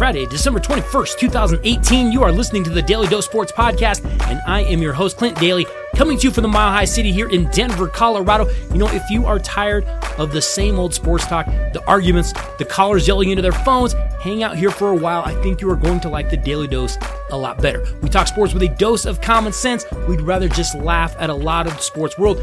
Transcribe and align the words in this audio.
Friday, 0.00 0.24
December 0.24 0.60
21st, 0.60 1.18
2018. 1.18 2.10
You 2.10 2.22
are 2.22 2.32
listening 2.32 2.64
to 2.64 2.70
the 2.70 2.80
Daly 2.80 3.06
Dose 3.06 3.26
Sports 3.26 3.52
Podcast, 3.52 4.02
and 4.30 4.40
I 4.46 4.62
am 4.62 4.80
your 4.80 4.94
host, 4.94 5.18
Clint 5.18 5.38
Daly, 5.38 5.66
coming 5.94 6.16
to 6.16 6.26
you 6.26 6.30
from 6.30 6.40
the 6.40 6.48
Mile 6.48 6.72
High 6.72 6.86
City 6.86 7.12
here 7.12 7.28
in 7.28 7.50
Denver, 7.50 7.86
Colorado. 7.86 8.48
You 8.72 8.78
know, 8.78 8.88
if 8.88 9.10
you 9.10 9.26
are 9.26 9.38
tired 9.38 9.84
of 10.16 10.32
the 10.32 10.40
same 10.40 10.78
old 10.78 10.94
sports 10.94 11.26
talk, 11.26 11.44
the 11.44 11.84
arguments, 11.86 12.32
the 12.56 12.64
callers 12.64 13.06
yelling 13.06 13.28
into 13.28 13.42
their 13.42 13.52
phones, 13.52 13.92
hang 14.22 14.42
out 14.42 14.56
here 14.56 14.70
for 14.70 14.88
a 14.88 14.96
while. 14.96 15.22
I 15.22 15.34
think 15.42 15.60
you 15.60 15.70
are 15.70 15.76
going 15.76 16.00
to 16.00 16.08
like 16.08 16.30
the 16.30 16.38
Daly 16.38 16.66
Dose 16.66 16.96
a 17.30 17.36
lot 17.36 17.60
better. 17.60 17.86
We 18.00 18.08
talk 18.08 18.26
sports 18.26 18.54
with 18.54 18.62
a 18.62 18.68
dose 18.68 19.04
of 19.04 19.20
common 19.20 19.52
sense. 19.52 19.84
We'd 20.08 20.22
rather 20.22 20.48
just 20.48 20.74
laugh 20.74 21.14
at 21.18 21.28
a 21.28 21.34
lot 21.34 21.66
of 21.66 21.74
the 21.74 21.82
sports 21.82 22.16
world 22.16 22.40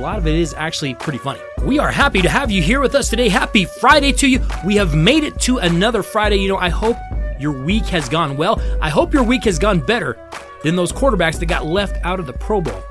lot 0.00 0.18
of 0.18 0.26
it 0.26 0.34
is 0.34 0.54
actually 0.54 0.94
pretty 0.94 1.18
funny. 1.18 1.40
We 1.62 1.78
are 1.78 1.90
happy 1.90 2.22
to 2.22 2.28
have 2.28 2.50
you 2.50 2.62
here 2.62 2.80
with 2.80 2.94
us 2.94 3.08
today. 3.10 3.28
Happy 3.28 3.64
Friday 3.64 4.12
to 4.14 4.28
you. 4.28 4.40
We 4.64 4.76
have 4.76 4.94
made 4.94 5.24
it 5.24 5.38
to 5.42 5.58
another 5.58 6.02
Friday. 6.02 6.36
You 6.36 6.48
know, 6.48 6.56
I 6.56 6.70
hope 6.70 6.96
your 7.38 7.52
week 7.52 7.84
has 7.86 8.08
gone 8.08 8.36
well. 8.36 8.60
I 8.80 8.88
hope 8.88 9.12
your 9.12 9.22
week 9.22 9.44
has 9.44 9.58
gone 9.58 9.80
better 9.80 10.18
than 10.62 10.76
those 10.76 10.92
quarterbacks 10.92 11.38
that 11.38 11.46
got 11.46 11.66
left 11.66 11.96
out 12.04 12.18
of 12.18 12.26
the 12.26 12.32
Pro 12.32 12.60
Bowl 12.60 12.82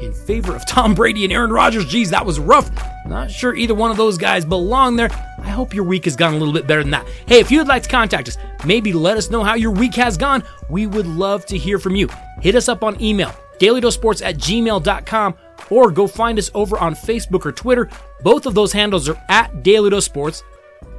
in 0.00 0.12
favor 0.12 0.54
of 0.54 0.66
Tom 0.66 0.94
Brady 0.94 1.24
and 1.24 1.32
Aaron 1.32 1.52
Rodgers. 1.52 1.86
Geez, 1.86 2.10
that 2.10 2.24
was 2.24 2.38
rough. 2.38 2.70
Not 3.06 3.30
sure 3.30 3.54
either 3.54 3.74
one 3.74 3.90
of 3.90 3.96
those 3.96 4.16
guys 4.18 4.44
belong 4.44 4.96
there. 4.96 5.10
I 5.38 5.48
hope 5.48 5.74
your 5.74 5.84
week 5.84 6.04
has 6.04 6.16
gone 6.16 6.34
a 6.34 6.36
little 6.36 6.54
bit 6.54 6.66
better 6.66 6.82
than 6.82 6.92
that. 6.92 7.06
Hey, 7.26 7.40
if 7.40 7.50
you'd 7.50 7.66
like 7.66 7.82
to 7.82 7.88
contact 7.88 8.28
us, 8.28 8.38
maybe 8.64 8.92
let 8.92 9.16
us 9.16 9.30
know 9.30 9.42
how 9.42 9.54
your 9.54 9.72
week 9.72 9.94
has 9.96 10.16
gone. 10.16 10.44
We 10.68 10.86
would 10.86 11.06
love 11.06 11.44
to 11.46 11.58
hear 11.58 11.78
from 11.78 11.96
you. 11.96 12.08
Hit 12.40 12.54
us 12.54 12.68
up 12.68 12.84
on 12.84 13.00
email, 13.02 13.34
dailydosports 13.58 14.24
at 14.24 14.36
gmail.com, 14.36 15.34
or 15.72 15.90
go 15.90 16.06
find 16.06 16.38
us 16.38 16.50
over 16.52 16.76
on 16.76 16.94
Facebook 16.94 17.46
or 17.46 17.52
Twitter. 17.52 17.88
Both 18.22 18.44
of 18.44 18.54
those 18.54 18.72
handles 18.72 19.08
are 19.08 19.20
at 19.30 19.62
Daly 19.62 19.88
Dose 19.88 20.04
Sports. 20.04 20.44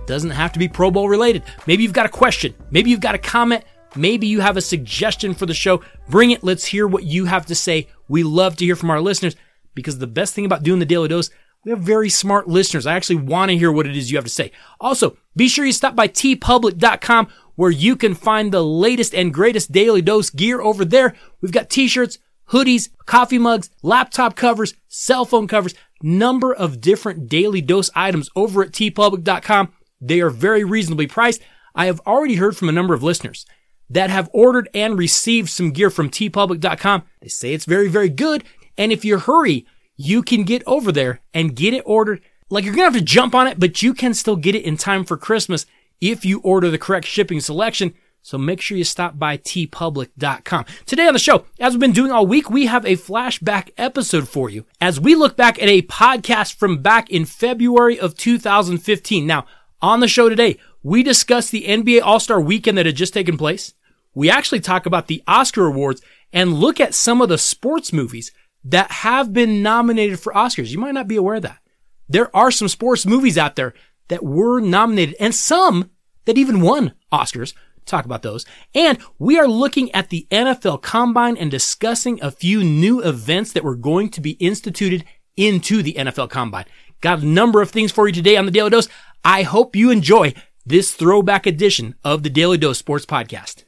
Doesn't 0.08 0.32
have 0.32 0.52
to 0.54 0.60
be 0.60 0.68
Pro 0.68 0.90
Bowl 0.90 1.08
related. 1.08 1.44
Maybe 1.68 1.84
you've 1.84 1.94
got 1.94 2.08
a 2.08 2.10
question. 2.10 2.56
Maybe 2.72 2.90
you've 2.90 3.00
got 3.00 3.14
a 3.14 3.20
comment. 3.20 3.64
Maybe 3.96 4.26
you 4.26 4.42
have 4.42 4.58
a 4.58 4.62
suggestion 4.62 5.36
for 5.36 5.46
the 5.46 5.54
show. 5.54 5.84
Bring 6.10 6.32
it. 6.32 6.44
Let's 6.44 6.66
hear 6.66 6.88
what 6.88 7.04
you 7.04 7.26
have 7.26 7.46
to 7.46 7.56
say. 7.56 7.88
We 8.08 8.24
love 8.24 8.56
to 8.58 8.66
hear 8.66 8.76
from 8.76 8.90
our 8.90 9.00
listeners 9.00 9.36
because 9.76 10.00
the 10.00 10.08
best 10.08 10.34
thing 10.34 10.46
about 10.46 10.64
doing 10.64 10.80
the 10.80 10.88
Daly 10.88 11.08
Dose, 11.08 11.30
we 11.64 11.70
have 11.70 11.80
very 11.80 12.10
smart 12.10 12.48
listeners. 12.48 12.88
I 12.88 12.96
actually 12.96 13.18
want 13.18 13.52
to 13.52 13.58
hear 13.58 13.72
what 13.72 13.86
it 13.86 13.96
is 13.96 14.10
you 14.10 14.18
have 14.18 14.26
to 14.26 14.32
say. 14.32 14.52
Also, 14.82 15.18
be 15.36 15.48
sure 15.48 15.66
you 15.66 15.72
stop 15.72 15.96
by 15.96 16.08
teepublic.com 16.08 17.28
where 17.56 17.72
you 17.72 17.96
can 17.96 18.16
find 18.16 18.52
the 18.52 18.64
latest 18.64 19.14
and 19.14 19.32
greatest 19.32 19.72
Daly 19.72 20.02
Dose 20.02 20.32
gear 20.32 20.62
over 20.62 20.84
there. 20.84 21.14
We've 21.42 21.52
got 21.52 21.70
t-shirts, 21.70 22.18
hoodies, 22.50 22.90
coffee 23.06 23.38
mugs, 23.38 23.70
laptop 23.82 24.36
covers, 24.36 24.74
cell 24.88 25.26
phone 25.26 25.48
covers, 25.48 25.74
number 26.02 26.54
of 26.54 26.82
different 26.82 27.30
Daly 27.30 27.62
Dose 27.62 27.90
items 27.96 28.30
over 28.36 28.64
at 28.64 28.72
teepublic.com. 28.72 29.74
They 30.02 30.22
are 30.22 30.30
very 30.30 30.64
reasonably 30.64 31.08
priced. 31.08 31.42
I 31.76 31.86
have 31.86 32.02
already 32.02 32.36
heard 32.36 32.58
from 32.58 32.70
a 32.70 32.74
number 32.74 32.94
of 32.94 33.04
listeners 33.04 33.46
that 33.90 34.10
have 34.10 34.30
ordered 34.34 34.70
and 34.74 34.98
received 34.98 35.50
some 35.50 35.72
gear 35.72 35.90
from 35.90 36.10
teepublic.com. 36.10 37.04
They 37.22 37.28
say 37.28 37.54
it's 37.54 37.66
very, 37.66 37.88
very 37.88 38.10
good. 38.10 38.44
And 38.78 38.92
if 38.92 39.06
you 39.06 39.20
hurry, 39.20 39.66
you 39.96 40.24
can 40.24 40.44
get 40.44 40.64
over 40.66 40.92
there 40.92 41.22
and 41.34 41.56
get 41.56 41.74
it 41.74 41.84
ordered. 41.86 42.22
Like 42.50 42.66
you're 42.66 42.74
going 42.76 42.90
to 42.90 42.94
have 42.94 43.02
to 43.02 43.06
jump 43.06 43.34
on 43.34 43.48
it, 43.48 43.60
but 43.60 43.82
you 43.82 43.94
can 43.94 44.14
still 44.14 44.36
get 44.36 44.56
it 44.56 44.66
in 44.66 44.78
time 44.78 45.06
for 45.06 45.18
Christmas 45.18 45.66
if 46.02 46.26
you 46.26 46.40
order 46.42 46.70
the 46.70 46.78
correct 46.78 47.08
shipping 47.08 47.40
selection. 47.40 47.94
So 48.26 48.38
make 48.38 48.62
sure 48.62 48.78
you 48.78 48.86
stop 48.86 49.20
by 49.20 49.38
teepublic.com. 49.38 50.66
Today 50.86 51.08
on 51.08 51.14
the 51.14 51.20
show, 51.20 51.46
as 51.60 51.74
we've 51.74 51.82
been 51.82 51.92
doing 51.92 52.10
all 52.10 52.26
week, 52.26 52.50
we 52.50 52.68
have 52.68 52.86
a 52.86 52.96
flashback 52.96 53.72
episode 53.78 54.30
for 54.30 54.50
you 54.50 54.64
as 54.80 54.98
we 54.98 55.14
look 55.14 55.36
back 55.36 55.62
at 55.62 55.68
a 55.68 55.82
podcast 55.82 56.56
from 56.56 56.82
back 56.82 57.10
in 57.10 57.26
February 57.26 58.00
of 58.00 58.16
2015. 58.16 59.28
Now, 59.28 59.46
on 59.82 60.00
the 60.00 60.08
show 60.08 60.30
today, 60.30 60.58
we 60.82 61.04
discuss 61.04 61.50
the 61.50 61.66
NBA 61.66 62.02
All-Star 62.02 62.40
weekend 62.40 62.78
that 62.78 62.86
had 62.86 62.96
just 62.96 63.14
taken 63.14 63.38
place. 63.38 63.74
We 64.16 64.30
actually 64.30 64.62
talk 64.62 64.86
about 64.86 65.08
the 65.08 65.22
Oscar 65.28 65.66
awards 65.66 66.02
and 66.32 66.54
look 66.54 66.80
at 66.80 66.96
some 66.96 67.22
of 67.22 67.28
the 67.28 67.38
sports 67.38 67.92
movies 67.92 68.32
that 68.64 68.90
have 68.90 69.34
been 69.34 69.62
nominated 69.62 70.22
for 70.22 70.32
Oscars. 70.32 70.70
You 70.70 70.80
might 70.80 70.94
not 70.94 71.10
be 71.10 71.18
aware 71.18 71.36
of 71.36 71.42
that. 71.42 71.60
There 72.08 72.34
are 72.34 72.52
some 72.52 72.70
sports 72.70 73.06
movies 73.06 73.38
out 73.38 73.58
there 73.58 73.74
that 74.08 74.24
were 74.24 74.62
nominated 74.62 75.16
and 75.20 75.36
some 75.36 75.90
that 76.24 76.38
even 76.38 76.62
won 76.62 76.94
Oscars. 77.12 77.54
Talk 77.86 78.06
about 78.06 78.22
those. 78.22 78.46
And 78.74 78.98
we 79.20 79.40
are 79.40 79.48
looking 79.48 79.92
at 79.94 80.10
the 80.10 80.28
NFL 80.32 80.82
combine 80.82 81.38
and 81.38 81.52
discussing 81.52 82.22
a 82.22 82.32
few 82.32 82.64
new 82.64 83.02
events 83.02 83.54
that 83.54 83.64
were 83.64 83.76
going 83.76 84.10
to 84.10 84.22
be 84.22 84.32
instituted 84.32 85.06
into 85.36 85.82
the 85.82 85.94
NFL 85.94 86.30
combine. 86.30 86.66
Got 87.02 87.20
a 87.22 87.26
number 87.26 87.62
of 87.62 87.72
things 87.72 87.92
for 87.92 88.08
you 88.08 88.14
today 88.14 88.38
on 88.38 88.46
the 88.46 88.52
Daly 88.52 88.70
Dose. 88.70 88.88
I 89.24 89.44
hope 89.44 89.76
you 89.76 89.92
enjoy 89.92 90.34
this 90.66 90.94
throwback 90.94 91.46
edition 91.46 91.96
of 92.04 92.24
the 92.24 92.30
Daly 92.30 92.58
Dose 92.58 92.78
Sports 92.78 93.06
Podcast. 93.06 93.64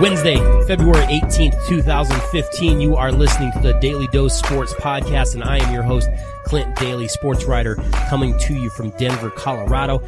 Wednesday, 0.00 0.36
February 0.66 1.04
18th, 1.04 1.66
2015. 1.66 2.80
You 2.80 2.96
are 2.96 3.12
listening 3.12 3.52
to 3.52 3.58
the 3.58 3.74
Daly 3.80 4.06
Dose 4.06 4.34
Sports 4.34 4.72
Podcast, 4.72 5.34
and 5.34 5.44
I 5.44 5.58
am 5.58 5.74
your 5.74 5.82
host, 5.82 6.08
Clint 6.50 6.74
Daly, 6.74 7.06
sports 7.06 7.44
writer, 7.44 7.76
coming 8.08 8.36
to 8.40 8.54
you 8.54 8.70
from 8.70 8.90
Denver, 8.98 9.30
Colorado. 9.30 9.98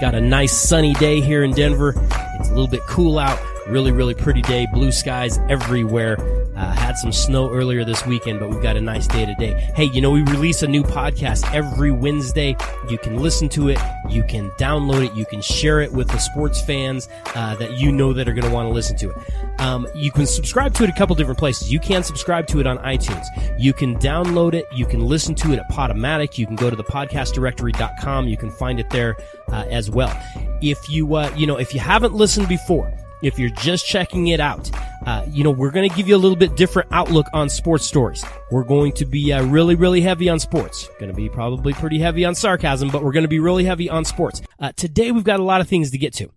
Got 0.00 0.16
a 0.16 0.20
nice 0.20 0.52
sunny 0.52 0.94
day 0.94 1.20
here 1.20 1.44
in 1.44 1.52
Denver. 1.52 1.94
It's 2.40 2.48
a 2.48 2.52
little 2.52 2.66
bit 2.66 2.80
cool 2.88 3.20
out. 3.20 3.38
Really, 3.68 3.92
really 3.92 4.14
pretty 4.14 4.42
day. 4.42 4.66
Blue 4.72 4.90
skies 4.90 5.38
everywhere. 5.48 6.16
Uh, 6.56 6.70
had 6.72 6.98
some 6.98 7.12
snow 7.12 7.50
earlier 7.50 7.84
this 7.84 8.04
weekend, 8.04 8.38
but 8.38 8.50
we've 8.50 8.62
got 8.62 8.76
a 8.76 8.80
nice 8.80 9.06
day 9.06 9.24
today. 9.24 9.52
Hey, 9.74 9.84
you 9.84 10.00
know, 10.02 10.10
we 10.10 10.20
release 10.22 10.62
a 10.62 10.66
new 10.66 10.82
podcast 10.82 11.50
every 11.54 11.90
Wednesday. 11.90 12.54
You 12.90 12.98
can 12.98 13.22
listen 13.22 13.48
to 13.50 13.70
it. 13.70 13.78
You 14.10 14.22
can 14.22 14.50
download 14.52 15.06
it. 15.06 15.14
You 15.14 15.24
can 15.24 15.40
share 15.40 15.80
it 15.80 15.90
with 15.92 16.08
the 16.08 16.18
sports 16.18 16.60
fans 16.60 17.08
uh, 17.34 17.54
that 17.56 17.78
you 17.78 17.90
know 17.90 18.12
that 18.12 18.28
are 18.28 18.34
going 18.34 18.46
to 18.46 18.50
want 18.50 18.68
to 18.68 18.72
listen 18.72 18.96
to 18.98 19.10
it. 19.10 19.16
Um, 19.60 19.86
you 19.94 20.10
can 20.10 20.26
subscribe 20.26 20.74
to 20.74 20.84
it 20.84 20.90
a 20.90 20.92
couple 20.92 21.16
different 21.16 21.38
places. 21.38 21.72
You 21.72 21.80
can 21.80 22.02
subscribe 22.02 22.46
to 22.48 22.60
it 22.60 22.66
on 22.66 22.78
iTunes. 22.78 23.24
You 23.58 23.72
can 23.72 23.98
download 23.98 24.52
it. 24.52 24.66
You 24.74 24.84
can 24.84 25.00
listen 25.00 25.34
to 25.36 25.52
it 25.52 25.58
at 25.58 25.68
Podomatic. 25.70 26.36
You 26.36 26.46
can 26.46 26.56
go 26.56 26.68
to 26.68 26.76
the 26.76 26.84
podcastdirectory.com. 26.84 28.28
You 28.28 28.36
can 28.36 28.50
find 28.50 28.78
it 28.78 28.90
there 28.90 29.16
uh, 29.48 29.64
as 29.70 29.90
well. 29.90 30.14
If 30.60 30.90
you, 30.90 31.14
uh, 31.14 31.32
you 31.36 31.46
know, 31.46 31.56
if 31.56 31.72
you 31.72 31.80
haven't 31.80 32.12
listened 32.14 32.48
before, 32.48 32.92
if 33.22 33.38
you're 33.38 33.50
just 33.50 33.86
checking 33.86 34.28
it 34.28 34.40
out, 34.40 34.70
uh, 35.06 35.24
you 35.28 35.44
know, 35.44 35.50
we're 35.50 35.70
going 35.70 35.88
to 35.88 35.96
give 35.96 36.08
you 36.08 36.16
a 36.16 36.18
little 36.18 36.36
bit 36.36 36.56
different 36.56 36.88
outlook 36.92 37.26
on 37.32 37.48
sports 37.48 37.86
stories. 37.86 38.24
We're 38.50 38.64
going 38.64 38.92
to 38.94 39.04
be 39.06 39.32
uh, 39.32 39.44
really, 39.44 39.74
really 39.74 40.00
heavy 40.00 40.28
on 40.28 40.38
sports. 40.38 40.88
Going 40.98 41.10
to 41.10 41.16
be 41.16 41.28
probably 41.28 41.72
pretty 41.72 41.98
heavy 41.98 42.24
on 42.24 42.34
sarcasm, 42.34 42.88
but 42.90 43.02
we're 43.02 43.12
going 43.12 43.24
to 43.24 43.28
be 43.28 43.40
really 43.40 43.64
heavy 43.64 43.88
on 43.88 44.04
sports. 44.04 44.42
Uh, 44.58 44.72
today 44.76 45.10
we've 45.10 45.24
got 45.24 45.40
a 45.40 45.44
lot 45.44 45.60
of 45.60 45.68
things 45.68 45.90
to 45.92 45.98
get 45.98 46.12
to. 46.14 46.30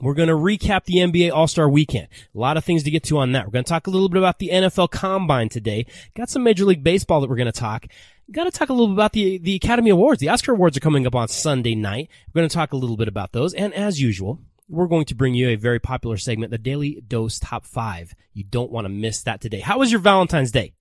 We're 0.00 0.14
going 0.14 0.28
to 0.28 0.34
recap 0.34 0.84
the 0.84 0.96
NBA 0.96 1.32
All-Star 1.32 1.68
Weekend. 1.68 2.08
A 2.34 2.38
lot 2.38 2.56
of 2.56 2.64
things 2.64 2.84
to 2.84 2.90
get 2.90 3.02
to 3.04 3.18
on 3.18 3.32
that. 3.32 3.46
We're 3.46 3.52
going 3.52 3.64
to 3.64 3.68
talk 3.68 3.86
a 3.86 3.90
little 3.90 4.08
bit 4.08 4.18
about 4.18 4.38
the 4.38 4.50
NFL 4.50 4.90
Combine 4.90 5.48
today. 5.48 5.84
Got 6.14 6.30
some 6.30 6.44
Major 6.44 6.64
League 6.64 6.84
Baseball 6.84 7.20
that 7.20 7.28
we're 7.28 7.36
going 7.36 7.46
to 7.46 7.52
talk. 7.52 7.86
Got 8.30 8.44
to 8.44 8.52
talk 8.52 8.68
a 8.68 8.72
little 8.72 8.86
bit 8.86 8.94
about 8.94 9.12
the 9.12 9.38
the 9.38 9.56
Academy 9.56 9.90
Awards. 9.90 10.20
The 10.20 10.28
Oscar 10.28 10.52
Awards 10.52 10.76
are 10.76 10.80
coming 10.80 11.04
up 11.04 11.16
on 11.16 11.26
Sunday 11.26 11.74
night. 11.74 12.08
We're 12.28 12.40
going 12.40 12.48
to 12.48 12.54
talk 12.54 12.72
a 12.72 12.76
little 12.76 12.96
bit 12.96 13.08
about 13.08 13.32
those, 13.32 13.52
and 13.54 13.74
as 13.74 14.00
usual, 14.00 14.38
we're 14.70 14.86
going 14.86 15.04
to 15.06 15.14
bring 15.14 15.34
you 15.34 15.48
a 15.48 15.56
very 15.56 15.80
popular 15.80 16.16
segment, 16.16 16.50
the 16.50 16.58
Daly 16.58 17.02
Dose 17.06 17.38
Top 17.38 17.64
5. 17.64 18.14
You 18.32 18.44
don't 18.44 18.70
want 18.70 18.84
to 18.84 18.88
miss 18.88 19.22
that 19.24 19.40
today. 19.40 19.60
How 19.60 19.78
was 19.78 19.90
your 19.90 20.00
Valentine's 20.00 20.52
Day? 20.52 20.74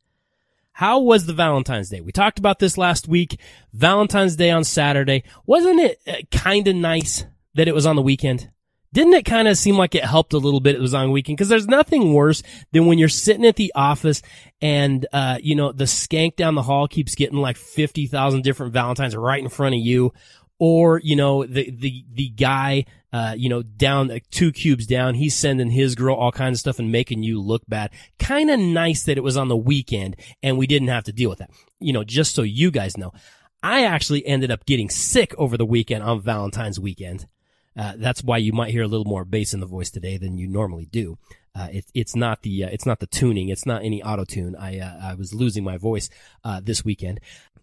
How 0.71 0.99
was 0.99 1.25
the 1.25 1.33
Valentine's 1.33 1.89
Day? 1.89 1.99
We 1.99 2.11
talked 2.11 2.39
about 2.39 2.59
this 2.59 2.77
last 2.77 3.07
week. 3.07 3.39
Valentine's 3.73 4.35
Day 4.35 4.51
on 4.51 4.63
Saturday. 4.63 5.23
Wasn't 5.45 5.79
it 5.79 5.99
uh, 6.07 6.13
kind 6.31 6.67
of 6.67 6.75
nice 6.75 7.25
that 7.55 7.67
it 7.67 7.73
was 7.73 7.85
on 7.85 7.95
the 7.95 8.01
weekend? 8.01 8.49
Didn't 8.93 9.13
it 9.13 9.25
kind 9.25 9.47
of 9.47 9.57
seem 9.57 9.77
like 9.77 9.93
it 9.93 10.05
helped 10.05 10.33
a 10.33 10.37
little 10.39 10.61
bit? 10.61 10.75
It 10.75 10.81
was 10.81 10.93
on 10.93 11.11
weekend 11.11 11.37
because 11.37 11.49
there's 11.49 11.67
nothing 11.67 12.13
worse 12.13 12.41
than 12.71 12.85
when 12.85 12.97
you're 12.97 13.09
sitting 13.09 13.45
at 13.45 13.55
the 13.55 13.71
office 13.75 14.21
and, 14.61 15.05
uh, 15.11 15.37
you 15.41 15.55
know, 15.55 15.71
the 15.71 15.83
skank 15.83 16.35
down 16.35 16.55
the 16.55 16.63
hall 16.63 16.87
keeps 16.87 17.13
getting 17.13 17.37
like 17.37 17.57
50,000 17.57 18.41
different 18.41 18.73
Valentines 18.73 19.15
right 19.15 19.43
in 19.43 19.49
front 19.49 19.75
of 19.75 19.81
you 19.81 20.13
or 20.59 20.99
you 20.99 21.15
know 21.15 21.45
the 21.45 21.71
the 21.71 22.05
the 22.13 22.29
guy 22.29 22.85
uh 23.11 23.33
you 23.37 23.49
know 23.49 23.61
down 23.61 24.07
like 24.07 24.29
two 24.29 24.51
cubes 24.51 24.85
down 24.85 25.15
he's 25.15 25.35
sending 25.35 25.71
his 25.71 25.95
girl 25.95 26.15
all 26.15 26.31
kinds 26.31 26.57
of 26.57 26.59
stuff 26.59 26.79
and 26.79 26.91
making 26.91 27.23
you 27.23 27.41
look 27.41 27.63
bad 27.67 27.91
kind 28.17 28.49
of 28.49 28.59
nice 28.59 29.03
that 29.03 29.17
it 29.17 29.23
was 29.23 29.37
on 29.37 29.47
the 29.47 29.57
weekend 29.57 30.15
and 30.43 30.57
we 30.57 30.67
didn't 30.67 30.87
have 30.87 31.03
to 31.03 31.11
deal 31.11 31.29
with 31.29 31.39
that 31.39 31.51
you 31.79 31.93
know 31.93 32.03
just 32.03 32.35
so 32.35 32.41
you 32.41 32.71
guys 32.71 32.97
know 32.97 33.11
i 33.63 33.83
actually 33.83 34.25
ended 34.25 34.51
up 34.51 34.65
getting 34.65 34.89
sick 34.89 35.33
over 35.37 35.57
the 35.57 35.65
weekend 35.65 36.03
on 36.03 36.21
valentine's 36.21 36.79
weekend 36.79 37.27
uh, 37.77 37.93
that's 37.97 38.23
why 38.23 38.35
you 38.35 38.51
might 38.51 38.71
hear 38.71 38.83
a 38.83 38.87
little 38.87 39.05
more 39.05 39.23
bass 39.23 39.53
in 39.53 39.59
the 39.61 39.65
voice 39.65 39.89
today 39.89 40.17
than 40.17 40.37
you 40.37 40.47
normally 40.47 40.85
do 40.85 41.17
uh, 41.55 41.67
it, 41.71 41.85
it's 41.93 42.15
not 42.15 42.41
the 42.43 42.63
uh, 42.63 42.69
it's 42.71 42.85
not 42.85 42.99
the 42.99 43.07
tuning. 43.07 43.49
It's 43.49 43.65
not 43.65 43.83
any 43.83 44.03
auto 44.03 44.23
tune. 44.23 44.55
I 44.55 44.79
uh, 44.79 44.99
I 45.01 45.15
was 45.15 45.33
losing 45.33 45.63
my 45.63 45.77
voice 45.77 46.09
uh, 46.43 46.61
this 46.63 46.85
weekend. 46.85 47.19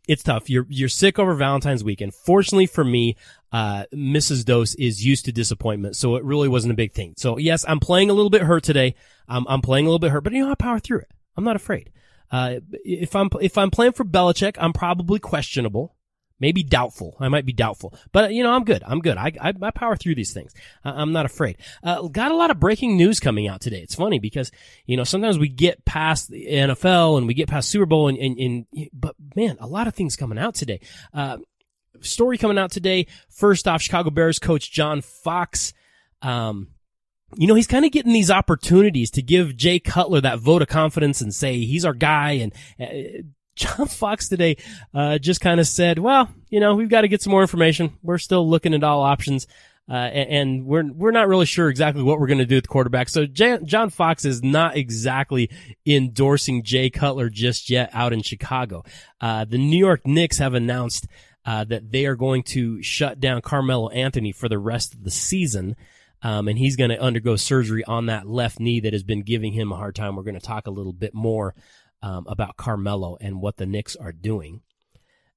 It's 0.07 0.23
tough. 0.23 0.49
You're 0.49 0.67
you're 0.69 0.89
sick 0.89 1.19
over 1.19 1.35
Valentine's 1.35 1.83
weekend. 1.83 2.15
Fortunately 2.15 2.67
for 2.67 2.85
me, 2.85 3.17
uh, 3.53 3.85
Mrs. 3.93 4.45
Dose 4.45 4.75
is 4.77 5.05
used 5.05 5.25
to 5.25 5.33
disappointment, 5.33 5.97
so 5.97 6.17
it 6.17 6.25
really 6.25 6.49
wasn't 6.49 6.73
a 6.73 6.77
big 6.77 6.93
thing. 6.93 7.15
So 7.17 7.39
yes, 7.39 7.65
I'm 7.67 7.81
playing 7.81 8.11
a 8.11 8.13
little 8.13 8.31
bit 8.31 8.43
hurt 8.43 8.63
today. 8.63 8.95
I'm 9.29 9.45
I'm 9.49 9.63
playing 9.63 9.87
a 9.87 9.89
little 9.89 9.99
bit 9.99 10.13
hurt, 10.13 10.23
but 10.23 10.33
you 10.33 10.41
know 10.41 10.47
how 10.47 10.53
I 10.53 10.57
power 10.57 10.79
through 10.79 11.01
it. 11.01 11.11
I'm 11.37 11.45
not 11.45 11.57
afraid. 11.57 11.91
Uh, 12.31 12.61
if 12.85 13.17
I'm 13.17 13.29
if 13.41 13.59
I'm 13.59 13.71
playing 13.71 13.93
for 13.93 14.05
Belichick, 14.05 14.57
I'm 14.59 14.73
probably 14.73 15.19
questionable 15.19 15.96
Maybe 16.39 16.63
doubtful. 16.63 17.17
I 17.19 17.29
might 17.29 17.47
be 17.47 17.53
doubtful, 17.53 17.95
but 18.13 18.35
you 18.35 18.43
know, 18.43 18.53
I'm 18.53 18.65
good. 18.65 18.83
I'm 18.87 19.01
good. 19.01 19.17
I, 19.17 19.33
I, 19.41 19.55
I 19.61 19.71
power 19.71 19.97
through 19.97 20.17
these 20.17 20.35
things. 20.35 20.53
I'm 20.85 21.13
not 21.13 21.25
afraid. 21.25 21.57
Uh, 21.83 22.03
got 22.09 22.31
a 22.31 22.37
lot 22.37 22.51
of 22.51 22.61
breaking 22.61 22.97
news 22.97 23.21
coming 23.21 23.49
out 23.49 23.63
today. 23.63 23.81
It's 23.81 23.95
funny 23.95 24.19
because, 24.19 24.51
you 24.85 24.97
know, 24.97 25.05
sometimes 25.05 25.39
we 25.39 25.49
get 25.49 25.85
past 25.87 26.31
the 26.31 26.47
NFL 26.47 27.17
and 27.17 27.27
we 27.27 27.33
get 27.35 27.49
past 27.49 27.71
Super 27.71 27.87
Bowl 27.87 28.09
and, 28.09 28.19
and, 28.19 28.39
and 28.39 28.89
but 28.93 29.17
man, 29.35 29.57
a 29.61 29.67
lot 29.67 29.87
of 29.87 29.95
things 29.95 30.15
coming 30.15 30.39
out 30.39 30.55
today. 30.55 30.81
Uh, 31.15 31.39
story 32.01 32.39
coming 32.39 32.59
out 32.59 32.71
today. 32.71 33.07
First 33.31 33.67
off, 33.67 33.83
Chicago 33.83 34.11
Bears 34.11 34.39
coach 34.39 34.71
John 34.71 35.01
Fox, 35.01 35.73
um, 36.23 36.69
you 37.35 37.47
know, 37.47 37.55
he's 37.55 37.67
kind 37.67 37.85
of 37.85 37.91
getting 37.91 38.13
these 38.13 38.31
opportunities 38.31 39.11
to 39.13 39.23
give 39.23 39.57
Jay 39.57 39.79
Cutler 39.81 40.21
that 40.21 40.39
vote 40.39 40.63
of 40.63 40.69
confidence 40.69 41.21
and 41.21 41.35
say 41.35 41.59
he's 41.59 41.85
our 41.85 41.93
guy. 41.93 42.33
And 42.33 42.53
uh, 42.81 43.23
John 43.57 43.89
Fox 43.89 44.29
today 44.29 44.57
uh, 44.95 45.19
just 45.19 45.41
kind 45.41 45.59
of 45.59 45.67
said, 45.67 45.99
"Well, 45.99 46.29
you 46.49 46.61
know, 46.61 46.75
we've 46.75 46.89
got 46.89 47.01
to 47.01 47.09
get 47.09 47.23
some 47.23 47.33
more 47.33 47.43
information. 47.43 47.93
We're 48.03 48.19
still 48.19 48.49
looking 48.49 48.75
at 48.75 48.85
all 48.85 49.03
options." 49.03 49.47
Uh, 49.89 49.95
and, 49.95 50.31
and, 50.31 50.67
we're 50.67 50.83
we're 50.93 51.13
not 51.13 51.29
really 51.29 51.47
sure 51.47 51.69
exactly 51.69 52.03
what 52.03 52.19
we're 52.19 52.27
going 52.27 52.39
to 52.39 52.47
do 52.47 52.57
with 52.57 52.65
the 52.65 52.69
quarterback. 52.69 53.09
So 53.09 53.25
J- 53.25 53.61
John 53.63 53.91
Fox 53.91 54.25
is 54.25 54.43
not 54.43 54.77
exactly 54.77 55.49
endorsing 55.87 56.65
Jay 56.65 56.91
Cutler 56.91 57.31
just 57.31 57.71
yet 57.71 57.91
out 57.93 58.13
in 58.13 58.21
Chicago. 58.23 58.83
Uh, 59.21 59.45
the 59.45 59.59
New 59.59 59.79
York 59.79 60.05
Knicks 60.05 60.39
have 60.39 60.55
announced 60.55 61.07
uh, 61.45 61.63
that 61.65 61.93
they 61.93 62.05
are 62.07 62.17
going 62.17 62.43
to 62.43 62.83
shut 62.83 63.21
down 63.21 63.41
Carmelo 63.43 63.89
Anthony 63.91 64.33
for 64.33 64.49
the 64.49 64.59
rest 64.59 64.93
of 64.93 65.05
the 65.05 65.11
season. 65.11 65.77
Um, 66.21 66.49
and 66.49 66.59
he's 66.59 66.75
going 66.75 66.91
to 66.91 67.01
undergo 67.01 67.37
surgery 67.37 67.85
on 67.85 68.07
that 68.07 68.27
left 68.27 68.59
knee 68.59 68.81
that 68.81 68.93
has 68.93 69.05
been 69.05 69.23
giving 69.23 69.53
him 69.53 69.71
a 69.71 69.77
hard 69.77 69.95
time. 69.95 70.17
We're 70.17 70.25
going 70.25 70.35
to 70.35 70.45
talk 70.45 70.67
a 70.67 70.73
little 70.73 70.95
bit 70.95 71.15
more 71.15 71.55
um, 72.03 72.27
about 72.29 72.57
Carmelo 72.57 73.17
and 73.21 73.41
what 73.41 73.57
the 73.57 73.67
Knicks 73.67 73.97
are 73.97 74.13
doing. 74.13 74.61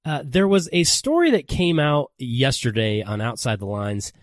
Uh, 0.06 0.24
there 0.26 0.48
was 0.48 0.70
a 0.72 0.84
story 0.84 1.32
that 1.32 1.48
came 1.48 1.80
out 1.80 2.12
yesterday 2.18 3.02
on 3.02 3.22
Outside 3.22 3.60
the 3.60 3.66
Lines 3.66 4.14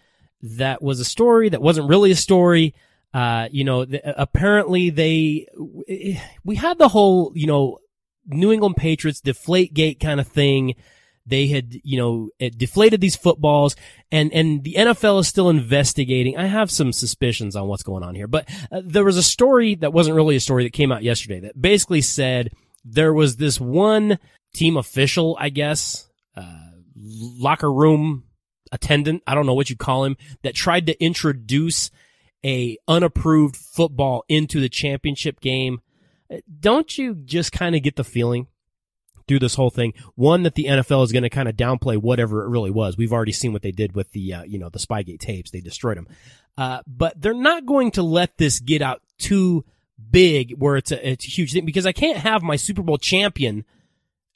that 0.43 0.83
was 0.83 1.01
a 1.01 1.05
story 1.05 1.49
that 1.49 1.63
wasn't 1.63 1.89
really 1.89 2.11
a 2.11 2.17
story. 2.17 2.75
Uh, 3.13 3.49
you 3.51 3.65
know, 3.65 3.85
th- 3.85 4.03
apparently 4.05 4.91
they, 4.91 5.47
we 6.45 6.57
had 6.57 6.79
the 6.79 6.89
whole, 6.89 7.33
you 7.35 7.47
know, 7.47 7.79
New 8.27 8.53
England 8.53 8.77
Patriots 8.77 9.21
deflate 9.21 9.73
gate 9.75 10.01
kind 10.01 10.21
of 10.21 10.27
thing 10.27 10.75
they 11.27 11.49
had, 11.49 11.75
you 11.83 11.99
know, 11.99 12.31
deflated 12.57 13.01
these 13.01 13.17
footballs 13.17 13.77
and, 14.13 14.33
and 14.33 14.63
the 14.63 14.75
NFL 14.75 15.21
is 15.21 15.29
still 15.29 15.49
investigating. 15.49 16.37
I 16.37 16.47
have 16.47 16.71
some 16.71 16.93
suspicions 16.93 17.57
on 17.57 17.67
what's 17.67 17.83
going 17.83 18.05
on 18.05 18.15
here, 18.15 18.29
but 18.29 18.49
uh, 18.71 18.83
there 18.85 19.05
was 19.05 19.17
a 19.17 19.23
story 19.23 19.75
that 19.77 19.93
wasn't 19.93 20.17
really 20.17 20.37
a 20.37 20.41
story 20.41 20.65
that 20.65 20.73
came 20.73 20.93
out 20.93 21.03
yesterday 21.03 21.41
that 21.41 21.61
basically 21.61 22.01
said 22.01 22.53
there 22.85 23.13
was 23.13 23.37
this 23.37 23.61
one 23.61 24.19
team 24.55 24.77
official, 24.77 25.37
I 25.41 25.49
guess, 25.49 26.09
uh, 26.37 26.71
locker 26.95 27.73
room 27.73 28.25
attendant. 28.73 29.23
I 29.27 29.35
don't 29.35 29.47
know 29.47 29.55
what 29.55 29.71
you 29.71 29.77
call 29.77 30.05
him 30.05 30.17
that 30.43 30.55
tried 30.55 30.87
to 30.87 31.05
introduce 31.05 31.91
a 32.45 32.79
unapproved 32.87 33.57
football 33.57 34.25
into 34.29 34.61
the 34.61 34.69
championship 34.69 35.41
game. 35.41 35.81
Uh, 36.33 36.37
don't 36.61 36.97
you 36.97 37.15
just 37.15 37.51
kind 37.51 37.75
of 37.75 37.83
get 37.83 37.97
the 37.97 38.05
feeling 38.05 38.47
do 39.27 39.39
this 39.39 39.55
whole 39.55 39.71
thing. 39.71 39.95
One 40.15 40.43
that 40.45 40.55
the 40.55 40.67
NFL 40.67 41.05
is 41.05 41.13
going 41.13 41.23
to 41.23 41.31
kind 41.31 41.49
of 41.49 41.57
downplay 41.57 41.97
whatever 41.97 42.45
it 42.45 42.49
really 42.49 42.71
was. 42.71 42.97
We've 42.97 43.13
already 43.13 43.33
seen 43.33 43.53
what 43.53 43.63
they 43.63 43.73
did 43.73 43.95
with 43.95 44.13
the 44.13 44.35
uh, 44.35 44.43
you 44.45 44.59
know 44.59 44.69
the 44.69 44.79
Spygate 44.79 45.21
tapes. 45.21 45.51
They 45.51 45.61
destroyed 45.61 45.97
them. 45.97 46.09
Uh, 46.59 46.83
but 46.87 47.21
they're 47.21 47.35
not 47.35 47.67
going 47.67 47.91
to 47.93 48.03
let 48.03 48.39
this 48.39 48.61
get 48.61 48.81
out 48.81 49.03
too 49.19 49.65
big 50.11 50.55
where 50.59 50.77
it's 50.77 50.93
a, 50.93 51.09
it's 51.11 51.27
a 51.27 51.31
huge 51.31 51.53
thing 51.53 51.67
because 51.67 51.87
I 51.87 51.93
can't 51.93 52.19
have 52.19 52.43
my 52.43 52.57
Super 52.57 52.83
Bowl 52.83 52.99
champion 52.99 53.65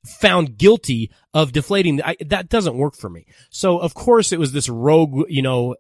found 0.05 0.59
guilty 0.59 1.11
of 1.35 1.53
deflating. 1.53 2.03
I, 2.03 2.17
that 2.27 2.49
doesn't 2.49 2.77
work 2.77 2.95
for 2.95 3.11
me. 3.11 3.27
So 3.51 3.79
of 3.79 3.95
course 3.95 4.33
it 4.33 4.39
was 4.39 4.53
this 4.53 4.69
rogue, 4.69 5.27
you 5.29 5.43
know, 5.43 5.77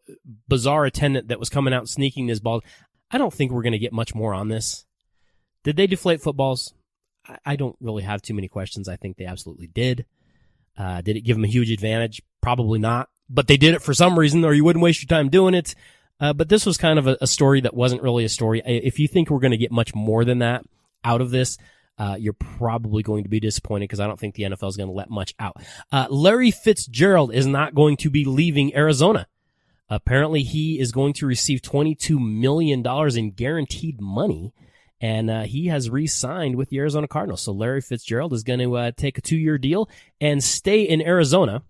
bizarre 0.48 0.84
attendant 0.84 1.28
that 1.28 1.38
was 1.38 1.48
coming 1.48 1.74
out 1.74 1.88
sneaking 1.88 2.28
his 2.28 2.40
balls. 2.40 2.62
I 3.10 3.18
don't 3.18 3.32
think 3.32 3.52
we're 3.52 3.62
going 3.62 3.72
to 3.72 3.78
get 3.78 3.92
much 3.92 4.14
more 4.14 4.34
on 4.34 4.48
this. 4.48 4.84
Did 5.64 5.76
they 5.76 5.86
deflate 5.86 6.22
footballs? 6.22 6.72
I 7.44 7.56
don't 7.56 7.76
really 7.80 8.02
have 8.02 8.22
too 8.22 8.34
many 8.34 8.48
questions. 8.48 8.88
I 8.88 8.96
think 8.96 9.16
they 9.16 9.26
absolutely 9.26 9.66
did. 9.66 10.06
Uh, 10.76 11.00
did 11.02 11.16
it 11.16 11.22
give 11.22 11.36
them 11.36 11.44
a 11.44 11.48
huge 11.48 11.70
advantage? 11.70 12.22
Probably 12.40 12.78
not. 12.78 13.08
But 13.28 13.46
they 13.46 13.56
did 13.56 13.74
it 13.74 13.82
for 13.82 13.94
some 13.94 14.18
reason, 14.18 14.44
or 14.44 14.52
you 14.52 14.64
wouldn't 14.64 14.82
waste 14.82 15.02
your 15.02 15.08
time 15.08 15.28
doing 15.28 15.54
it. 15.54 15.74
Uh, 16.18 16.32
but 16.32 16.48
this 16.48 16.66
was 16.66 16.76
kind 16.76 16.98
of 16.98 17.06
a, 17.06 17.16
a, 17.20 17.26
story 17.26 17.62
that 17.62 17.74
wasn't 17.74 18.02
really 18.02 18.24
a 18.24 18.28
story. 18.28 18.60
If 18.64 18.98
you 18.98 19.08
think 19.08 19.30
we're 19.30 19.40
going 19.40 19.52
to 19.52 19.56
get 19.56 19.72
much 19.72 19.94
more 19.94 20.24
than 20.24 20.40
that 20.40 20.64
out 21.02 21.20
of 21.22 21.30
this, 21.30 21.56
uh, 21.96 22.16
you're 22.18 22.34
probably 22.34 23.02
going 23.02 23.24
to 23.24 23.30
be 23.30 23.40
disappointed 23.40 23.84
because 23.84 24.00
I 24.00 24.06
don't 24.06 24.18
think 24.18 24.34
the 24.34 24.44
NFL 24.44 24.68
is 24.68 24.76
going 24.76 24.88
to 24.88 24.94
let 24.94 25.10
much 25.10 25.34
out. 25.38 25.56
Uh, 25.90 26.06
Larry 26.10 26.50
Fitzgerald 26.50 27.32
is 27.32 27.46
not 27.46 27.74
going 27.74 27.96
to 27.98 28.10
be 28.10 28.24
leaving 28.24 28.74
Arizona. 28.74 29.26
Apparently, 29.88 30.42
he 30.42 30.78
is 30.78 30.92
going 30.92 31.14
to 31.14 31.26
receive 31.26 31.62
$22 31.62 32.18
million 32.18 32.86
in 33.16 33.30
guaranteed 33.32 34.00
money 34.00 34.52
and 35.00 35.30
uh, 35.30 35.42
he 35.42 35.66
has 35.66 35.88
re-signed 35.88 36.56
with 36.56 36.68
the 36.68 36.78
Arizona 36.78 37.08
Cardinals. 37.08 37.42
So 37.42 37.52
Larry 37.52 37.80
Fitzgerald 37.80 38.32
is 38.32 38.42
going 38.42 38.60
to 38.60 38.76
uh, 38.76 38.90
take 38.96 39.18
a 39.18 39.22
two-year 39.22 39.58
deal 39.58 39.88
and 40.20 40.44
stay 40.44 40.82
in 40.82 41.00
Arizona. 41.00 41.62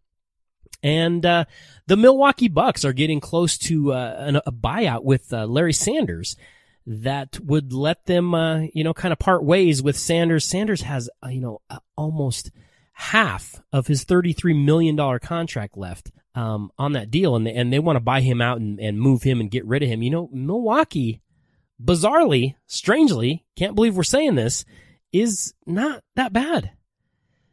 And 0.83 1.25
uh, 1.25 1.45
the 1.87 1.97
Milwaukee 1.97 2.49
Bucks 2.49 2.85
are 2.85 2.93
getting 2.93 3.21
close 3.21 3.59
to 3.59 3.93
uh, 3.93 4.15
an, 4.19 4.37
a 4.37 4.53
buyout 4.53 5.05
with 5.05 5.33
uh, 5.33 5.47
Larry 5.47 5.75
Sanders 5.75 6.37
that 6.87 7.39
would 7.41 7.73
let 7.73 8.07
them, 8.07 8.35
uh, 8.35 8.63
you 8.73 8.83
know, 8.83 8.95
kind 8.95 9.13
of 9.13 9.19
part 9.19 9.45
ways 9.45 9.83
with 9.83 9.97
Sanders. 9.97 10.45
Sanders 10.45 10.83
has, 10.83 11.09
you 11.29 11.41
know, 11.41 11.61
almost 11.97 12.51
half 12.95 13.63
of 13.73 13.87
his 13.87 14.05
$33 14.05 14.65
million 14.65 14.97
contract 15.21 15.77
left 15.77 16.11
um, 16.35 16.71
on 16.79 16.93
that 16.93 17.11
deal, 17.11 17.37
and 17.37 17.47
they, 17.47 17.53
and 17.53 17.73
they 17.73 17.79
want 17.79 17.97
to 17.97 18.01
buy 18.01 18.21
him 18.23 18.41
out 18.41 18.59
and, 18.59 18.81
and 18.81 19.01
move 19.01 19.23
him 19.23 19.41
and 19.41 19.51
get 19.51 19.65
rid 19.67 19.83
of 19.83 19.89
him. 19.89 20.03
You 20.03 20.11
know, 20.11 20.31
Milwaukee 20.33 21.21
bizarrely, 21.83 22.55
strangely, 22.67 23.45
can't 23.57 23.75
believe 23.75 23.97
we're 23.97 24.03
saying 24.03 24.35
this, 24.35 24.65
is 25.13 25.55
not 25.67 26.03
that 26.17 26.33
bad. 26.33 26.73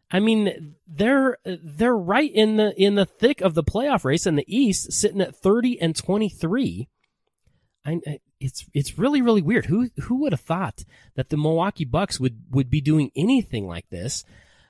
I 0.09 0.19
mean, 0.19 0.75
they're 0.87 1.37
they're 1.43 1.97
right 1.97 2.31
in 2.33 2.57
the 2.57 2.73
in 2.81 2.95
the 2.95 3.05
thick 3.05 3.41
of 3.41 3.55
the 3.55 3.63
playoff 3.63 4.05
race 4.05 4.25
in 4.25 4.35
the 4.35 4.45
East, 4.47 4.93
sitting 4.93 5.21
at 5.21 5.35
thirty 5.35 5.79
and 5.79 5.95
twenty 5.95 6.29
three. 6.29 6.87
I, 7.85 7.99
it's 8.39 8.65
it's 8.73 8.97
really 8.97 9.21
really 9.21 9.41
weird. 9.41 9.65
Who 9.65 9.89
who 10.03 10.21
would 10.21 10.31
have 10.31 10.41
thought 10.41 10.85
that 11.15 11.29
the 11.29 11.37
Milwaukee 11.37 11.85
Bucks 11.85 12.19
would 12.19 12.43
would 12.51 12.69
be 12.69 12.81
doing 12.81 13.11
anything 13.15 13.67
like 13.67 13.89
this? 13.89 14.23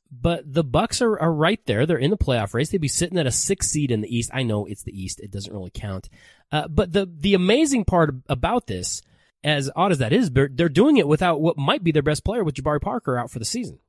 But 0.09 0.51
the 0.51 0.63
Bucks 0.63 1.01
are, 1.01 1.19
are 1.19 1.33
right 1.33 1.59
there. 1.65 1.85
They're 1.85 1.97
in 1.97 2.11
the 2.11 2.17
playoff 2.17 2.53
race. 2.53 2.69
They'd 2.69 2.79
be 2.79 2.87
sitting 2.87 3.17
at 3.17 3.27
a 3.27 3.31
six 3.31 3.67
seed 3.67 3.91
in 3.91 4.01
the 4.01 4.15
East. 4.15 4.31
I 4.33 4.43
know 4.43 4.65
it's 4.65 4.83
the 4.83 4.97
East. 4.99 5.19
It 5.19 5.31
doesn't 5.31 5.51
really 5.51 5.71
count. 5.71 6.09
Uh, 6.51 6.67
but 6.67 6.93
the 6.93 7.05
the 7.05 7.33
amazing 7.33 7.85
part 7.85 8.15
about 8.27 8.67
this 8.67 9.01
as 9.47 9.71
odd 9.75 9.91
as 9.91 9.99
that 9.99 10.11
is, 10.11 10.29
they're, 10.31 10.47
doing 10.49 10.97
it 10.97 11.07
without 11.07 11.39
what 11.39 11.57
might 11.57 11.83
be 11.83 11.91
their 11.91 12.03
best 12.03 12.25
player 12.25 12.43
with 12.43 12.55
Jabari 12.55 12.81
Parker 12.81 13.17
out 13.17 13.31
for 13.31 13.39
the 13.39 13.45
season. 13.45 13.79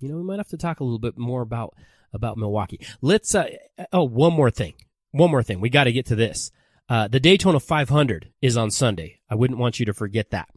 You 0.00 0.08
know, 0.08 0.16
we 0.16 0.22
might 0.22 0.38
have 0.38 0.48
to 0.48 0.56
talk 0.56 0.80
a 0.80 0.84
little 0.84 0.98
bit 0.98 1.18
more 1.18 1.42
about 1.42 1.74
about 2.14 2.36
Milwaukee. 2.36 2.80
Let's. 3.00 3.34
Uh, 3.34 3.48
oh, 3.92 4.04
one 4.04 4.32
more 4.32 4.50
thing. 4.50 4.74
One 5.12 5.30
more 5.30 5.42
thing. 5.42 5.60
We 5.60 5.70
got 5.70 5.84
to 5.84 5.92
get 5.92 6.06
to 6.06 6.16
this. 6.16 6.50
Uh, 6.88 7.08
the 7.08 7.20
Daytona 7.20 7.60
500 7.60 8.32
is 8.40 8.56
on 8.56 8.70
Sunday. 8.70 9.20
I 9.30 9.34
wouldn't 9.34 9.60
want 9.60 9.78
you 9.78 9.86
to 9.86 9.94
forget 9.94 10.30
that. 10.30 10.48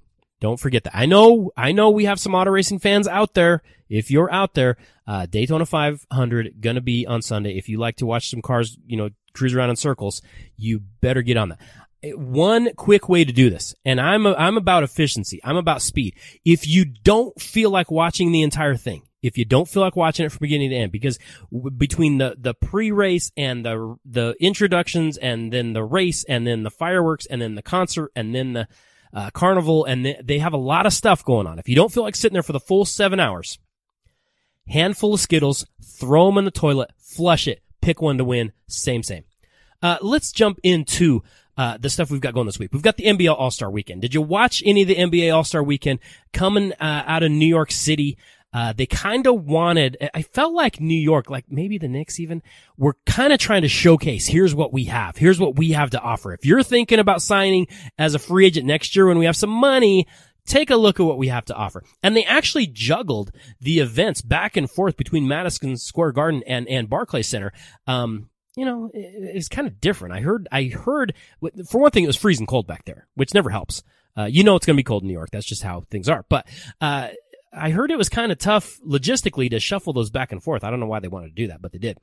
Don't 0.42 0.60
forget 0.60 0.84
that. 0.84 0.96
I 0.96 1.06
know, 1.06 1.52
I 1.56 1.72
know 1.72 1.92
we 1.92 2.06
have 2.06 2.20
some 2.20 2.36
auto 2.36 2.52
racing 2.52 2.80
fans 2.80 3.08
out 3.08 3.36
there. 3.36 3.62
If 3.88 4.12
you're 4.12 4.32
out 4.32 4.54
there, 4.54 4.76
uh, 5.08 5.28
Daytona 5.28 5.66
500 5.66 6.60
gonna 6.60 6.82
be 6.82 7.06
on 7.06 7.22
Sunday. 7.22 7.58
If 7.58 7.70
you 7.70 7.78
like 7.78 7.98
to 7.98 8.06
watch 8.06 8.30
some 8.30 8.42
cars, 8.42 8.78
you 8.86 8.98
know, 8.98 9.10
cruise 9.34 9.54
around 9.54 9.70
in 9.70 9.76
circles, 9.76 10.22
you 10.58 10.80
better 11.02 11.22
get 11.22 11.38
on 11.38 11.50
that 11.50 11.60
one 12.12 12.74
quick 12.76 13.08
way 13.10 13.24
to 13.24 13.34
do 13.34 13.50
this, 13.50 13.74
and 13.86 14.00
I'm 14.00 14.26
a, 14.26 14.34
I'm 14.34 14.58
about 14.58 14.84
efficiency. 14.84 15.40
I'm 15.44 15.58
about 15.58 15.82
speed. 15.82 16.16
If 16.44 16.68
you 16.68 16.86
don't 16.86 17.40
feel 17.42 17.70
like 17.70 17.90
watching 17.90 18.32
the 18.32 18.42
entire 18.42 18.76
thing, 18.76 19.04
if 19.22 19.38
you 19.38 19.46
don't 19.46 19.68
feel 19.68 19.82
like 19.82 19.96
watching 19.96 20.26
it 20.26 20.32
from 20.32 20.40
beginning 20.42 20.70
to 20.70 20.76
end, 20.76 20.92
because 20.92 21.18
w- 21.52 21.72
between 21.72 22.18
the 22.18 22.36
the 22.38 22.54
pre-race 22.54 23.32
and 23.36 23.66
the 23.66 23.96
the 24.06 24.36
introductions, 24.40 25.18
and 25.18 25.52
then 25.52 25.74
the 25.74 25.84
race, 25.84 26.24
and 26.26 26.46
then 26.46 26.64
the 26.64 26.72
fireworks, 26.72 27.26
and 27.26 27.42
then 27.42 27.56
the 27.56 27.62
concert, 27.62 28.12
and 28.16 28.36
then 28.36 28.54
the 28.54 28.68
uh, 29.14 29.30
carnival, 29.32 29.86
and 29.86 30.04
th- 30.04 30.20
they 30.24 30.40
have 30.40 30.54
a 30.54 30.58
lot 30.58 30.86
of 30.86 30.94
stuff 30.94 31.24
going 31.24 31.48
on. 31.48 31.60
If 31.60 31.70
you 31.70 31.76
don't 31.76 31.92
feel 31.92 32.04
like 32.04 32.16
sitting 32.16 32.34
there 32.34 32.44
for 32.44 32.54
the 32.54 32.60
full 32.60 32.86
seven 32.86 33.20
hours, 33.20 33.58
handful 34.68 35.14
of 35.14 35.20
Skittles, 35.20 35.66
throw 35.82 36.28
them 36.28 36.38
in 36.38 36.46
the 36.46 36.52
toilet, 36.52 36.92
flush 36.98 37.48
it, 37.48 37.62
pick 37.82 38.02
one 38.02 38.18
to 38.18 38.26
win. 38.26 38.52
Same, 38.68 39.04
same. 39.04 39.24
Uh, 39.82 39.98
let's 40.02 40.32
jump 40.32 40.60
into 40.64 41.22
uh, 41.58 41.78
the 41.78 41.90
stuff 41.90 42.12
we've 42.12 42.22
got 42.22 42.34
going 42.34 42.46
this 42.46 42.60
week. 42.60 42.74
We've 42.74 42.82
got 42.82 42.98
the 42.98 43.06
NBA 43.06 43.34
All 43.34 43.52
Star 43.52 43.72
Weekend. 43.72 44.02
Did 44.02 44.14
you 44.14 44.22
watch 44.22 44.62
any 44.66 44.82
of 44.82 44.88
the 44.88 44.96
NBA 44.96 45.34
All 45.36 45.44
Star 45.44 45.64
Weekend 45.64 46.00
coming 46.34 46.74
uh, 46.74 47.04
out 47.06 47.24
of 47.24 47.32
New 47.32 47.48
York 47.48 47.72
City? 47.72 48.18
Uh, 48.54 48.72
they 48.72 48.86
kind 48.86 49.28
of 49.28 49.44
wanted, 49.44 49.98
I 50.14 50.22
felt 50.22 50.54
like 50.54 50.80
New 50.80 50.98
York, 50.98 51.30
like 51.30 51.44
maybe 51.50 51.78
the 51.78 51.90
Knicks 51.90 52.22
even, 52.22 52.42
were 52.78 52.96
kind 53.06 53.34
of 53.34 53.40
trying 53.40 53.64
to 53.64 53.68
showcase, 53.68 54.28
here's 54.28 54.56
what 54.56 54.72
we 54.72 54.86
have. 54.86 55.18
Here's 55.18 55.42
what 55.42 55.58
we 55.58 55.72
have 55.74 55.90
to 55.90 56.00
offer. 56.00 56.34
If 56.34 56.46
you're 56.46 56.64
thinking 56.64 57.00
about 57.00 57.22
signing 57.22 57.68
as 57.98 58.16
a 58.16 58.20
free 58.20 58.46
agent 58.46 58.66
next 58.66 58.96
year 58.96 59.08
when 59.08 59.20
we 59.20 59.26
have 59.26 59.36
some 59.36 59.50
money, 59.50 60.08
take 60.46 60.70
a 60.70 60.78
look 60.78 61.02
at 61.02 61.06
what 61.06 61.18
we 61.18 61.28
have 61.28 61.44
to 61.46 61.54
offer. 61.54 61.84
And 62.02 62.16
they 62.16 62.24
actually 62.24 62.68
juggled 62.68 63.34
the 63.60 63.80
events 63.80 64.22
back 64.22 64.56
and 64.56 64.72
forth 64.72 64.96
between 64.96 65.28
Madison 65.28 65.76
Square 65.76 66.14
Garden 66.14 66.42
and, 66.48 66.66
and 66.70 66.90
Barclays 66.90 67.28
Center. 67.28 67.52
Um, 67.88 68.30
you 68.56 68.66
know, 68.66 68.90
it, 68.94 69.36
it's 69.36 69.50
kind 69.50 69.68
of 69.68 69.80
different. 69.82 70.16
I 70.16 70.22
heard, 70.22 70.48
I 70.52 70.66
heard, 70.66 71.14
for 71.68 71.82
one 71.82 71.92
thing, 71.92 72.04
it 72.04 72.08
was 72.08 72.18
freezing 72.18 72.46
cold 72.46 72.68
back 72.68 72.86
there, 72.86 73.08
which 73.16 73.34
never 73.34 73.50
helps. 73.50 73.84
Uh, 74.18 74.26
you 74.26 74.44
know, 74.44 74.56
it's 74.56 74.66
going 74.66 74.76
to 74.76 74.80
be 74.80 74.84
cold 74.84 75.04
in 75.04 75.08
New 75.08 75.14
York. 75.14 75.30
That's 75.32 75.46
just 75.46 75.64
how 75.64 75.84
things 75.90 76.08
are. 76.08 76.26
But, 76.30 76.48
uh, 76.80 77.10
I 77.58 77.70
heard 77.70 77.90
it 77.90 77.98
was 77.98 78.10
kind 78.10 78.32
of 78.32 78.38
tough 78.38 78.80
logistically 78.86 79.50
to 79.52 79.60
shuffle 79.60 79.94
those 79.94 80.10
back 80.10 80.34
and 80.34 80.44
forth. 80.44 80.64
I 80.64 80.70
don't 80.70 80.82
know 80.82 80.88
why 80.88 81.00
they 81.00 81.08
wanted 81.08 81.28
to 81.28 81.42
do 81.42 81.48
that, 81.48 81.62
but 81.62 81.72
they 81.72 81.78
did. 81.78 81.98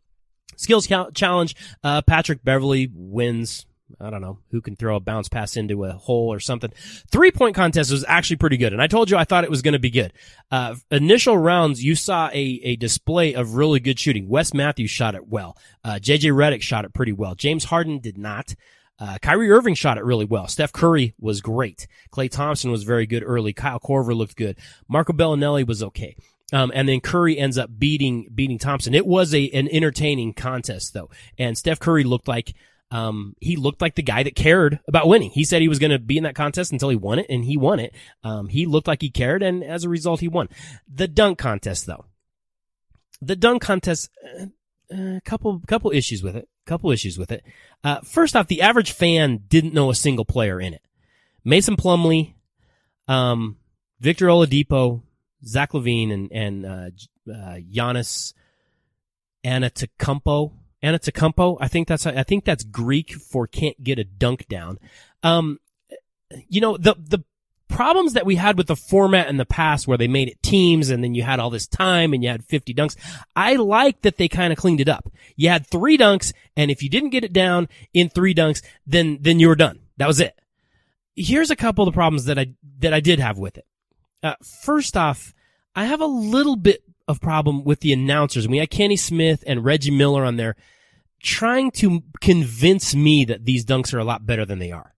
Skills 0.56 0.86
challenge, 1.14 1.56
uh, 1.84 2.02
Patrick 2.02 2.42
Beverley 2.42 2.90
wins 2.92 3.66
I 4.00 4.10
don't 4.10 4.20
know 4.20 4.38
who 4.50 4.60
can 4.60 4.76
throw 4.76 4.96
a 4.96 5.00
bounce 5.00 5.28
pass 5.28 5.56
into 5.56 5.84
a 5.84 5.92
hole 5.92 6.32
or 6.32 6.40
something. 6.40 6.72
Three 7.10 7.30
point 7.30 7.54
contest 7.54 7.90
was 7.90 8.04
actually 8.06 8.36
pretty 8.36 8.56
good. 8.56 8.72
And 8.72 8.82
I 8.82 8.86
told 8.86 9.10
you 9.10 9.16
I 9.16 9.24
thought 9.24 9.44
it 9.44 9.50
was 9.50 9.62
going 9.62 9.72
to 9.72 9.78
be 9.78 9.90
good. 9.90 10.12
Uh, 10.50 10.76
initial 10.90 11.36
rounds, 11.38 11.82
you 11.82 11.94
saw 11.94 12.28
a, 12.28 12.60
a 12.62 12.76
display 12.76 13.34
of 13.34 13.54
really 13.54 13.80
good 13.80 13.98
shooting. 13.98 14.28
Wes 14.28 14.54
Matthews 14.54 14.90
shot 14.90 15.14
it 15.14 15.28
well. 15.28 15.56
Uh, 15.84 15.94
JJ 15.94 16.32
Redick 16.32 16.62
shot 16.62 16.84
it 16.84 16.94
pretty 16.94 17.12
well. 17.12 17.34
James 17.34 17.64
Harden 17.64 17.98
did 17.98 18.18
not. 18.18 18.54
Uh, 18.98 19.18
Kyrie 19.20 19.50
Irving 19.50 19.74
shot 19.74 19.98
it 19.98 20.04
really 20.04 20.24
well. 20.24 20.46
Steph 20.46 20.72
Curry 20.72 21.14
was 21.18 21.40
great. 21.40 21.88
Klay 22.12 22.30
Thompson 22.30 22.70
was 22.70 22.84
very 22.84 23.06
good 23.06 23.24
early. 23.26 23.52
Kyle 23.52 23.80
Korver 23.80 24.14
looked 24.14 24.36
good. 24.36 24.58
Marco 24.88 25.12
Belinelli 25.12 25.66
was 25.66 25.82
okay. 25.82 26.14
Um, 26.52 26.70
and 26.74 26.88
then 26.88 27.00
Curry 27.00 27.38
ends 27.38 27.56
up 27.56 27.70
beating 27.78 28.28
beating 28.32 28.58
Thompson. 28.58 28.94
It 28.94 29.06
was 29.06 29.34
a 29.34 29.48
an 29.50 29.68
entertaining 29.72 30.34
contest 30.34 30.92
though, 30.92 31.10
and 31.38 31.56
Steph 31.56 31.80
Curry 31.80 32.04
looked 32.04 32.28
like 32.28 32.54
um, 32.92 33.34
he 33.40 33.56
looked 33.56 33.80
like 33.80 33.94
the 33.94 34.02
guy 34.02 34.22
that 34.22 34.36
cared 34.36 34.78
about 34.86 35.08
winning. 35.08 35.30
He 35.30 35.44
said 35.44 35.62
he 35.62 35.68
was 35.68 35.78
going 35.78 35.92
to 35.92 35.98
be 35.98 36.18
in 36.18 36.24
that 36.24 36.34
contest 36.34 36.72
until 36.72 36.90
he 36.90 36.96
won 36.96 37.18
it, 37.18 37.26
and 37.30 37.42
he 37.42 37.56
won 37.56 37.80
it. 37.80 37.94
Um, 38.22 38.48
he 38.48 38.66
looked 38.66 38.86
like 38.86 39.00
he 39.00 39.08
cared, 39.08 39.42
and 39.42 39.64
as 39.64 39.84
a 39.84 39.88
result, 39.88 40.20
he 40.20 40.28
won. 40.28 40.50
The 40.86 41.08
dunk 41.08 41.38
contest, 41.38 41.86
though, 41.86 42.04
the 43.22 43.34
dunk 43.34 43.62
contest, 43.62 44.10
a 44.38 44.42
uh, 44.92 45.16
uh, 45.16 45.20
couple 45.24 45.62
couple 45.66 45.90
issues 45.90 46.22
with 46.22 46.36
it. 46.36 46.48
Couple 46.66 46.92
issues 46.92 47.18
with 47.18 47.32
it. 47.32 47.42
Uh, 47.82 48.00
first 48.02 48.36
off, 48.36 48.46
the 48.46 48.60
average 48.60 48.92
fan 48.92 49.40
didn't 49.48 49.74
know 49.74 49.90
a 49.90 49.94
single 49.94 50.26
player 50.26 50.60
in 50.60 50.74
it. 50.74 50.82
Mason 51.44 51.76
Plumlee, 51.76 52.34
um, 53.08 53.56
Victor 54.00 54.26
Oladipo, 54.26 55.02
Zach 55.44 55.72
LaVine, 55.72 56.12
and 56.12 56.30
and 56.30 56.66
uh, 56.66 56.90
uh, 57.32 57.56
Giannis 57.72 58.34
Antetokounmpo 59.44 60.52
Antetokounmpo. 60.82 61.58
I 61.60 61.68
think 61.68 61.88
that's 61.88 62.06
I 62.06 62.22
think 62.22 62.44
that's 62.44 62.64
Greek 62.64 63.12
for 63.12 63.46
can't 63.46 63.82
get 63.82 63.98
a 63.98 64.04
dunk 64.04 64.48
down. 64.48 64.78
Um, 65.22 65.58
you 66.48 66.60
know 66.60 66.76
the 66.76 66.94
the 66.98 67.24
problems 67.72 68.12
that 68.12 68.26
we 68.26 68.36
had 68.36 68.58
with 68.58 68.66
the 68.66 68.76
format 68.76 69.28
in 69.28 69.38
the 69.38 69.46
past 69.46 69.88
where 69.88 69.98
they 69.98 70.06
made 70.06 70.28
it 70.28 70.42
teams 70.42 70.90
and 70.90 71.02
then 71.02 71.14
you 71.14 71.22
had 71.22 71.40
all 71.40 71.50
this 71.50 71.66
time 71.66 72.12
and 72.12 72.22
you 72.22 72.28
had 72.28 72.44
50 72.44 72.74
dunks. 72.74 72.96
I 73.34 73.56
like 73.56 74.02
that 74.02 74.18
they 74.18 74.28
kind 74.28 74.52
of 74.52 74.58
cleaned 74.58 74.80
it 74.80 74.88
up. 74.88 75.10
You 75.36 75.48
had 75.48 75.66
three 75.66 75.96
dunks 75.96 76.32
and 76.54 76.70
if 76.70 76.82
you 76.82 76.90
didn't 76.90 77.10
get 77.10 77.24
it 77.24 77.32
down 77.32 77.68
in 77.94 78.10
three 78.10 78.34
dunks, 78.34 78.62
then, 78.86 79.18
then 79.22 79.40
you 79.40 79.48
were 79.48 79.56
done. 79.56 79.80
That 79.96 80.06
was 80.06 80.20
it. 80.20 80.38
Here's 81.16 81.50
a 81.50 81.56
couple 81.56 81.86
of 81.86 81.92
the 81.92 81.96
problems 81.96 82.26
that 82.26 82.38
I, 82.38 82.54
that 82.80 82.92
I 82.92 83.00
did 83.00 83.20
have 83.20 83.38
with 83.38 83.56
it. 83.56 83.66
Uh, 84.22 84.34
first 84.62 84.96
off, 84.96 85.34
I 85.74 85.86
have 85.86 86.00
a 86.00 86.06
little 86.06 86.56
bit 86.56 86.82
of 87.08 87.20
problem 87.20 87.64
with 87.64 87.80
the 87.80 87.92
announcers. 87.92 88.48
We 88.48 88.58
had 88.58 88.70
Kenny 88.70 88.96
Smith 88.96 89.42
and 89.46 89.64
Reggie 89.64 89.90
Miller 89.90 90.24
on 90.24 90.36
there 90.36 90.56
trying 91.22 91.70
to 91.70 92.02
convince 92.20 92.94
me 92.94 93.24
that 93.24 93.44
these 93.44 93.64
dunks 93.64 93.94
are 93.94 93.98
a 93.98 94.04
lot 94.04 94.26
better 94.26 94.44
than 94.44 94.58
they 94.58 94.72
are. 94.72 94.94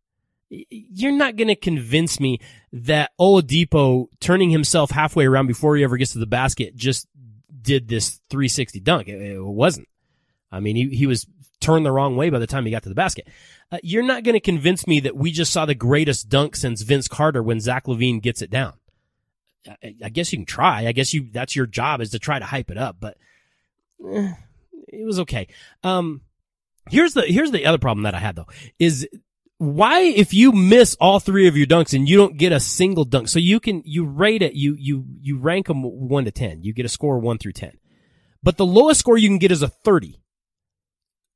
You're 0.48 1.12
not 1.12 1.36
going 1.36 1.48
to 1.48 1.56
convince 1.56 2.20
me 2.20 2.38
that 2.72 3.10
Oladipo 3.20 4.06
turning 4.20 4.50
himself 4.50 4.90
halfway 4.90 5.26
around 5.26 5.46
before 5.46 5.76
he 5.76 5.84
ever 5.84 5.96
gets 5.96 6.12
to 6.12 6.18
the 6.18 6.26
basket 6.26 6.76
just 6.76 7.08
did 7.60 7.88
this 7.88 8.20
360 8.30 8.80
dunk. 8.80 9.08
It, 9.08 9.20
it 9.20 9.42
wasn't. 9.42 9.88
I 10.52 10.60
mean, 10.60 10.76
he, 10.76 10.88
he 10.90 11.06
was 11.06 11.26
turned 11.60 11.84
the 11.84 11.92
wrong 11.92 12.16
way 12.16 12.30
by 12.30 12.38
the 12.38 12.46
time 12.46 12.64
he 12.64 12.70
got 12.70 12.82
to 12.84 12.88
the 12.88 12.94
basket. 12.94 13.26
Uh, 13.72 13.78
you're 13.82 14.02
not 14.02 14.22
going 14.22 14.34
to 14.34 14.40
convince 14.40 14.86
me 14.86 15.00
that 15.00 15.16
we 15.16 15.32
just 15.32 15.52
saw 15.52 15.66
the 15.66 15.74
greatest 15.74 16.28
dunk 16.28 16.54
since 16.54 16.82
Vince 16.82 17.08
Carter 17.08 17.42
when 17.42 17.60
Zach 17.60 17.86
LaVine 17.86 18.22
gets 18.22 18.42
it 18.42 18.50
down. 18.50 18.74
I, 20.02 20.08
guess 20.10 20.32
you 20.32 20.38
can 20.38 20.46
try. 20.46 20.86
I 20.86 20.92
guess 20.92 21.14
you, 21.14 21.28
that's 21.32 21.56
your 21.56 21.66
job 21.66 22.00
is 22.00 22.10
to 22.10 22.18
try 22.18 22.38
to 22.38 22.44
hype 22.44 22.70
it 22.70 22.78
up, 22.78 22.96
but 23.00 23.16
eh, 24.06 24.32
it 24.88 25.04
was 25.06 25.20
okay. 25.20 25.48
Um, 25.82 26.20
here's 26.90 27.14
the, 27.14 27.22
here's 27.22 27.50
the 27.50 27.66
other 27.66 27.78
problem 27.78 28.04
that 28.04 28.14
I 28.14 28.18
had 28.18 28.36
though, 28.36 28.48
is 28.78 29.08
why, 29.58 30.00
if 30.00 30.34
you 30.34 30.52
miss 30.52 30.96
all 31.00 31.20
three 31.20 31.46
of 31.46 31.56
your 31.56 31.66
dunks 31.66 31.94
and 31.94 32.08
you 32.08 32.16
don't 32.16 32.36
get 32.36 32.52
a 32.52 32.60
single 32.60 33.04
dunk, 33.04 33.28
so 33.28 33.38
you 33.38 33.60
can, 33.60 33.82
you 33.84 34.04
rate 34.04 34.42
it, 34.42 34.54
you, 34.54 34.76
you, 34.78 35.04
you 35.20 35.38
rank 35.38 35.68
them 35.68 35.82
one 35.82 36.24
to 36.24 36.30
10. 36.30 36.62
You 36.62 36.72
get 36.72 36.84
a 36.84 36.88
score 36.90 37.18
one 37.18 37.38
through 37.38 37.52
10. 37.52 37.72
But 38.42 38.56
the 38.58 38.66
lowest 38.66 39.00
score 39.00 39.16
you 39.16 39.28
can 39.28 39.38
get 39.38 39.52
is 39.52 39.62
a 39.62 39.68
30. 39.68 40.20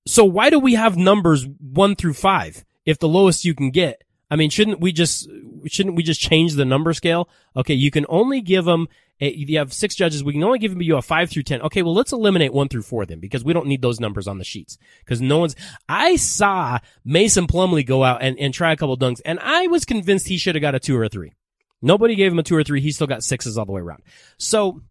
So 0.06 0.24
why 0.24 0.50
do 0.50 0.58
we 0.58 0.74
have 0.74 0.96
numbers 0.96 1.46
one 1.60 1.94
through 1.94 2.14
five 2.14 2.64
if 2.84 2.98
the 2.98 3.08
lowest 3.08 3.44
you 3.44 3.54
can 3.54 3.70
get? 3.70 4.02
I 4.30 4.36
mean, 4.36 4.50
shouldn't 4.50 4.80
we 4.80 4.92
just, 4.92 5.28
shouldn't 5.66 5.96
we 5.96 6.02
just 6.02 6.20
change 6.20 6.54
the 6.54 6.64
number 6.64 6.92
scale? 6.92 7.28
Okay. 7.56 7.74
You 7.74 7.90
can 7.90 8.06
only 8.08 8.40
give 8.40 8.64
them 8.64 8.88
if 9.20 9.50
you 9.50 9.58
have 9.58 9.72
six 9.72 9.96
judges, 9.96 10.22
we 10.22 10.32
can 10.32 10.44
only 10.44 10.60
give 10.60 10.80
you 10.80 10.96
a 10.96 11.02
five 11.02 11.28
through 11.28 11.42
10. 11.42 11.62
Okay. 11.62 11.82
Well, 11.82 11.94
let's 11.94 12.12
eliminate 12.12 12.52
one 12.52 12.68
through 12.68 12.82
four 12.82 13.04
then 13.04 13.20
because 13.20 13.44
we 13.44 13.52
don't 13.52 13.66
need 13.66 13.82
those 13.82 14.00
numbers 14.00 14.28
on 14.28 14.38
the 14.38 14.44
sheets 14.44 14.78
because 15.00 15.20
no 15.20 15.38
one's, 15.38 15.56
I 15.88 16.16
saw 16.16 16.78
Mason 17.04 17.46
Plumlee 17.46 17.86
go 17.86 18.04
out 18.04 18.22
and, 18.22 18.38
and 18.38 18.54
try 18.54 18.72
a 18.72 18.76
couple 18.76 18.96
dunks 18.96 19.20
and 19.24 19.40
I 19.40 19.66
was 19.66 19.84
convinced 19.84 20.28
he 20.28 20.38
should 20.38 20.54
have 20.54 20.62
got 20.62 20.74
a 20.74 20.80
two 20.80 20.96
or 20.96 21.04
a 21.04 21.08
three. 21.08 21.32
Nobody 21.80 22.14
gave 22.14 22.32
him 22.32 22.38
a 22.38 22.42
two 22.42 22.56
or 22.56 22.64
three. 22.64 22.80
He 22.80 22.92
still 22.92 23.06
got 23.06 23.24
sixes 23.24 23.56
all 23.56 23.64
the 23.64 23.72
way 23.72 23.80
around. 23.80 24.02
So 24.36 24.82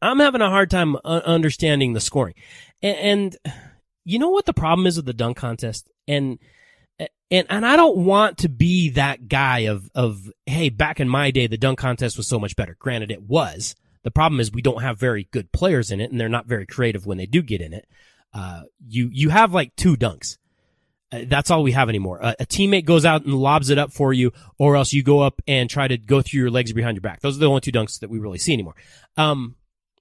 I'm 0.00 0.18
having 0.18 0.40
a 0.40 0.50
hard 0.50 0.70
time 0.70 0.96
uh, 0.96 1.20
understanding 1.24 1.92
the 1.92 2.00
scoring. 2.00 2.34
And, 2.82 2.96
and 2.96 3.56
you 4.04 4.18
know 4.18 4.30
what 4.30 4.46
the 4.46 4.54
problem 4.54 4.86
is 4.86 4.96
with 4.96 5.06
the 5.06 5.12
dunk 5.12 5.36
contest? 5.36 5.90
And, 6.08 6.38
and 7.30 7.46
and 7.50 7.66
I 7.66 7.76
don't 7.76 7.98
want 7.98 8.38
to 8.38 8.48
be 8.48 8.90
that 8.90 9.28
guy 9.28 9.60
of 9.60 9.90
of 9.94 10.30
hey, 10.46 10.68
back 10.68 11.00
in 11.00 11.08
my 11.08 11.30
day 11.30 11.46
the 11.46 11.56
dunk 11.56 11.78
contest 11.78 12.16
was 12.16 12.28
so 12.28 12.38
much 12.38 12.56
better. 12.56 12.76
Granted 12.78 13.10
it 13.10 13.22
was. 13.22 13.74
The 14.04 14.10
problem 14.10 14.40
is 14.40 14.52
we 14.52 14.62
don't 14.62 14.82
have 14.82 14.98
very 14.98 15.28
good 15.30 15.52
players 15.52 15.90
in 15.90 16.00
it 16.00 16.10
and 16.10 16.20
they're 16.20 16.28
not 16.28 16.46
very 16.46 16.66
creative 16.66 17.06
when 17.06 17.18
they 17.18 17.26
do 17.26 17.40
get 17.42 17.60
in 17.60 17.72
it. 17.72 17.88
Uh, 18.34 18.62
you 18.86 19.08
you 19.12 19.30
have 19.30 19.54
like 19.54 19.74
two 19.76 19.96
dunks. 19.96 20.38
Uh, 21.12 21.24
that's 21.26 21.50
all 21.50 21.62
we 21.62 21.72
have 21.72 21.88
anymore. 21.88 22.24
Uh, 22.24 22.34
a 22.40 22.46
teammate 22.46 22.84
goes 22.84 23.04
out 23.04 23.24
and 23.24 23.34
lobs 23.34 23.68
it 23.70 23.78
up 23.78 23.92
for 23.92 24.12
you, 24.12 24.32
or 24.58 24.76
else 24.76 24.92
you 24.92 25.02
go 25.02 25.20
up 25.20 25.42
and 25.46 25.68
try 25.68 25.86
to 25.86 25.98
go 25.98 26.22
through 26.22 26.40
your 26.40 26.50
legs 26.50 26.72
behind 26.72 26.96
your 26.96 27.02
back. 27.02 27.20
Those 27.20 27.36
are 27.36 27.40
the 27.40 27.48
only 27.48 27.60
two 27.60 27.72
dunks 27.72 28.00
that 28.00 28.10
we 28.10 28.18
really 28.18 28.38
see 28.38 28.54
anymore. 28.54 28.76
Um, 29.16 29.56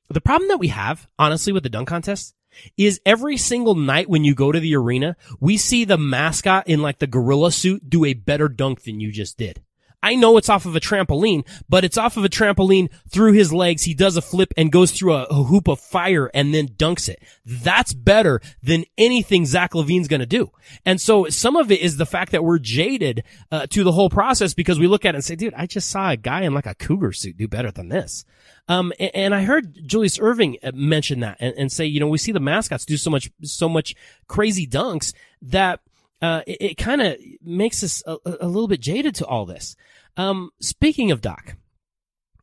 the 0.10 0.22
problem 0.22 0.48
that 0.50 0.58
we 0.58 0.70
have, 0.70 1.08
honestly, 1.20 1.52
with 1.52 1.64
the 1.64 1.70
dunk 1.70 1.90
contest 1.90 2.34
is 2.78 3.02
every 3.06 3.38
single 3.38 3.76
night 3.76 4.10
when 4.10 4.24
you 4.24 4.36
go 4.36 4.52
to 4.52 4.60
the 4.60 4.76
arena, 4.76 5.16
we 5.40 5.58
see 5.58 5.86
the 5.86 5.98
mascot 5.98 6.68
in 6.68 6.82
like 6.82 7.00
the 7.00 7.08
gorilla 7.08 7.52
suit 7.52 7.90
do 7.90 8.06
a 8.06 8.14
better 8.14 8.48
dunk 8.48 8.84
than 8.84 9.00
you 9.00 9.12
just 9.12 9.38
did. 9.38 9.62
I 10.04 10.16
know 10.16 10.38
it's 10.38 10.50
off 10.50 10.66
of 10.66 10.76
a 10.76 10.80
trampoline, 10.80 11.46
but 11.70 11.84
it's 11.84 11.98
off 11.98 12.18
of 12.18 12.26
a 12.26 12.30
trampoline 12.30 12.90
through 13.10 13.34
his 13.34 13.54
legs. 13.54 13.84
He 13.84 13.94
does 13.94 14.18
a 14.18 14.22
flip 14.22 14.54
and 14.58 14.72
goes 14.72 14.92
through 14.92 15.14
a, 15.14 15.24
a 15.24 15.44
hoop 15.44 15.68
of 15.68 15.80
fire 15.80 16.32
and 16.34 16.54
then 16.54 16.70
dunks 16.70 17.08
it. 17.08 17.22
That's 17.46 17.94
better 17.94 18.42
than 18.64 18.86
anything 18.98 19.46
Zach 19.46 19.74
LaVine's 19.74 20.08
going 20.08 20.22
to 20.22 20.26
do. 20.26 20.52
And 20.86 21.00
so 21.00 21.30
some 21.30 21.56
of 21.56 21.72
it 21.72 21.82
is 21.82 21.98
the 21.98 22.06
fact 22.06 22.32
that 22.32 22.44
we're 22.44 22.60
jaded 22.60 23.24
uh, 23.52 23.68
to 23.68 23.84
the 23.84 23.92
whole 23.92 24.10
process 24.10 24.54
because 24.54 24.80
we 24.80 24.88
look 24.88 25.06
at 25.06 25.16
it 25.16 25.18
and 25.18 25.26
say, 25.26 25.36
dude, 25.36 25.54
I 25.56 25.68
just 25.68 25.90
saw 25.90 26.10
a 26.10 26.18
guy 26.18 26.42
in 26.42 26.54
like 26.54 26.66
a 26.66 26.76
cougar 26.76 27.12
suit 27.12 27.38
do 27.38 27.48
better 27.48 27.72
than 27.72 27.90
this. 27.90 28.26
Um, 28.68 28.94
and, 29.00 29.12
and, 29.14 29.36
I 29.36 29.44
heard 29.44 29.88
Julius 29.88 30.18
Erving 30.18 30.58
uh, 30.64 30.72
mention 30.74 31.22
that 31.22 31.38
and, 31.40 31.54
and 31.58 31.72
say, 31.72 31.86
you 31.86 32.00
know, 32.00 32.08
we 32.08 32.18
see 32.18 32.32
the 32.32 32.40
mascots 32.40 32.86
do 32.86 32.96
so 32.96 33.10
much, 33.10 33.30
so 33.44 33.68
much 33.68 33.96
crazy 34.28 34.68
dunks 34.68 35.14
that 35.42 35.82
uh, 36.22 36.42
it, 36.46 36.58
it 36.62 36.78
kind 36.78 37.02
of 37.02 37.18
makes 37.42 37.84
us 37.84 38.04
a, 38.06 38.18
a, 38.26 38.48
little 38.48 38.68
bit 38.68 38.80
jaded 38.80 39.16
to 39.16 39.26
all 39.26 39.46
this. 39.46 39.76
Um, 40.18 40.52
speaking 40.60 41.12
of 41.12 41.22
Doc, 41.22 41.56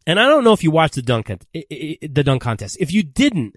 and 0.07 0.19
I 0.19 0.27
don't 0.27 0.45
know 0.45 0.53
if 0.53 0.65
you 0.65 0.71
watched 0.71 0.95
the 0.95 1.03
dunk, 1.03 1.27
the 1.53 2.23
dunk 2.25 2.43
contest. 2.43 2.79
If 2.81 2.93
you 2.93 3.03
didn't, 3.03 3.57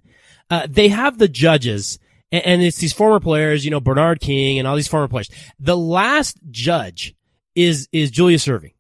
uh, 0.50 0.68
they 0.70 0.90
have 0.90 1.18
the 1.18 1.30
judges 1.30 1.98
and, 2.32 2.46
and 2.46 2.62
it's 2.62 2.78
these 2.78 2.94
former 2.94 3.20
players, 3.20 3.66
you 3.66 3.72
know, 3.72 3.80
Bernard 3.80 4.20
King 4.20 4.58
and 4.58 4.68
all 4.68 4.76
these 4.76 4.88
former 4.88 5.08
players. 5.08 5.30
The 5.60 5.78
last 5.78 6.38
judge 6.50 7.16
is, 7.56 7.88
is 7.92 8.12
Julius 8.12 8.46
Erving, 8.48 8.74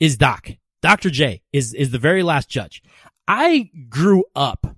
is 0.00 0.16
Doc. 0.16 0.50
Dr. 0.82 1.10
J 1.10 1.42
is, 1.52 1.74
is 1.74 1.90
the 1.90 1.98
very 1.98 2.22
last 2.22 2.48
judge. 2.48 2.82
I 3.26 3.70
grew 3.88 4.24
up 4.34 4.76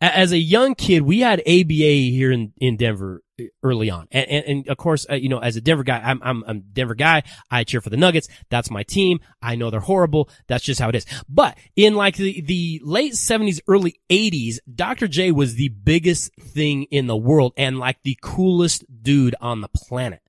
as 0.00 0.32
a 0.32 0.38
young 0.38 0.74
kid. 0.74 1.02
We 1.02 1.20
had 1.20 1.40
ABA 1.40 2.10
here 2.10 2.32
in, 2.32 2.52
in 2.58 2.76
Denver 2.76 3.22
early 3.62 3.90
on. 3.90 4.08
And, 4.10 4.28
and, 4.28 4.44
and 4.44 4.68
of 4.68 4.76
course, 4.76 5.06
uh, 5.10 5.14
you 5.14 5.28
know, 5.28 5.38
as 5.38 5.56
a 5.56 5.60
Denver 5.60 5.84
guy, 5.84 5.98
I'm, 5.98 6.20
I'm, 6.22 6.44
I'm 6.46 6.64
Denver 6.72 6.94
guy. 6.94 7.22
I 7.50 7.64
cheer 7.64 7.80
for 7.80 7.90
the 7.90 7.96
Nuggets. 7.96 8.28
That's 8.50 8.70
my 8.70 8.82
team. 8.82 9.20
I 9.40 9.54
know 9.54 9.70
they're 9.70 9.80
horrible. 9.80 10.28
That's 10.46 10.64
just 10.64 10.80
how 10.80 10.88
it 10.88 10.94
is. 10.94 11.06
But 11.28 11.58
in 11.76 11.94
like 11.94 12.16
the, 12.16 12.40
the 12.40 12.80
late 12.84 13.14
seventies, 13.14 13.60
early 13.68 14.00
eighties, 14.10 14.60
Dr. 14.72 15.08
J 15.08 15.32
was 15.32 15.54
the 15.54 15.68
biggest 15.68 16.34
thing 16.36 16.84
in 16.84 17.06
the 17.06 17.16
world 17.16 17.52
and 17.56 17.78
like 17.78 18.02
the 18.02 18.18
coolest 18.22 18.84
dude 19.02 19.34
on 19.40 19.60
the 19.60 19.68
planet. 19.68 20.20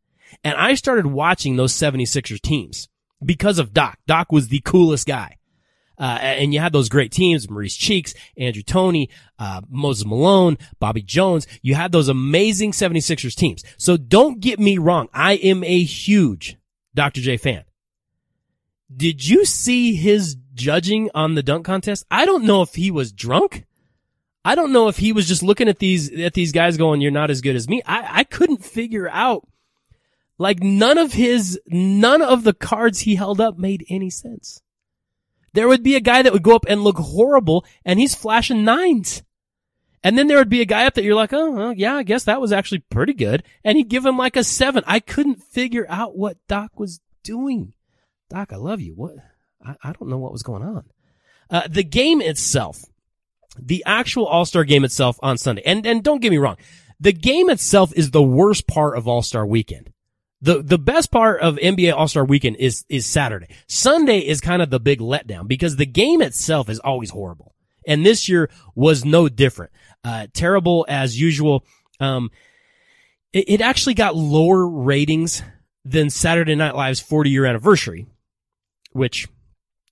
And 0.44 0.56
I 0.56 0.74
started 0.76 1.06
watching 1.06 1.56
those 1.56 1.74
76ers 1.74 2.42
teams 2.42 2.90
because 3.24 3.60
of 3.60 3.74
Doc. 3.74 4.00
Doc 4.08 4.32
was 4.32 4.48
the 4.48 4.62
coolest 4.62 5.08
guy. 5.08 5.38
Uh, 5.98 6.18
and 6.22 6.54
you 6.54 6.60
had 6.60 6.74
those 6.74 6.90
great 6.90 7.12
teams, 7.12 7.50
Maurice 7.50 7.76
Cheeks, 7.76 8.14
Andrew 8.38 8.64
Toney, 8.64 9.10
uh, 9.38 9.62
Moses 9.70 10.06
Malone, 10.06 10.58
Bobby 10.80 11.02
Jones. 11.02 11.46
You 11.62 11.76
had 11.76 11.92
those 11.92 12.08
amazing 12.08 12.72
76ers 12.72 13.36
teams. 13.36 13.64
So 13.78 13.98
don't 13.98 14.40
get 14.40 14.60
me 14.60 14.78
wrong. 14.78 15.08
I 15.14 15.34
am 15.34 15.64
a 15.64 15.84
huge 15.84 16.58
Dr. 16.96 17.22
J 17.22 17.38
fan. 17.38 17.64
Did 18.96 19.28
you 19.28 19.46
see 19.46 19.96
his 19.96 20.36
judging 20.54 21.10
on 21.16 21.36
the 21.36 21.44
dunk 21.44 21.66
contest? 21.66 22.06
I 22.12 22.26
don't 22.26 22.44
know 22.44 22.62
if 22.62 22.76
he 22.76 22.92
was 22.92 23.12
drunk. 23.12 23.66
I 24.46 24.56
don't 24.56 24.74
know 24.74 24.88
if 24.88 24.98
he 24.98 25.14
was 25.14 25.28
just 25.28 25.42
looking 25.42 25.70
at 25.70 25.80
these, 25.80 26.12
at 26.20 26.34
these 26.34 26.52
guys 26.52 26.76
going, 26.78 27.02
you're 27.02 27.12
not 27.12 27.32
as 27.32 27.42
good 27.42 27.56
as 27.56 27.70
me. 27.70 27.82
I, 27.86 28.20
I 28.20 28.24
couldn't 28.24 28.64
figure 28.64 29.10
out, 29.10 29.48
like 30.38 30.62
none 30.62 30.98
of 30.98 31.14
his, 31.14 31.60
none 31.68 32.22
of 32.22 32.44
the 32.44 32.54
cards 32.54 33.00
he 33.00 33.16
held 33.16 33.40
up 33.40 33.58
made 33.58 33.86
any 33.90 34.10
sense. 34.10 34.62
There 35.54 35.68
would 35.68 35.84
be 35.84 35.96
a 35.96 36.02
guy 36.02 36.22
that 36.22 36.34
would 36.34 36.44
go 36.44 36.56
up 36.56 36.66
and 36.68 36.84
look 36.84 36.98
horrible 36.98 37.66
and 37.86 38.00
he's 38.00 38.16
flashing 38.16 38.64
nines. 38.64 39.24
And 40.04 40.18
then 40.18 40.28
there 40.28 40.38
would 40.38 40.50
be 40.50 40.62
a 40.62 40.66
guy 40.66 40.86
up 40.86 40.96
that 40.96 41.04
you're 41.04 41.16
like, 41.16 41.32
oh, 41.32 41.52
well, 41.52 41.74
yeah, 41.74 41.96
I 41.96 42.04
guess 42.04 42.26
that 42.26 42.42
was 42.42 42.52
actually 42.52 42.80
pretty 42.80 43.14
good. 43.14 43.44
And 43.64 43.78
he'd 43.78 43.88
give 43.88 44.06
him 44.06 44.18
like 44.18 44.36
a 44.36 44.44
seven. 44.44 44.84
I 44.86 45.00
couldn't 45.00 45.42
figure 45.42 45.86
out 45.88 46.18
what 46.18 46.38
Doc 46.48 46.78
was 46.78 47.00
doing. 47.24 47.74
Doc, 48.30 48.52
I 48.52 48.58
love 48.58 48.82
you. 48.82 48.94
What? 48.94 49.16
I, 49.66 49.76
I 49.82 49.94
don't 49.94 50.10
know 50.10 50.18
what 50.18 50.34
was 50.34 50.44
going 50.44 50.64
on. 50.64 50.86
Uh, 51.50 51.68
the 51.70 51.84
game 51.84 52.20
itself, 52.20 52.84
the 53.58 53.84
actual 53.86 54.26
All-Star 54.26 54.66
game 54.66 54.84
itself 54.84 55.18
on 55.22 55.38
Sunday. 55.38 55.62
And, 55.66 55.86
and 55.86 56.04
don't 56.04 56.22
get 56.22 56.32
me 56.32 56.38
wrong. 56.38 56.58
The 57.00 57.14
game 57.14 57.50
itself 57.50 57.94
is 57.96 58.12
the 58.12 58.24
worst 58.24 58.68
part 58.68 58.98
of 58.98 59.08
All-Star 59.08 59.46
weekend. 59.46 59.94
The, 60.44 60.62
the 60.62 60.78
best 60.78 61.10
part 61.10 61.40
of 61.40 61.56
NBA 61.56 61.94
All-Star 61.94 62.26
weekend 62.26 62.58
is, 62.58 62.84
is 62.90 63.06
Saturday. 63.06 63.48
Sunday 63.68 64.20
is 64.20 64.42
kind 64.42 64.62
of 64.62 64.70
the 64.70 64.80
big 64.80 65.00
letdown 65.00 65.48
because 65.48 65.78
the 65.78 65.86
game 65.86 66.22
itself 66.22 66.68
is 66.68 66.80
always 66.80 67.12
horrible. 67.12 67.56
And 67.88 68.06
this 68.06 68.28
year 68.28 68.50
was 68.76 69.06
no 69.06 69.30
different. 69.30 69.72
Uh, 70.04 70.28
terrible 70.34 70.86
as 70.90 71.18
usual. 71.18 71.66
Um, 72.02 72.30
it, 73.32 73.46
it 73.48 73.62
actually 73.62 73.94
got 73.94 74.18
lower 74.18 74.68
ratings 74.68 75.42
than 75.86 76.10
Saturday 76.10 76.56
Night 76.56 76.76
Live's 76.76 77.00
40 77.00 77.30
year 77.30 77.46
anniversary, 77.46 78.06
which 78.92 79.30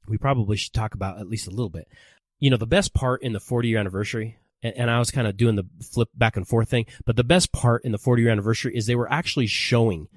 we 0.05 0.17
probably 0.17 0.58
should 0.58 0.74
talk 0.74 0.96
about 0.96 1.17
at 1.17 1.29
least 1.29 1.48
a 1.48 1.51
little 1.51 1.70
bit. 1.70 1.88
You 2.39 2.50
know, 2.50 2.58
the 2.58 2.67
best 2.67 2.93
part 2.93 3.24
in 3.24 3.31
the 3.31 3.39
40 3.39 3.70
year 3.70 3.77
anniversary, 3.77 4.38
and 4.62 4.91
I 4.91 5.00
was 5.00 5.12
kind 5.12 5.27
of 5.27 5.38
doing 5.38 5.55
the 5.55 5.65
flip 5.81 6.10
back 6.13 6.36
and 6.36 6.46
forth 6.46 6.67
thing, 6.67 6.88
but 7.05 7.15
the 7.15 7.24
best 7.24 7.53
part 7.53 7.86
in 7.86 7.93
the 7.93 7.98
40 7.98 8.24
year 8.24 8.31
anniversary 8.31 8.75
is 8.75 8.86
they 8.86 8.96
were 8.96 9.12
actually 9.12 9.48
showing, 9.48 10.10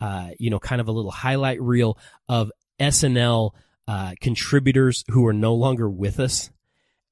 uh, 0.00 0.30
you 0.38 0.50
know, 0.50 0.58
kind 0.58 0.80
of 0.80 0.88
a 0.88 0.92
little 0.92 1.10
highlight 1.10 1.60
reel 1.60 1.98
of 2.28 2.50
SNL, 2.80 3.50
uh, 3.86 4.14
contributors 4.20 5.04
who 5.08 5.26
are 5.26 5.32
no 5.32 5.54
longer 5.54 5.88
with 5.88 6.18
us. 6.20 6.50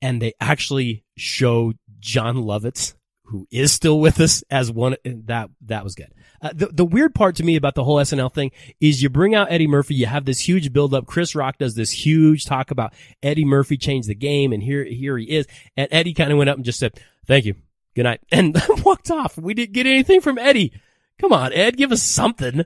And 0.01 0.23
they 0.23 0.33
actually 0.41 1.05
show 1.17 1.75
Jon 1.99 2.37
Lovitz, 2.37 2.95
who 3.25 3.47
is 3.51 3.73
still 3.73 4.01
with 4.01 4.21
us 4.21 4.43
as 4.51 4.71
one. 4.71 4.97
That, 5.05 5.51
that 5.67 5.85
was 5.85 5.95
good. 5.95 6.13
Uh, 6.41 6.51
the, 6.55 6.67
the 6.67 6.85
weird 6.85 7.15
part 7.15 7.35
to 7.37 7.43
me 7.43 7.57
about 7.57 7.75
the 7.75 7.83
whole 7.83 7.97
SNL 7.97 8.33
thing 8.33 8.53
is 8.81 9.03
you 9.03 9.11
bring 9.11 9.35
out 9.35 9.51
Eddie 9.51 9.67
Murphy, 9.67 9.97
you 9.97 10.07
have 10.07 10.25
this 10.25 10.39
huge 10.39 10.73
buildup. 10.73 11.07
Chris 11.07 11.35
Rock 11.35 11.59
does 11.59 11.75
this 11.75 11.91
huge 11.91 12.47
talk 12.47 12.71
about 12.71 12.95
Eddie 13.23 13.45
Murphy 13.45 13.77
changed 13.77 14.09
the 14.09 14.15
game 14.15 14.53
and 14.53 14.63
here, 14.63 14.85
here 14.85 15.19
he 15.19 15.25
is. 15.25 15.47
And 15.77 15.89
Eddie 15.91 16.15
kind 16.15 16.31
of 16.31 16.39
went 16.39 16.49
up 16.49 16.57
and 16.57 16.65
just 16.65 16.79
said, 16.79 17.01
thank 17.27 17.45
you. 17.45 17.57
Good 17.97 18.05
night. 18.05 18.21
And 18.31 18.57
walked 18.85 19.11
off. 19.11 19.37
We 19.37 19.55
didn't 19.55 19.73
get 19.73 19.87
anything 19.87 20.21
from 20.21 20.39
Eddie. 20.39 20.73
Come 21.19 21.33
on, 21.33 21.53
Ed, 21.53 21.77
give 21.77 21.91
us 21.91 22.03
something. 22.03 22.65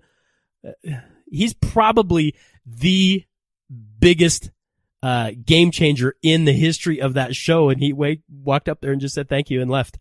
Uh, 0.66 0.92
he's 1.30 1.54
probably 1.54 2.34
the 2.66 3.24
biggest 3.98 4.50
uh, 5.02 5.32
game 5.44 5.70
changer 5.70 6.14
in 6.22 6.44
the 6.44 6.52
history 6.52 7.00
of 7.00 7.14
that 7.14 7.34
show. 7.34 7.68
And 7.68 7.80
he 7.80 7.92
wait, 7.92 8.22
walked 8.30 8.68
up 8.68 8.80
there 8.80 8.92
and 8.92 9.00
just 9.00 9.14
said 9.14 9.28
thank 9.28 9.50
you 9.50 9.60
and 9.60 9.70
left. 9.70 9.98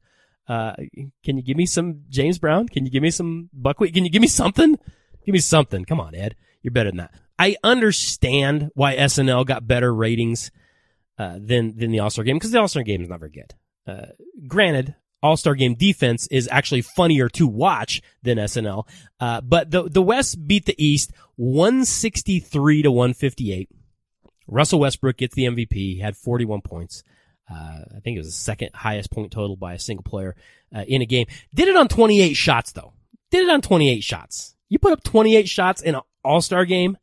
Uh, 0.48 0.76
can 1.24 1.38
you 1.38 1.44
give 1.44 1.58
me 1.58 1.66
some 1.66 2.02
James 2.10 2.40
Brown? 2.40 2.68
Can 2.68 2.86
you 2.86 2.92
give 2.92 3.04
me 3.04 3.12
some 3.12 3.50
buckwheat? 3.54 3.94
Can 3.94 4.04
you 4.04 4.12
give 4.12 4.22
me 4.22 4.28
something? 4.28 4.78
Give 5.26 5.34
me 5.34 5.40
something. 5.40 5.86
Come 5.86 6.00
on, 6.00 6.16
Ed. 6.16 6.36
You're 6.62 6.72
better 6.72 6.90
than 6.90 6.98
that. 6.98 7.14
I 7.40 7.56
understand 7.64 8.70
why 8.74 8.96
SNL 8.96 9.46
got 9.46 9.68
better 9.68 9.94
ratings 9.94 10.52
uh, 11.18 11.38
than 11.40 11.78
than 11.78 11.92
the 11.92 12.00
All 12.00 12.10
Star 12.10 12.24
Game 12.24 12.36
because 12.36 12.52
the 12.52 12.60
All 12.60 12.68
Star 12.68 12.84
Game 12.84 13.02
is 13.02 13.10
not 13.10 13.20
very 13.20 13.32
good. 13.32 13.54
Uh, 13.88 14.08
granted, 14.48 14.96
All 15.24 15.38
Star 15.38 15.56
Game 15.56 15.76
defense 15.76 16.28
is 16.28 16.50
actually 16.52 16.82
funnier 16.82 17.30
to 17.30 17.48
watch 17.48 18.02
than 18.24 18.38
SNL, 18.38 18.88
uh, 19.20 19.42
but 19.42 19.72
the 19.72 19.84
the 19.84 20.02
West 20.02 20.48
beat 20.48 20.66
the 20.66 20.84
East 20.84 21.12
163 21.36 22.84
to 22.84 22.92
158. 22.92 23.70
Russell 24.48 24.80
Westbrook 24.80 25.18
gets 25.18 25.36
the 25.36 25.46
MVP. 25.46 25.74
He 25.74 26.00
had 26.00 26.18
41 26.18 26.62
points. 26.62 27.04
Uh, 27.50 27.82
I 27.96 28.00
think 28.04 28.16
it 28.16 28.20
was 28.20 28.28
the 28.28 28.34
second 28.34 28.70
highest 28.74 29.12
point 29.12 29.32
total 29.32 29.56
by 29.56 29.74
a 29.74 29.80
single 29.80 30.04
player 30.04 30.36
uh, 30.76 30.84
in 30.88 31.02
a 31.02 31.06
game. 31.06 31.28
Did 31.54 31.68
it 31.68 31.76
on 31.76 31.88
28 31.88 32.34
shots 32.34 32.72
though. 32.72 32.94
Did 33.30 33.44
it 33.44 33.50
on 33.50 33.62
28 33.62 34.04
shots. 34.04 34.56
You 34.70 34.80
put 34.80 34.94
up 34.94 35.04
28 35.04 35.48
shots 35.50 35.82
in 35.82 35.96
an 35.96 36.02
all-star 36.24 36.66
game. 36.66 36.98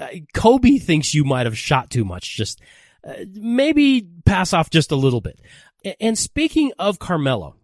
Uh, 0.00 0.08
Kobe 0.34 0.78
thinks 0.78 1.14
you 1.14 1.24
might 1.24 1.46
have 1.46 1.58
shot 1.58 1.90
too 1.90 2.04
much. 2.04 2.36
Just 2.36 2.60
uh, 3.04 3.14
maybe 3.32 4.06
pass 4.24 4.52
off 4.52 4.70
just 4.70 4.92
a 4.92 4.96
little 4.96 5.20
bit. 5.20 5.40
And 6.00 6.18
speaking 6.18 6.72
of 6.78 6.98
Carmelo, 6.98 7.56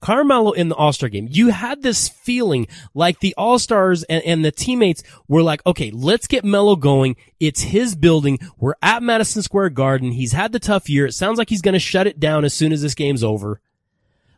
Carmelo 0.00 0.52
in 0.52 0.68
the 0.68 0.74
All-Star 0.74 1.08
game, 1.08 1.28
you 1.30 1.48
had 1.48 1.82
this 1.82 2.08
feeling 2.08 2.66
like 2.92 3.20
the 3.20 3.34
All-Stars 3.36 4.02
and, 4.04 4.22
and, 4.24 4.44
the 4.44 4.50
teammates 4.50 5.02
were 5.28 5.42
like, 5.42 5.64
okay, 5.64 5.90
let's 5.92 6.26
get 6.26 6.44
Melo 6.44 6.76
going. 6.76 7.16
It's 7.40 7.62
his 7.62 7.94
building. 7.94 8.38
We're 8.58 8.74
at 8.82 9.02
Madison 9.02 9.42
Square 9.42 9.70
Garden. 9.70 10.12
He's 10.12 10.32
had 10.32 10.52
the 10.52 10.58
tough 10.58 10.90
year. 10.90 11.06
It 11.06 11.12
sounds 11.12 11.38
like 11.38 11.48
he's 11.48 11.62
going 11.62 11.74
to 11.74 11.78
shut 11.78 12.06
it 12.06 12.20
down 12.20 12.44
as 12.44 12.52
soon 12.52 12.72
as 12.72 12.82
this 12.82 12.94
game's 12.94 13.22
over. 13.22 13.60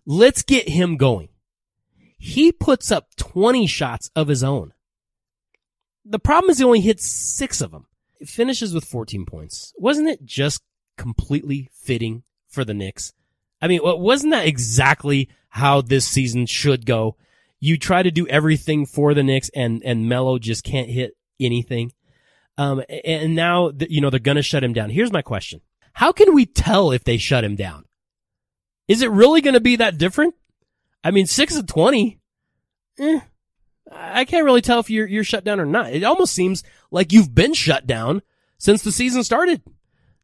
Let's 0.07 0.43
get 0.43 0.69
him 0.69 0.97
going. 0.97 1.31
He 2.19 2.53
puts 2.53 2.93
up 2.93 3.15
20 3.17 3.67
shots 3.67 4.11
of 4.15 4.29
his 4.29 4.45
own. 4.45 4.73
The 6.05 6.19
problem 6.19 6.51
is 6.51 6.59
he 6.59 6.65
only 6.65 6.81
hits 6.81 7.07
six 7.07 7.61
of 7.61 7.71
them. 7.71 7.87
It 8.21 8.29
finishes 8.29 8.75
with 8.75 8.85
14 8.85 9.25
points. 9.25 9.73
Wasn't 9.79 10.09
it 10.09 10.25
just 10.25 10.63
completely 10.97 11.71
fitting 11.73 12.23
for 12.55 12.65
the 12.65 12.75
Knicks? 12.75 13.13
I 13.61 13.69
mean, 13.69 13.81
wasn't 13.83 14.33
that 14.33 14.47
exactly 14.47 15.29
how 15.49 15.81
this 15.81 16.07
season 16.07 16.47
should 16.47 16.87
go? 16.87 17.17
You 17.61 17.79
try 17.79 18.03
to 18.03 18.11
do 18.11 18.27
everything 18.29 18.87
for 18.87 19.15
the 19.15 19.23
Knicks 19.23 19.51
and, 19.55 19.83
and 19.85 20.09
Melo 20.09 20.39
just 20.39 20.65
can't 20.65 20.91
hit 20.91 21.17
anything. 21.41 21.93
Um, 22.59 22.83
and 23.05 23.35
now, 23.35 23.73
you 23.89 24.01
know, 24.01 24.11
they're 24.11 24.21
going 24.21 24.37
to 24.37 24.43
shut 24.43 24.63
him 24.63 24.73
down. 24.73 24.91
Here's 24.91 25.13
my 25.13 25.23
question. 25.23 25.61
How 25.95 26.13
can 26.13 26.35
we 26.35 26.47
tell 26.47 26.91
if 26.91 27.05
they 27.05 27.17
shut 27.17 27.45
him 27.45 27.57
down? 27.57 27.85
Is 28.87 29.03
it 29.03 29.11
really 29.11 29.41
going 29.41 29.55
to 29.55 29.61
be 29.61 29.77
that 29.77 29.99
different? 29.99 30.35
I 31.03 31.11
mean, 31.11 31.27
six 31.27 31.57
of 31.57 31.67
20. 31.67 32.19
Eh, 32.99 33.21
I 33.91 34.25
can't 34.25 34.45
really 34.45 34.61
tell 34.61 34.81
if 34.81 34.91
you're, 34.91 35.07
you're 35.07 35.25
shut 35.25 35.45
down 35.45 35.59
or 35.59 35.67
not. 35.67 35.93
It 35.93 36.05
almost 36.05 36.35
seems 36.35 36.63
like 36.91 37.13
you've 37.13 37.35
been 37.35 37.55
shut 37.55 37.87
down 37.87 38.23
since 38.59 38.83
the 38.83 38.93
season 38.93 39.25
started. 39.25 39.63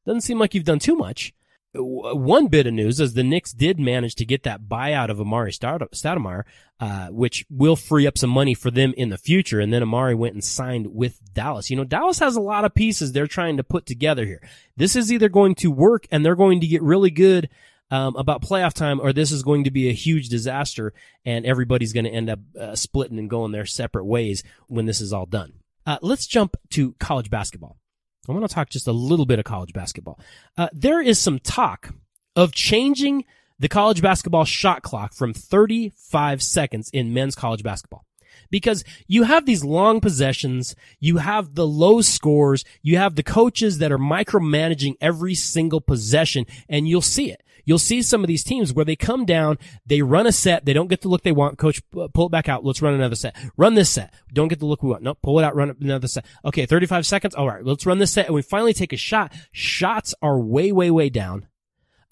Doesn't 0.05 0.23
seem 0.23 0.39
like 0.39 0.55
you've 0.55 0.65
done 0.65 0.79
too 0.79 0.97
much 0.97 1.33
one 1.75 2.49
bit 2.49 2.67
of 2.67 2.75
news 2.75 2.99
is 2.99 3.15
the 3.15 3.23
Knicks 3.23 3.53
did 3.53 3.79
manage 3.79 4.17
to 4.17 4.25
get 4.25 4.43
that 4.43 4.63
buyout 4.63 5.09
of 5.09 5.19
Amar'e 5.19 5.57
Stoudemire, 5.57 6.45
uh, 6.81 7.09
which 7.09 7.47
will 7.49 7.77
free 7.77 8.07
up 8.07 8.19
some 8.19 8.31
money 8.31 8.55
for 8.55 8.71
them 8.71 8.93
in 8.97 9.11
the 9.11 9.19
future. 9.19 9.61
And 9.61 9.73
then 9.73 9.83
Amar'e 9.83 10.17
went 10.17 10.35
and 10.35 10.43
signed 10.43 10.95
with 10.95 11.21
Dallas. 11.33 11.71
You 11.71 11.77
know, 11.77 11.85
Dallas 11.85 12.19
has 12.19 12.35
a 12.35 12.41
lot 12.41 12.65
of 12.65 12.75
pieces 12.75 13.13
they're 13.13 13.29
trying 13.29 13.57
to 13.59 13.65
put 13.65 13.87
together 13.87 14.25
here. 14.25 14.43
This 14.77 14.97
is 14.97 15.13
either 15.13 15.29
going 15.29 15.55
to 15.57 15.71
work 15.71 16.07
and 16.11 16.25
they're 16.25 16.35
going 16.35 16.61
to 16.61 16.67
get 16.67 16.83
really 16.83 17.11
good 17.11 17.49
um, 17.93 18.17
about 18.17 18.43
playoff 18.43 18.73
time, 18.73 19.01
or 19.01 19.13
this 19.13 19.33
is 19.33 19.43
going 19.43 19.65
to 19.65 19.71
be 19.71 19.89
a 19.89 19.93
huge 19.93 20.29
disaster 20.29 20.93
and 21.25 21.45
everybody's 21.45 21.93
going 21.93 22.05
to 22.05 22.11
end 22.11 22.31
up 22.31 22.39
uh, 22.59 22.75
splitting 22.75 23.19
and 23.19 23.31
going 23.31 23.53
their 23.53 23.67
separate 23.67 24.05
ways 24.05 24.43
when 24.67 24.87
this 24.87 25.01
is 25.01 25.13
all 25.13 25.27
done. 25.27 25.53
Uh, 25.87 25.99
let's 26.03 26.27
jump 26.27 26.57
to 26.71 26.93
college 26.95 27.31
basketball. 27.31 27.80
I 28.29 28.33
want 28.33 28.49
to 28.49 28.55
talk 28.55 28.71
just 28.71 28.87
a 28.87 28.93
little 28.93 29.27
bit 29.27 29.39
of 29.39 29.45
college 29.45 29.73
basketball. 29.73 30.21
Uh, 30.57 30.69
there 30.73 31.01
is 31.01 31.19
some 31.19 31.39
talk 31.39 31.95
of 32.37 32.53
changing 32.53 33.25
the 33.59 33.69
college 33.69 34.03
basketball 34.03 34.45
shot 34.45 34.83
clock 34.83 35.15
from 35.15 35.33
35 35.35 36.43
seconds 36.43 36.91
in 36.93 37.13
men's 37.13 37.35
college 37.35 37.63
basketball. 37.63 38.05
Because 38.51 38.85
you 39.07 39.25
have 39.25 39.47
these 39.47 39.65
long 39.65 40.01
possessions, 40.01 40.75
you 40.99 41.19
have 41.19 41.55
the 41.55 41.67
low 41.67 42.01
scores, 42.01 42.65
you 42.83 42.97
have 42.97 43.15
the 43.15 43.23
coaches 43.23 43.79
that 43.79 43.93
are 43.93 43.99
micromanaging 43.99 44.97
every 45.01 45.35
single 45.35 45.81
possession, 45.81 46.47
and 46.69 46.89
you'll 46.89 47.01
see 47.01 47.31
it. 47.31 47.43
You'll 47.71 47.79
see 47.79 48.03
some 48.03 48.25
of 48.25 48.29
these 48.29 48.43
teams 48.43 48.73
where 48.73 48.85
they 48.85 48.97
come 48.97 49.25
down, 49.25 49.57
they 49.87 50.03
run 50.03 50.27
a 50.27 50.33
set, 50.33 50.65
they 50.65 50.73
don't 50.73 50.89
get 50.89 51.03
the 51.03 51.09
look 51.09 51.23
they 51.23 51.31
want. 51.31 51.57
Coach, 51.57 51.81
pull 51.93 52.27
it 52.27 52.33
back 52.33 52.49
out. 52.49 52.65
Let's 52.65 52.83
run 52.83 52.95
another 52.95 53.15
set. 53.15 53.37
Run 53.57 53.75
this 53.75 53.91
set. 53.91 54.13
Don't 54.33 54.49
get 54.49 54.59
the 54.59 54.67
look 54.67 54.83
we 54.83 54.91
want. 54.91 55.05
No, 55.05 55.15
pull 55.15 55.39
it 55.39 55.45
out, 55.45 55.55
run 55.55 55.77
another 55.81 56.09
set. 56.09 56.27
Okay, 56.45 56.67
35 56.67 57.07
seconds. 57.07 57.37
All 57.37 57.47
right, 57.47 57.65
let's 57.65 57.87
run 57.87 57.99
this 57.99 58.11
set. 58.11 58.27
And 58.27 58.35
we 58.35 58.43
finally 58.43 58.75
take 58.75 58.93
a 58.93 58.97
shot. 58.97 59.33
Shots 59.53 60.17
are 60.21 60.41
way, 60.41 60.73
way, 60.73 60.91
way 60.91 61.11
down. 61.11 61.47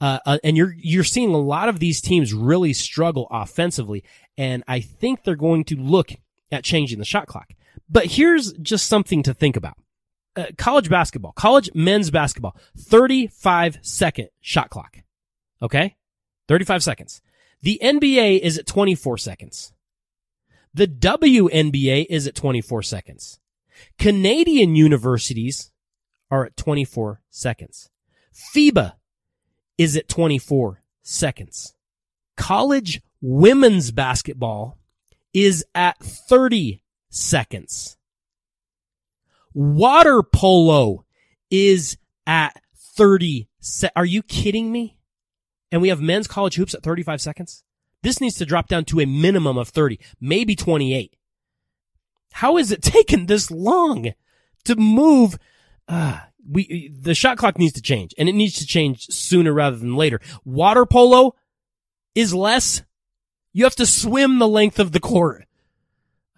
Uh, 0.00 0.20
uh, 0.24 0.38
and 0.44 0.56
you're 0.56 0.74
you're 0.78 1.02
seeing 1.02 1.34
a 1.34 1.38
lot 1.38 1.68
of 1.68 1.80
these 1.80 2.00
teams 2.00 2.32
really 2.32 2.72
struggle 2.72 3.26
offensively, 3.32 4.04
and 4.36 4.62
I 4.68 4.78
think 4.78 5.24
they're 5.24 5.34
going 5.34 5.64
to 5.64 5.74
look 5.74 6.12
at 6.52 6.62
changing 6.62 7.00
the 7.00 7.04
shot 7.04 7.26
clock. 7.26 7.48
But 7.90 8.06
here's 8.06 8.52
just 8.52 8.86
something 8.86 9.24
to 9.24 9.34
think 9.34 9.56
about. 9.56 9.76
uh, 10.36 10.46
college 10.56 10.88
basketball, 10.88 11.32
college 11.32 11.68
men's 11.74 12.10
basketball, 12.12 12.56
35 12.78 13.78
second 13.82 14.28
shot 14.40 14.70
clock. 14.70 14.98
Okay? 15.62 15.96
35 16.48 16.82
seconds. 16.82 17.20
The 17.62 17.80
NBA 17.82 18.40
is 18.40 18.58
at 18.58 18.66
24 18.66 19.18
seconds. 19.18 19.72
The 20.72 20.86
WNBA 20.86 22.06
is 22.08 22.26
at 22.26 22.34
24 22.34 22.82
seconds. 22.82 23.40
Canadian 23.98 24.76
universities 24.76 25.72
are 26.30 26.44
at 26.44 26.56
24 26.56 27.22
seconds. 27.30 27.90
FIBA 28.54 28.94
is 29.76 29.96
at 29.96 30.08
24 30.08 30.82
seconds. 31.02 31.74
College 32.36 33.00
women's 33.20 33.90
basketball 33.90 34.78
is 35.32 35.64
at 35.74 35.98
30 35.98 36.82
seconds. 37.10 37.96
Water 39.54 40.22
polo 40.22 41.04
is 41.50 41.96
at 42.26 42.60
30 42.96 43.48
se- 43.60 43.90
Are 43.96 44.04
you 44.04 44.22
kidding 44.22 44.70
me? 44.70 44.97
And 45.70 45.82
we 45.82 45.88
have 45.88 46.00
men's 46.00 46.26
college 46.26 46.56
hoops 46.56 46.74
at 46.74 46.82
35 46.82 47.20
seconds? 47.20 47.64
This 48.02 48.20
needs 48.20 48.36
to 48.36 48.46
drop 48.46 48.68
down 48.68 48.84
to 48.86 49.00
a 49.00 49.06
minimum 49.06 49.58
of 49.58 49.68
30, 49.68 49.98
maybe 50.20 50.54
28. 50.54 51.16
How 52.32 52.56
is 52.56 52.70
it 52.70 52.82
taken 52.82 53.26
this 53.26 53.50
long 53.50 54.12
to 54.64 54.76
move? 54.76 55.38
Uh, 55.86 56.20
we, 56.48 56.90
the 56.98 57.14
shot 57.14 57.38
clock 57.38 57.58
needs 57.58 57.74
to 57.74 57.82
change 57.82 58.14
and 58.16 58.28
it 58.28 58.34
needs 58.34 58.58
to 58.58 58.66
change 58.66 59.06
sooner 59.06 59.52
rather 59.52 59.76
than 59.76 59.96
later. 59.96 60.20
Water 60.44 60.86
polo 60.86 61.34
is 62.14 62.34
less. 62.34 62.82
You 63.52 63.64
have 63.64 63.76
to 63.76 63.86
swim 63.86 64.38
the 64.38 64.48
length 64.48 64.78
of 64.78 64.92
the 64.92 65.00
court. 65.00 65.44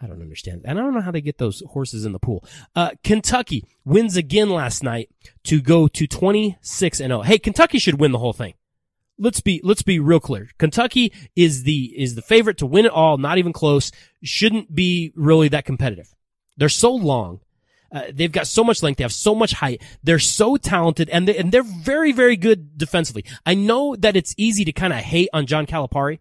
I 0.03 0.07
don't 0.07 0.23
understand. 0.23 0.63
And 0.65 0.79
I 0.79 0.83
don't 0.83 0.95
know 0.95 1.03
how 1.03 1.11
they 1.11 1.21
get 1.21 1.39
those 1.39 1.63
horses 1.71 2.07
in 2.07 2.13
the 2.13 2.19
pool. 2.19 2.43
Uh, 2.75 2.93
Kentucky 3.05 3.65
wins 3.85 4.17
again 4.17 4.49
last 4.49 4.83
night 4.83 5.11
to 5.45 5.61
go 5.61 5.89
to 5.89 6.07
26 6.07 7.01
and 7.01 7.11
0. 7.11 7.23
Hey, 7.23 7.39
Kentucky 7.39 7.79
should 7.79 8.01
win 8.01 8.13
the 8.13 8.19
whole 8.19 8.33
thing. 8.33 8.55
Let's 9.21 9.41
be, 9.41 9.61
let's 9.63 9.83
be 9.83 10.01
real 10.01 10.19
clear. 10.19 10.49
Kentucky 10.59 11.13
is 11.37 11.65
the, 11.65 11.95
is 11.97 12.15
the 12.15 12.23
favorite 12.23 12.59
to 12.59 12.67
win 12.67 12.87
it 12.87 12.93
all, 12.93 13.19
not 13.19 13.39
even 13.39 13.53
close. 13.53 13.93
Shouldn't 14.23 14.75
be 14.75 15.13
really 15.15 15.49
that 15.49 15.65
competitive. 15.65 16.15
They're 16.57 16.69
so 16.69 16.93
long. 16.93 17.41
Uh, 17.93 18.05
they've 18.13 18.33
got 18.33 18.47
so 18.47 18.65
much 18.65 18.83
length. 18.83 18.99
They 18.99 19.05
have 19.05 19.13
so 19.13 19.35
much 19.35 19.53
height. 19.53 19.83
They're 20.03 20.19
so 20.19 20.57
talented 20.57 21.11
and 21.11 21.29
they, 21.29 21.37
and 21.37 21.53
they're 21.53 21.63
very, 21.63 22.13
very 22.13 22.37
good 22.37 22.79
defensively. 22.79 23.25
I 23.45 23.55
know 23.55 23.95
that 23.97 24.17
it's 24.17 24.35
easy 24.37 24.65
to 24.65 24.73
kind 24.73 24.93
of 24.93 25.01
hate 25.01 25.29
on 25.33 25.47
John 25.47 25.67
Calipari 25.67 26.19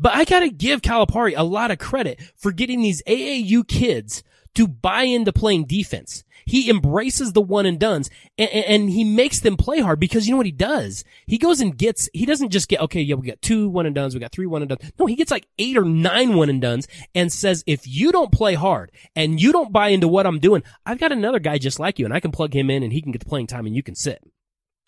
but 0.00 0.14
I 0.14 0.24
gotta 0.24 0.48
give 0.48 0.80
Calipari 0.80 1.34
a 1.36 1.44
lot 1.44 1.70
of 1.70 1.78
credit 1.78 2.20
for 2.34 2.52
getting 2.52 2.80
these 2.80 3.02
AAU 3.06 3.68
kids 3.68 4.24
to 4.54 4.66
buy 4.66 5.02
into 5.02 5.32
playing 5.32 5.66
defense. 5.66 6.24
He 6.50 6.68
embraces 6.68 7.32
the 7.32 7.40
one 7.40 7.64
and 7.64 7.78
dones 7.78 8.10
and, 8.36 8.50
and, 8.50 8.90
he 8.90 9.04
makes 9.04 9.38
them 9.38 9.56
play 9.56 9.78
hard 9.78 10.00
because 10.00 10.26
you 10.26 10.32
know 10.32 10.36
what 10.36 10.46
he 10.46 10.52
does? 10.52 11.04
He 11.28 11.38
goes 11.38 11.60
and 11.60 11.78
gets, 11.78 12.08
he 12.12 12.26
doesn't 12.26 12.50
just 12.50 12.68
get, 12.68 12.80
okay, 12.80 13.00
yeah, 13.00 13.14
we 13.14 13.28
got 13.28 13.40
two 13.40 13.68
one 13.68 13.86
and 13.86 13.94
dones, 13.94 14.14
we 14.14 14.20
got 14.20 14.32
three 14.32 14.48
one 14.48 14.60
and 14.60 14.68
dones. 14.68 14.92
No, 14.98 15.06
he 15.06 15.14
gets 15.14 15.30
like 15.30 15.46
eight 15.60 15.76
or 15.76 15.84
nine 15.84 16.34
one 16.34 16.50
and 16.50 16.60
dones 16.60 16.88
and 17.14 17.32
says, 17.32 17.62
if 17.68 17.86
you 17.86 18.10
don't 18.10 18.32
play 18.32 18.54
hard 18.54 18.90
and 19.14 19.40
you 19.40 19.52
don't 19.52 19.70
buy 19.70 19.90
into 19.90 20.08
what 20.08 20.26
I'm 20.26 20.40
doing, 20.40 20.64
I've 20.84 20.98
got 20.98 21.12
another 21.12 21.38
guy 21.38 21.58
just 21.58 21.78
like 21.78 22.00
you 22.00 22.04
and 22.04 22.12
I 22.12 22.18
can 22.18 22.32
plug 22.32 22.52
him 22.52 22.68
in 22.68 22.82
and 22.82 22.92
he 22.92 23.00
can 23.00 23.12
get 23.12 23.20
the 23.20 23.30
playing 23.30 23.46
time 23.46 23.64
and 23.64 23.76
you 23.76 23.84
can 23.84 23.94
sit. 23.94 24.20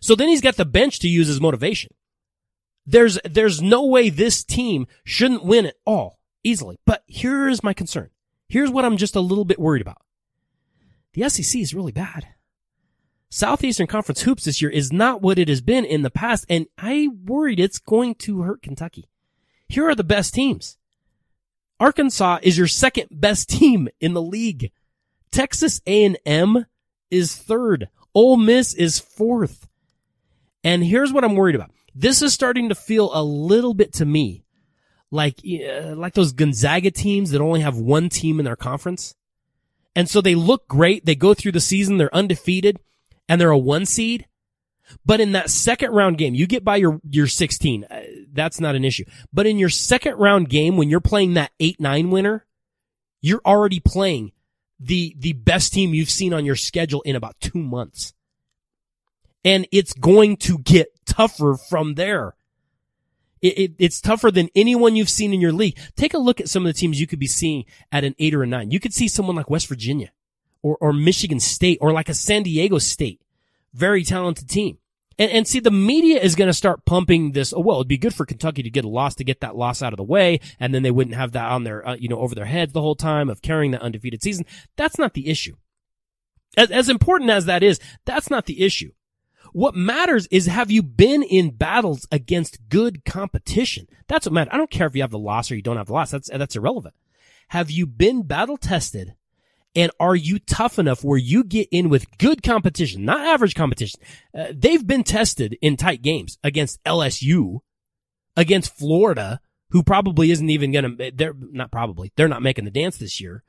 So 0.00 0.16
then 0.16 0.26
he's 0.26 0.40
got 0.40 0.56
the 0.56 0.64
bench 0.64 0.98
to 0.98 1.08
use 1.08 1.28
as 1.28 1.40
motivation. 1.40 1.94
There's, 2.86 3.20
there's 3.24 3.62
no 3.62 3.86
way 3.86 4.10
this 4.10 4.42
team 4.42 4.88
shouldn't 5.04 5.44
win 5.44 5.66
it 5.66 5.76
all 5.86 6.18
easily. 6.42 6.80
But 6.86 7.04
here's 7.06 7.62
my 7.62 7.72
concern. 7.72 8.10
Here's 8.48 8.68
what 8.68 8.84
I'm 8.84 8.96
just 8.96 9.14
a 9.14 9.20
little 9.20 9.44
bit 9.44 9.60
worried 9.60 9.82
about. 9.82 10.02
The 11.14 11.28
SEC 11.28 11.60
is 11.60 11.74
really 11.74 11.92
bad. 11.92 12.28
Southeastern 13.28 13.86
Conference 13.86 14.22
hoops 14.22 14.44
this 14.44 14.60
year 14.60 14.70
is 14.70 14.92
not 14.92 15.22
what 15.22 15.38
it 15.38 15.48
has 15.48 15.62
been 15.62 15.84
in 15.84 16.02
the 16.02 16.10
past, 16.10 16.44
and 16.48 16.66
I 16.76 17.08
worried 17.24 17.58
it's 17.58 17.78
going 17.78 18.14
to 18.16 18.42
hurt 18.42 18.62
Kentucky. 18.62 19.08
Here 19.68 19.88
are 19.88 19.94
the 19.94 20.04
best 20.04 20.34
teams. 20.34 20.76
Arkansas 21.80 22.40
is 22.42 22.58
your 22.58 22.66
second 22.66 23.08
best 23.10 23.48
team 23.48 23.88
in 24.00 24.12
the 24.12 24.22
league. 24.22 24.70
Texas 25.30 25.80
A&M 25.86 26.66
is 27.10 27.34
third. 27.34 27.88
Ole 28.14 28.36
Miss 28.36 28.74
is 28.74 28.98
fourth. 28.98 29.66
And 30.62 30.84
here's 30.84 31.12
what 31.12 31.24
I'm 31.24 31.34
worried 31.34 31.54
about. 31.54 31.70
This 31.94 32.22
is 32.22 32.32
starting 32.32 32.68
to 32.68 32.74
feel 32.74 33.10
a 33.14 33.24
little 33.24 33.74
bit 33.74 33.94
to 33.94 34.04
me 34.04 34.44
like, 35.10 35.40
uh, 35.44 35.94
like 35.96 36.14
those 36.14 36.32
Gonzaga 36.32 36.90
teams 36.90 37.30
that 37.30 37.40
only 37.40 37.60
have 37.60 37.76
one 37.78 38.08
team 38.08 38.38
in 38.38 38.44
their 38.44 38.56
conference. 38.56 39.14
And 39.94 40.08
so 40.08 40.20
they 40.20 40.34
look 40.34 40.68
great. 40.68 41.04
They 41.04 41.14
go 41.14 41.34
through 41.34 41.52
the 41.52 41.60
season. 41.60 41.98
They're 41.98 42.14
undefeated 42.14 42.80
and 43.28 43.40
they're 43.40 43.50
a 43.50 43.58
one 43.58 43.86
seed. 43.86 44.26
But 45.04 45.20
in 45.20 45.32
that 45.32 45.50
second 45.50 45.92
round 45.92 46.18
game, 46.18 46.34
you 46.34 46.46
get 46.46 46.64
by 46.64 46.76
your, 46.76 47.00
your 47.08 47.26
16. 47.26 47.84
Uh, 47.84 48.00
that's 48.32 48.60
not 48.60 48.74
an 48.74 48.84
issue. 48.84 49.04
But 49.32 49.46
in 49.46 49.58
your 49.58 49.68
second 49.68 50.16
round 50.16 50.48
game, 50.48 50.76
when 50.76 50.90
you're 50.90 51.00
playing 51.00 51.34
that 51.34 51.52
8-9 51.60 52.10
winner, 52.10 52.46
you're 53.20 53.42
already 53.46 53.80
playing 53.80 54.32
the, 54.80 55.14
the 55.18 55.32
best 55.34 55.72
team 55.72 55.94
you've 55.94 56.10
seen 56.10 56.34
on 56.34 56.44
your 56.44 56.56
schedule 56.56 57.02
in 57.02 57.16
about 57.16 57.40
two 57.40 57.58
months 57.58 58.12
and 59.44 59.66
it's 59.72 59.92
going 59.92 60.36
to 60.38 60.58
get 60.58 60.88
tougher 61.06 61.56
from 61.56 61.94
there. 61.94 62.34
It, 63.42 63.58
it, 63.58 63.72
it's 63.78 64.00
tougher 64.00 64.30
than 64.30 64.48
anyone 64.54 64.96
you've 64.96 65.10
seen 65.10 65.34
in 65.34 65.40
your 65.40 65.52
league. 65.52 65.78
Take 65.96 66.14
a 66.14 66.18
look 66.18 66.40
at 66.40 66.48
some 66.48 66.64
of 66.64 66.72
the 66.72 66.78
teams 66.78 67.00
you 67.00 67.06
could 67.06 67.18
be 67.18 67.26
seeing 67.26 67.64
at 67.90 68.04
an 68.04 68.14
eight 68.18 68.34
or 68.34 68.42
a 68.42 68.46
nine. 68.46 68.70
You 68.70 68.80
could 68.80 68.94
see 68.94 69.08
someone 69.08 69.36
like 69.36 69.50
West 69.50 69.66
Virginia 69.66 70.12
or, 70.62 70.76
or 70.80 70.92
Michigan 70.92 71.40
State 71.40 71.78
or 71.80 71.92
like 71.92 72.08
a 72.08 72.14
San 72.14 72.44
Diego 72.44 72.78
State. 72.78 73.20
Very 73.74 74.04
talented 74.04 74.48
team. 74.48 74.78
And, 75.18 75.30
and 75.30 75.48
see, 75.48 75.60
the 75.60 75.70
media 75.70 76.20
is 76.20 76.34
going 76.34 76.48
to 76.48 76.54
start 76.54 76.84
pumping 76.84 77.32
this. 77.32 77.52
Oh, 77.52 77.60
well, 77.60 77.78
it'd 77.78 77.88
be 77.88 77.98
good 77.98 78.14
for 78.14 78.24
Kentucky 78.24 78.62
to 78.62 78.70
get 78.70 78.84
a 78.84 78.88
loss 78.88 79.14
to 79.16 79.24
get 79.24 79.40
that 79.40 79.56
loss 79.56 79.82
out 79.82 79.92
of 79.92 79.96
the 79.96 80.04
way. 80.04 80.40
And 80.60 80.74
then 80.74 80.82
they 80.82 80.90
wouldn't 80.90 81.16
have 81.16 81.32
that 81.32 81.50
on 81.50 81.64
their, 81.64 81.86
uh, 81.86 81.96
you 81.96 82.08
know, 82.08 82.18
over 82.18 82.34
their 82.34 82.44
heads 82.44 82.72
the 82.72 82.80
whole 82.80 82.94
time 82.94 83.28
of 83.28 83.42
carrying 83.42 83.72
that 83.72 83.82
undefeated 83.82 84.22
season. 84.22 84.46
That's 84.76 84.98
not 84.98 85.14
the 85.14 85.28
issue. 85.28 85.56
As, 86.56 86.70
as 86.70 86.88
important 86.88 87.30
as 87.30 87.46
that 87.46 87.62
is, 87.62 87.80
that's 88.04 88.30
not 88.30 88.46
the 88.46 88.62
issue. 88.62 88.92
What 89.52 89.74
matters 89.74 90.26
is 90.30 90.46
have 90.46 90.70
you 90.70 90.82
been 90.82 91.22
in 91.22 91.50
battles 91.50 92.06
against 92.10 92.68
good 92.68 93.04
competition? 93.04 93.86
That's 94.08 94.26
what 94.26 94.32
matters. 94.32 94.52
I 94.52 94.56
don't 94.56 94.70
care 94.70 94.86
if 94.86 94.96
you 94.96 95.02
have 95.02 95.10
the 95.10 95.18
loss 95.18 95.50
or 95.50 95.56
you 95.56 95.62
don't 95.62 95.76
have 95.76 95.86
the 95.86 95.92
loss. 95.92 96.10
That's, 96.10 96.30
that's 96.30 96.56
irrelevant. 96.56 96.94
Have 97.48 97.70
you 97.70 97.86
been 97.86 98.22
battle 98.22 98.56
tested? 98.56 99.14
And 99.74 99.90
are 100.00 100.16
you 100.16 100.38
tough 100.38 100.78
enough 100.78 101.04
where 101.04 101.18
you 101.18 101.44
get 101.44 101.68
in 101.70 101.88
with 101.88 102.18
good 102.18 102.42
competition, 102.42 103.04
not 103.04 103.20
average 103.20 103.54
competition? 103.54 104.00
Uh, 104.36 104.48
they've 104.54 104.86
been 104.86 105.04
tested 105.04 105.56
in 105.62 105.76
tight 105.76 106.02
games 106.02 106.38
against 106.42 106.82
LSU, 106.84 107.60
against 108.36 108.76
Florida, 108.76 109.40
who 109.70 109.82
probably 109.82 110.30
isn't 110.30 110.50
even 110.50 110.72
going 110.72 110.96
to, 110.96 111.10
they're 111.14 111.34
not 111.38 111.70
probably, 111.70 112.12
they're 112.16 112.28
not 112.28 112.42
making 112.42 112.66
the 112.66 112.70
dance 112.70 112.98
this 112.98 113.20
year, 113.20 113.44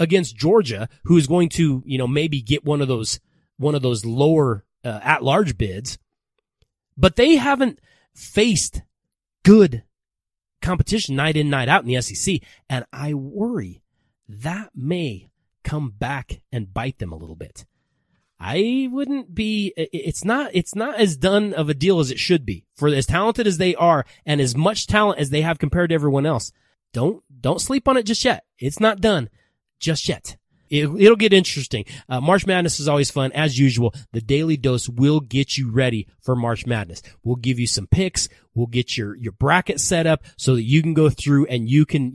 against 0.00 0.36
Georgia, 0.36 0.88
who 1.04 1.16
is 1.16 1.28
going 1.28 1.48
to, 1.50 1.82
you 1.86 1.98
know, 1.98 2.08
maybe 2.08 2.40
get 2.42 2.64
one 2.64 2.80
of 2.80 2.88
those, 2.88 3.20
one 3.58 3.76
of 3.76 3.82
those 3.82 4.04
lower 4.04 4.64
uh, 4.88 5.00
at 5.02 5.22
large 5.22 5.58
bids, 5.58 5.98
but 6.96 7.16
they 7.16 7.36
haven't 7.36 7.78
faced 8.14 8.82
good 9.44 9.84
competition 10.62 11.14
night 11.14 11.36
in, 11.36 11.50
night 11.50 11.68
out 11.68 11.82
in 11.82 11.88
the 11.88 12.00
SEC. 12.00 12.40
And 12.68 12.84
I 12.92 13.14
worry 13.14 13.82
that 14.28 14.70
may 14.74 15.30
come 15.62 15.90
back 15.90 16.40
and 16.50 16.72
bite 16.72 16.98
them 16.98 17.12
a 17.12 17.16
little 17.16 17.36
bit. 17.36 17.66
I 18.40 18.88
wouldn't 18.90 19.34
be, 19.34 19.72
it's 19.76 20.24
not, 20.24 20.50
it's 20.54 20.74
not 20.74 20.94
as 20.94 21.16
done 21.16 21.52
of 21.52 21.68
a 21.68 21.74
deal 21.74 21.98
as 21.98 22.10
it 22.10 22.20
should 22.20 22.46
be 22.46 22.64
for 22.74 22.88
as 22.88 23.06
talented 23.06 23.46
as 23.46 23.58
they 23.58 23.74
are 23.74 24.06
and 24.24 24.40
as 24.40 24.56
much 24.56 24.86
talent 24.86 25.18
as 25.18 25.30
they 25.30 25.42
have 25.42 25.58
compared 25.58 25.90
to 25.90 25.94
everyone 25.94 26.24
else. 26.24 26.52
Don't, 26.92 27.22
don't 27.40 27.60
sleep 27.60 27.88
on 27.88 27.96
it 27.96 28.04
just 28.04 28.24
yet. 28.24 28.44
It's 28.58 28.80
not 28.80 29.00
done 29.00 29.28
just 29.80 30.08
yet. 30.08 30.36
It, 30.70 30.90
will 30.90 31.16
get 31.16 31.32
interesting. 31.32 31.84
Uh, 32.08 32.20
March 32.20 32.46
Madness 32.46 32.80
is 32.80 32.88
always 32.88 33.10
fun. 33.10 33.32
As 33.32 33.58
usual, 33.58 33.94
the 34.12 34.20
Daly 34.20 34.56
Dose 34.56 34.88
will 34.88 35.20
get 35.20 35.56
you 35.56 35.70
ready 35.70 36.06
for 36.20 36.36
March 36.36 36.66
Madness. 36.66 37.02
We'll 37.22 37.36
give 37.36 37.58
you 37.58 37.66
some 37.66 37.86
picks. 37.86 38.28
We'll 38.54 38.66
get 38.66 38.96
your, 38.96 39.16
your 39.16 39.32
bracket 39.32 39.80
set 39.80 40.06
up 40.06 40.24
so 40.36 40.54
that 40.54 40.62
you 40.62 40.82
can 40.82 40.94
go 40.94 41.10
through 41.10 41.46
and 41.46 41.68
you 41.68 41.86
can, 41.86 42.12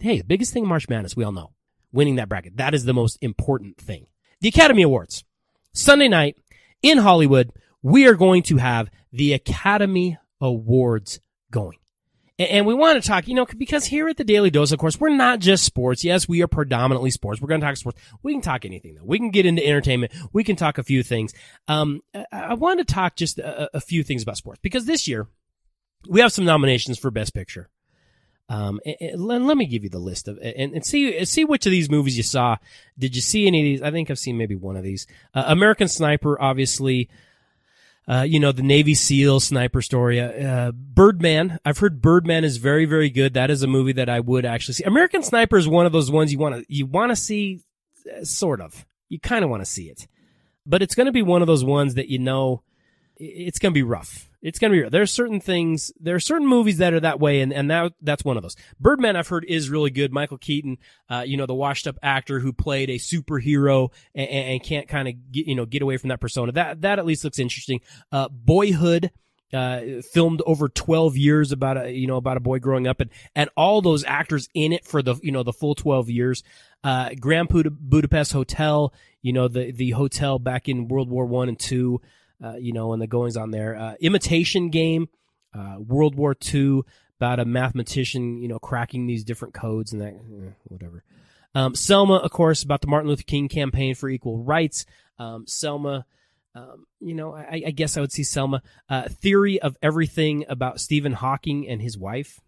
hey, 0.00 0.18
the 0.18 0.24
biggest 0.24 0.52
thing 0.52 0.64
in 0.64 0.68
March 0.68 0.88
Madness, 0.88 1.16
we 1.16 1.24
all 1.24 1.32
know, 1.32 1.52
winning 1.92 2.16
that 2.16 2.28
bracket. 2.28 2.56
That 2.56 2.74
is 2.74 2.84
the 2.84 2.94
most 2.94 3.18
important 3.20 3.78
thing. 3.78 4.06
The 4.40 4.48
Academy 4.48 4.82
Awards. 4.82 5.24
Sunday 5.72 6.08
night 6.08 6.36
in 6.82 6.98
Hollywood, 6.98 7.50
we 7.82 8.06
are 8.06 8.14
going 8.14 8.42
to 8.44 8.56
have 8.58 8.90
the 9.12 9.32
Academy 9.32 10.18
Awards 10.40 11.20
going. 11.50 11.78
And 12.36 12.66
we 12.66 12.74
want 12.74 13.00
to 13.00 13.08
talk, 13.08 13.28
you 13.28 13.34
know, 13.34 13.46
because 13.56 13.84
here 13.84 14.08
at 14.08 14.16
the 14.16 14.24
Daly 14.24 14.50
Dose, 14.50 14.72
of 14.72 14.80
course, 14.80 14.98
we're 14.98 15.14
not 15.14 15.38
just 15.38 15.64
sports. 15.64 16.02
Yes, 16.02 16.28
we 16.28 16.42
are 16.42 16.48
predominantly 16.48 17.12
sports. 17.12 17.40
We're 17.40 17.46
going 17.46 17.60
to 17.60 17.66
talk 17.66 17.76
sports. 17.76 18.00
We 18.24 18.32
can 18.32 18.42
talk 18.42 18.64
anything 18.64 18.96
though. 18.96 19.04
We 19.04 19.18
can 19.18 19.30
get 19.30 19.46
into 19.46 19.64
entertainment. 19.64 20.12
We 20.32 20.42
can 20.42 20.56
talk 20.56 20.78
a 20.78 20.82
few 20.82 21.04
things. 21.04 21.32
Um, 21.68 22.00
I 22.32 22.54
want 22.54 22.80
to 22.80 22.84
talk 22.84 23.14
just 23.14 23.38
a, 23.38 23.76
a 23.76 23.80
few 23.80 24.02
things 24.02 24.24
about 24.24 24.36
sports 24.36 24.58
because 24.62 24.84
this 24.84 25.06
year 25.06 25.28
we 26.08 26.20
have 26.20 26.32
some 26.32 26.44
nominations 26.44 26.98
for 26.98 27.12
Best 27.12 27.34
Picture. 27.34 27.70
Um, 28.48 28.80
and, 28.84 28.96
and 29.00 29.46
let 29.46 29.56
me 29.56 29.66
give 29.66 29.84
you 29.84 29.90
the 29.90 29.98
list 29.98 30.26
of 30.26 30.38
and, 30.38 30.74
and 30.74 30.84
see 30.84 31.24
see 31.24 31.44
which 31.44 31.66
of 31.66 31.70
these 31.70 31.88
movies 31.88 32.16
you 32.16 32.22
saw. 32.24 32.56
Did 32.98 33.14
you 33.14 33.22
see 33.22 33.46
any 33.46 33.60
of 33.60 33.64
these? 33.64 33.82
I 33.82 33.90
think 33.90 34.10
I've 34.10 34.18
seen 34.18 34.36
maybe 34.36 34.56
one 34.56 34.76
of 34.76 34.82
these. 34.82 35.06
Uh, 35.32 35.44
American 35.46 35.88
Sniper, 35.88 36.40
obviously. 36.40 37.08
Uh, 38.06 38.22
you 38.28 38.38
know, 38.38 38.52
the 38.52 38.62
Navy 38.62 38.94
SEAL 38.94 39.40
sniper 39.40 39.80
story. 39.80 40.20
Uh, 40.20 40.72
Birdman. 40.72 41.58
I've 41.64 41.78
heard 41.78 42.02
Birdman 42.02 42.44
is 42.44 42.58
very, 42.58 42.84
very 42.84 43.08
good. 43.08 43.34
That 43.34 43.50
is 43.50 43.62
a 43.62 43.66
movie 43.66 43.92
that 43.92 44.10
I 44.10 44.20
would 44.20 44.44
actually 44.44 44.74
see. 44.74 44.84
American 44.84 45.22
Sniper 45.22 45.56
is 45.56 45.66
one 45.66 45.86
of 45.86 45.92
those 45.92 46.10
ones 46.10 46.30
you 46.30 46.38
want 46.38 46.56
to, 46.56 46.64
you 46.68 46.84
want 46.84 47.12
to 47.12 47.16
see, 47.16 47.62
uh, 48.14 48.24
sort 48.24 48.60
of. 48.60 48.84
You 49.08 49.18
kind 49.18 49.42
of 49.42 49.50
want 49.50 49.62
to 49.62 49.70
see 49.70 49.88
it. 49.88 50.06
But 50.66 50.82
it's 50.82 50.94
going 50.94 51.06
to 51.06 51.12
be 51.12 51.22
one 51.22 51.40
of 51.40 51.46
those 51.46 51.64
ones 51.64 51.94
that 51.94 52.08
you 52.08 52.18
know, 52.18 52.62
it's 53.16 53.58
going 53.58 53.72
to 53.72 53.74
be 53.74 53.82
rough. 53.82 54.28
It's 54.44 54.58
to 54.58 54.68
be 54.70 54.82
rough. 54.82 54.92
There's 54.92 55.10
certain 55.10 55.40
things, 55.40 55.90
there 55.98 56.14
are 56.14 56.20
certain 56.20 56.46
movies 56.46 56.76
that 56.76 56.92
are 56.92 57.00
that 57.00 57.18
way, 57.18 57.40
and, 57.40 57.50
and 57.50 57.70
that, 57.70 57.94
that's 58.02 58.26
one 58.26 58.36
of 58.36 58.42
those. 58.42 58.56
Birdman, 58.78 59.16
I've 59.16 59.28
heard, 59.28 59.46
is 59.46 59.70
really 59.70 59.88
good. 59.88 60.12
Michael 60.12 60.36
Keaton, 60.36 60.76
uh, 61.08 61.24
you 61.26 61.38
know, 61.38 61.46
the 61.46 61.54
washed 61.54 61.86
up 61.86 61.96
actor 62.02 62.40
who 62.40 62.52
played 62.52 62.90
a 62.90 62.96
superhero 62.96 63.90
and, 64.14 64.28
and 64.28 64.62
can't 64.62 64.86
kind 64.86 65.08
of 65.08 65.32
get, 65.32 65.46
you 65.46 65.54
know, 65.54 65.64
get 65.64 65.80
away 65.80 65.96
from 65.96 66.08
that 66.08 66.20
persona. 66.20 66.52
That, 66.52 66.82
that 66.82 66.98
at 66.98 67.06
least 67.06 67.24
looks 67.24 67.38
interesting. 67.38 67.80
Uh, 68.12 68.28
Boyhood, 68.28 69.10
uh, 69.54 70.02
filmed 70.12 70.42
over 70.46 70.68
12 70.68 71.16
years 71.16 71.50
about 71.50 71.78
a, 71.78 71.90
you 71.90 72.06
know, 72.06 72.16
about 72.16 72.36
a 72.36 72.40
boy 72.40 72.58
growing 72.58 72.86
up 72.86 73.00
and, 73.00 73.08
and 73.34 73.48
all 73.56 73.80
those 73.80 74.04
actors 74.04 74.48
in 74.52 74.72
it 74.72 74.84
for 74.84 75.00
the, 75.00 75.14
you 75.22 75.32
know, 75.32 75.42
the 75.42 75.52
full 75.52 75.74
12 75.74 76.10
years. 76.10 76.42
Uh, 76.82 77.10
Grand 77.18 77.48
Budapest 77.48 78.32
Hotel, 78.32 78.92
you 79.22 79.32
know, 79.32 79.48
the, 79.48 79.70
the 79.70 79.92
hotel 79.92 80.38
back 80.38 80.68
in 80.68 80.88
World 80.88 81.08
War 81.08 81.24
One 81.24 81.48
and 81.48 81.58
two 81.58 82.02
you 82.58 82.72
know, 82.72 82.92
and 82.92 83.00
the 83.00 83.06
goings 83.06 83.36
on 83.36 83.50
there. 83.50 83.76
Uh, 83.76 83.94
imitation 84.00 84.70
game, 84.70 85.08
uh, 85.54 85.76
World 85.78 86.14
War 86.14 86.36
II, 86.54 86.82
about 87.18 87.40
a 87.40 87.44
mathematician, 87.44 88.38
you 88.38 88.48
know, 88.48 88.58
cracking 88.58 89.06
these 89.06 89.24
different 89.24 89.54
codes 89.54 89.92
and 89.92 90.02
that, 90.02 90.14
eh, 90.14 90.50
whatever. 90.64 91.04
Um, 91.54 91.74
Selma, 91.74 92.16
of 92.16 92.30
course, 92.32 92.62
about 92.62 92.80
the 92.80 92.88
Martin 92.88 93.08
Luther 93.08 93.22
King 93.22 93.48
campaign 93.48 93.94
for 93.94 94.08
equal 94.08 94.42
rights. 94.42 94.84
Um, 95.18 95.46
Selma, 95.46 96.04
um, 96.54 96.86
you 97.00 97.14
know, 97.14 97.34
I, 97.34 97.62
I, 97.66 97.70
guess 97.70 97.96
I 97.96 98.00
would 98.00 98.12
see 98.12 98.24
Selma. 98.24 98.62
Uh, 98.88 99.08
theory 99.08 99.60
of 99.60 99.76
everything 99.80 100.44
about 100.48 100.80
Stephen 100.80 101.12
Hawking 101.12 101.68
and 101.68 101.80
his 101.80 101.96
wife. 101.96 102.40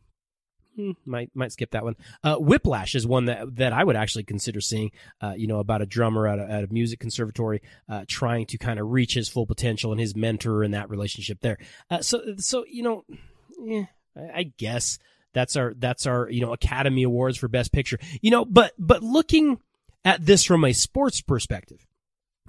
Hmm, 0.76 0.90
might 1.06 1.30
might 1.34 1.52
skip 1.52 1.70
that 1.70 1.84
one. 1.84 1.96
Uh, 2.22 2.36
Whiplash 2.36 2.94
is 2.94 3.06
one 3.06 3.24
that 3.26 3.56
that 3.56 3.72
I 3.72 3.82
would 3.82 3.96
actually 3.96 4.24
consider 4.24 4.60
seeing. 4.60 4.90
Uh, 5.22 5.32
you 5.34 5.46
know, 5.46 5.58
about 5.58 5.80
a 5.80 5.86
drummer 5.86 6.26
at 6.28 6.38
a, 6.38 6.42
at 6.42 6.64
a 6.64 6.72
music 6.72 7.00
conservatory 7.00 7.62
uh, 7.88 8.04
trying 8.06 8.44
to 8.46 8.58
kind 8.58 8.78
of 8.78 8.90
reach 8.90 9.14
his 9.14 9.28
full 9.28 9.46
potential 9.46 9.90
and 9.90 10.00
his 10.00 10.14
mentor 10.14 10.62
and 10.62 10.74
that 10.74 10.90
relationship 10.90 11.38
there. 11.40 11.56
Uh, 11.90 12.02
so 12.02 12.20
so 12.36 12.64
you 12.68 12.82
know, 12.82 13.04
yeah, 13.58 13.84
I 14.34 14.52
guess 14.58 14.98
that's 15.32 15.56
our 15.56 15.72
that's 15.78 16.04
our 16.06 16.28
you 16.30 16.42
know 16.42 16.52
Academy 16.52 17.04
Awards 17.04 17.38
for 17.38 17.48
Best 17.48 17.72
Picture. 17.72 17.98
You 18.20 18.30
know, 18.30 18.44
but 18.44 18.72
but 18.78 19.02
looking 19.02 19.60
at 20.04 20.26
this 20.26 20.44
from 20.44 20.64
a 20.64 20.74
sports 20.74 21.22
perspective 21.22 21.86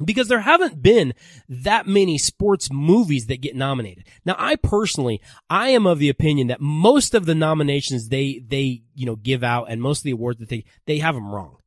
because 0.03 0.27
there 0.27 0.41
haven't 0.41 0.81
been 0.81 1.13
that 1.49 1.87
many 1.87 2.17
sports 2.17 2.71
movies 2.71 3.27
that 3.27 3.41
get 3.41 3.55
nominated. 3.55 4.05
Now, 4.25 4.35
I 4.37 4.55
personally, 4.55 5.21
I 5.49 5.69
am 5.69 5.85
of 5.85 5.99
the 5.99 6.09
opinion 6.09 6.47
that 6.47 6.61
most 6.61 7.13
of 7.13 7.25
the 7.25 7.35
nominations 7.35 8.09
they, 8.09 8.43
they, 8.47 8.83
you 8.95 9.05
know, 9.05 9.15
give 9.15 9.43
out 9.43 9.65
and 9.69 9.81
most 9.81 9.99
of 9.99 10.03
the 10.03 10.11
awards 10.11 10.39
that 10.39 10.49
they, 10.49 10.65
they 10.85 10.99
have 10.99 11.15
them 11.15 11.29
wrong. 11.29 11.57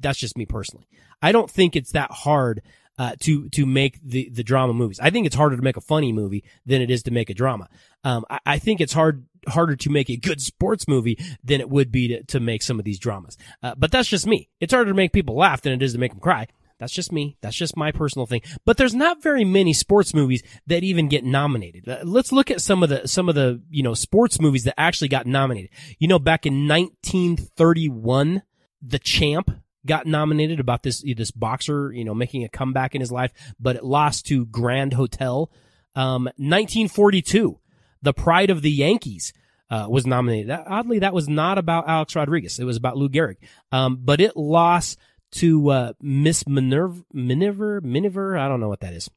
That's 0.00 0.18
just 0.18 0.38
me 0.38 0.46
personally. 0.46 0.86
I 1.20 1.32
don't 1.32 1.50
think 1.50 1.74
it's 1.74 1.92
that 1.92 2.10
hard, 2.10 2.62
uh, 2.98 3.14
to, 3.20 3.48
to 3.50 3.66
make 3.66 4.00
the, 4.02 4.30
the 4.30 4.42
drama 4.42 4.72
movies. 4.72 4.98
I 5.00 5.10
think 5.10 5.26
it's 5.26 5.36
harder 5.36 5.56
to 5.56 5.62
make 5.62 5.76
a 5.76 5.82
funny 5.82 6.12
movie 6.12 6.44
than 6.64 6.80
it 6.80 6.90
is 6.90 7.02
to 7.02 7.10
make 7.10 7.28
a 7.28 7.34
drama. 7.34 7.68
Um, 8.04 8.24
I, 8.30 8.38
I 8.46 8.58
think 8.58 8.80
it's 8.80 8.92
hard, 8.92 9.26
harder 9.48 9.76
to 9.76 9.90
make 9.90 10.08
a 10.08 10.16
good 10.16 10.40
sports 10.40 10.88
movie 10.88 11.18
than 11.44 11.60
it 11.60 11.68
would 11.68 11.92
be 11.92 12.08
to, 12.08 12.22
to 12.24 12.40
make 12.40 12.62
some 12.62 12.78
of 12.78 12.84
these 12.84 12.98
dramas. 12.98 13.36
Uh, 13.62 13.74
but 13.76 13.92
that's 13.92 14.08
just 14.08 14.26
me. 14.26 14.48
It's 14.60 14.72
harder 14.72 14.90
to 14.90 14.96
make 14.96 15.12
people 15.12 15.36
laugh 15.36 15.60
than 15.60 15.72
it 15.72 15.82
is 15.82 15.92
to 15.92 15.98
make 15.98 16.12
them 16.12 16.20
cry. 16.20 16.46
That's 16.78 16.92
just 16.92 17.10
me. 17.10 17.38
That's 17.40 17.56
just 17.56 17.76
my 17.76 17.90
personal 17.90 18.26
thing. 18.26 18.42
But 18.64 18.76
there's 18.76 18.94
not 18.94 19.22
very 19.22 19.44
many 19.44 19.72
sports 19.72 20.12
movies 20.12 20.42
that 20.66 20.84
even 20.84 21.08
get 21.08 21.24
nominated. 21.24 21.88
Uh, 21.88 22.00
let's 22.04 22.32
look 22.32 22.50
at 22.50 22.60
some 22.60 22.82
of 22.82 22.90
the, 22.90 23.08
some 23.08 23.28
of 23.28 23.34
the, 23.34 23.62
you 23.70 23.82
know, 23.82 23.94
sports 23.94 24.40
movies 24.40 24.64
that 24.64 24.78
actually 24.78 25.08
got 25.08 25.26
nominated. 25.26 25.70
You 25.98 26.08
know, 26.08 26.18
back 26.18 26.44
in 26.44 26.68
1931, 26.68 28.42
The 28.82 28.98
Champ 28.98 29.50
got 29.86 30.06
nominated 30.06 30.60
about 30.60 30.82
this, 30.82 31.02
this 31.16 31.30
boxer, 31.30 31.92
you 31.92 32.04
know, 32.04 32.14
making 32.14 32.44
a 32.44 32.48
comeback 32.48 32.94
in 32.94 33.00
his 33.00 33.12
life, 33.12 33.32
but 33.58 33.76
it 33.76 33.84
lost 33.84 34.26
to 34.26 34.44
Grand 34.44 34.92
Hotel. 34.92 35.50
Um, 35.94 36.24
1942, 36.36 37.58
The 38.02 38.12
Pride 38.12 38.50
of 38.50 38.62
the 38.62 38.70
Yankees. 38.70 39.32
Uh, 39.68 39.84
was 39.88 40.06
nominated. 40.06 40.48
That, 40.48 40.62
oddly, 40.68 41.00
that 41.00 41.12
was 41.12 41.28
not 41.28 41.58
about 41.58 41.88
Alex 41.88 42.14
Rodriguez. 42.14 42.60
It 42.60 42.64
was 42.64 42.76
about 42.76 42.96
Lou 42.96 43.08
Gehrig. 43.08 43.38
Um, 43.72 43.98
but 44.00 44.20
it 44.20 44.36
lost 44.36 44.96
to 45.32 45.70
uh, 45.70 45.92
Miss 46.00 46.46
Minerva, 46.46 47.04
Minerva, 47.12 47.80
Minerva. 47.82 48.40
I 48.40 48.48
don't 48.48 48.60
know 48.60 48.68
what 48.68 48.80
that 48.80 48.94
is. 48.94 49.08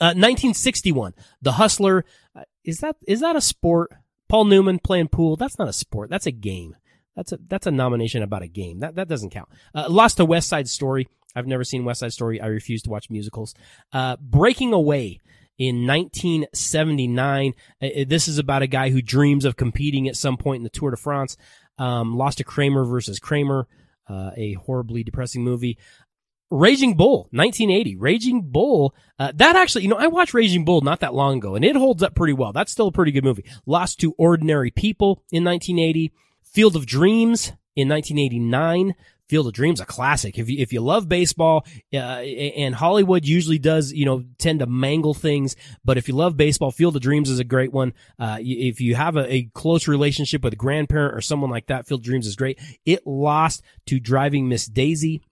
Uh, 0.00 0.14
1961, 0.14 1.14
The 1.42 1.52
Hustler. 1.52 2.04
Uh, 2.34 2.42
is 2.64 2.78
that 2.78 2.96
is 3.06 3.20
that 3.20 3.36
a 3.36 3.40
sport? 3.40 3.92
Paul 4.28 4.44
Newman 4.44 4.78
playing 4.78 5.08
pool. 5.08 5.36
That's 5.36 5.58
not 5.58 5.68
a 5.68 5.72
sport. 5.72 6.10
That's 6.10 6.26
a 6.26 6.30
game. 6.30 6.76
That's 7.16 7.32
a 7.32 7.38
that's 7.48 7.66
a 7.66 7.72
nomination 7.72 8.22
about 8.22 8.42
a 8.42 8.48
game. 8.48 8.80
That 8.80 8.94
that 8.94 9.08
doesn't 9.08 9.30
count. 9.30 9.48
Uh, 9.74 9.86
lost 9.88 10.18
to 10.18 10.24
West 10.24 10.48
Side 10.48 10.68
Story. 10.68 11.08
I've 11.34 11.46
never 11.46 11.64
seen 11.64 11.84
West 11.84 12.00
Side 12.00 12.12
Story. 12.12 12.40
I 12.40 12.46
refuse 12.46 12.82
to 12.82 12.90
watch 12.90 13.10
musicals. 13.10 13.54
Uh, 13.92 14.16
Breaking 14.20 14.72
Away 14.72 15.20
in 15.58 15.86
1979. 15.86 17.54
Uh, 17.82 17.88
this 18.06 18.28
is 18.28 18.38
about 18.38 18.62
a 18.62 18.66
guy 18.66 18.90
who 18.90 19.02
dreams 19.02 19.44
of 19.44 19.56
competing 19.56 20.08
at 20.08 20.16
some 20.16 20.36
point 20.36 20.58
in 20.58 20.64
the 20.64 20.70
Tour 20.70 20.92
de 20.92 20.96
France. 20.96 21.36
Um, 21.78 22.16
lost 22.16 22.38
to 22.38 22.44
Kramer 22.44 22.84
versus 22.84 23.18
Kramer 23.18 23.66
uh, 24.10 24.30
a 24.36 24.54
horribly 24.54 25.04
depressing 25.04 25.44
movie. 25.44 25.78
Raging 26.50 26.96
Bull, 26.96 27.28
1980. 27.30 27.96
Raging 27.96 28.42
Bull, 28.42 28.92
uh, 29.20 29.30
that 29.36 29.54
actually, 29.54 29.84
you 29.84 29.88
know, 29.88 29.96
I 29.96 30.08
watched 30.08 30.34
Raging 30.34 30.64
Bull 30.64 30.80
not 30.80 30.98
that 31.00 31.14
long 31.14 31.38
ago 31.38 31.54
and 31.54 31.64
it 31.64 31.76
holds 31.76 32.02
up 32.02 32.16
pretty 32.16 32.32
well. 32.32 32.52
That's 32.52 32.72
still 32.72 32.88
a 32.88 32.92
pretty 32.92 33.12
good 33.12 33.22
movie. 33.22 33.44
Lost 33.66 34.00
to 34.00 34.14
Ordinary 34.18 34.72
People 34.72 35.22
in 35.30 35.44
1980. 35.44 36.12
Field 36.42 36.74
of 36.74 36.86
Dreams 36.86 37.52
in 37.76 37.88
1989. 37.88 38.94
Field 39.30 39.46
of 39.46 39.52
Dreams, 39.52 39.80
a 39.80 39.86
classic. 39.86 40.40
If 40.40 40.50
you, 40.50 40.58
if 40.58 40.72
you 40.72 40.80
love 40.80 41.08
baseball, 41.08 41.64
uh, 41.94 41.96
and 41.96 42.74
Hollywood 42.74 43.24
usually 43.24 43.60
does, 43.60 43.92
you 43.92 44.04
know, 44.04 44.24
tend 44.38 44.58
to 44.58 44.66
mangle 44.66 45.14
things, 45.14 45.54
but 45.84 45.96
if 45.96 46.08
you 46.08 46.16
love 46.16 46.36
baseball, 46.36 46.72
Field 46.72 46.96
of 46.96 47.02
Dreams 47.02 47.30
is 47.30 47.38
a 47.38 47.44
great 47.44 47.72
one. 47.72 47.92
Uh, 48.18 48.38
if 48.40 48.80
you 48.80 48.96
have 48.96 49.16
a, 49.16 49.32
a, 49.32 49.42
close 49.54 49.86
relationship 49.86 50.42
with 50.42 50.52
a 50.52 50.56
grandparent 50.56 51.14
or 51.14 51.20
someone 51.20 51.48
like 51.48 51.66
that, 51.66 51.86
Field 51.86 52.00
of 52.00 52.04
Dreams 52.04 52.26
is 52.26 52.34
great. 52.34 52.58
It 52.84 53.06
lost 53.06 53.62
to 53.86 54.00
Driving 54.00 54.48
Miss 54.48 54.66
Daisy. 54.66 55.22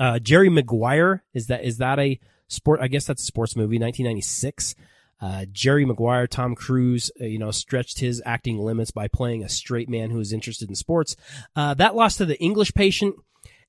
Uh, 0.00 0.18
Jerry 0.18 0.48
Maguire, 0.48 1.22
is 1.32 1.46
that, 1.46 1.62
is 1.62 1.78
that 1.78 2.00
a 2.00 2.18
sport? 2.48 2.80
I 2.80 2.88
guess 2.88 3.06
that's 3.06 3.22
a 3.22 3.26
sports 3.26 3.54
movie, 3.54 3.78
1996. 3.78 4.74
Uh, 5.22 5.44
Jerry 5.52 5.84
Maguire, 5.84 6.26
Tom 6.26 6.56
Cruise, 6.56 7.12
uh, 7.20 7.24
you 7.24 7.38
know, 7.38 7.52
stretched 7.52 8.00
his 8.00 8.20
acting 8.26 8.58
limits 8.58 8.90
by 8.90 9.06
playing 9.06 9.44
a 9.44 9.48
straight 9.48 9.88
man 9.88 10.10
who 10.10 10.18
is 10.18 10.32
interested 10.32 10.68
in 10.68 10.74
sports. 10.74 11.14
Uh, 11.54 11.74
that 11.74 11.94
lost 11.94 12.18
to 12.18 12.26
the 12.26 12.38
English 12.40 12.74
Patient. 12.74 13.14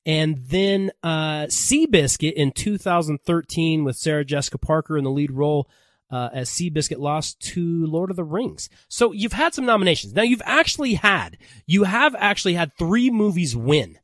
And 0.05 0.37
then, 0.47 0.91
uh, 1.03 1.45
Seabiscuit 1.45 2.33
in 2.33 2.51
2013 2.51 3.83
with 3.83 3.95
Sarah 3.95 4.25
Jessica 4.25 4.57
Parker 4.57 4.97
in 4.97 5.03
the 5.03 5.11
lead 5.11 5.31
role, 5.31 5.69
uh, 6.09 6.29
as 6.33 6.49
Seabiscuit 6.49 6.97
lost 6.97 7.39
to 7.39 7.85
Lord 7.85 8.09
of 8.09 8.15
the 8.15 8.23
Rings. 8.23 8.67
So 8.89 9.11
you've 9.11 9.33
had 9.33 9.53
some 9.53 9.65
nominations. 9.65 10.13
Now 10.13 10.23
you've 10.23 10.41
actually 10.45 10.95
had, 10.95 11.37
you 11.67 11.83
have 11.83 12.15
actually 12.17 12.55
had 12.55 12.71
three 12.77 13.09
movies 13.11 13.55
win. 13.55 13.99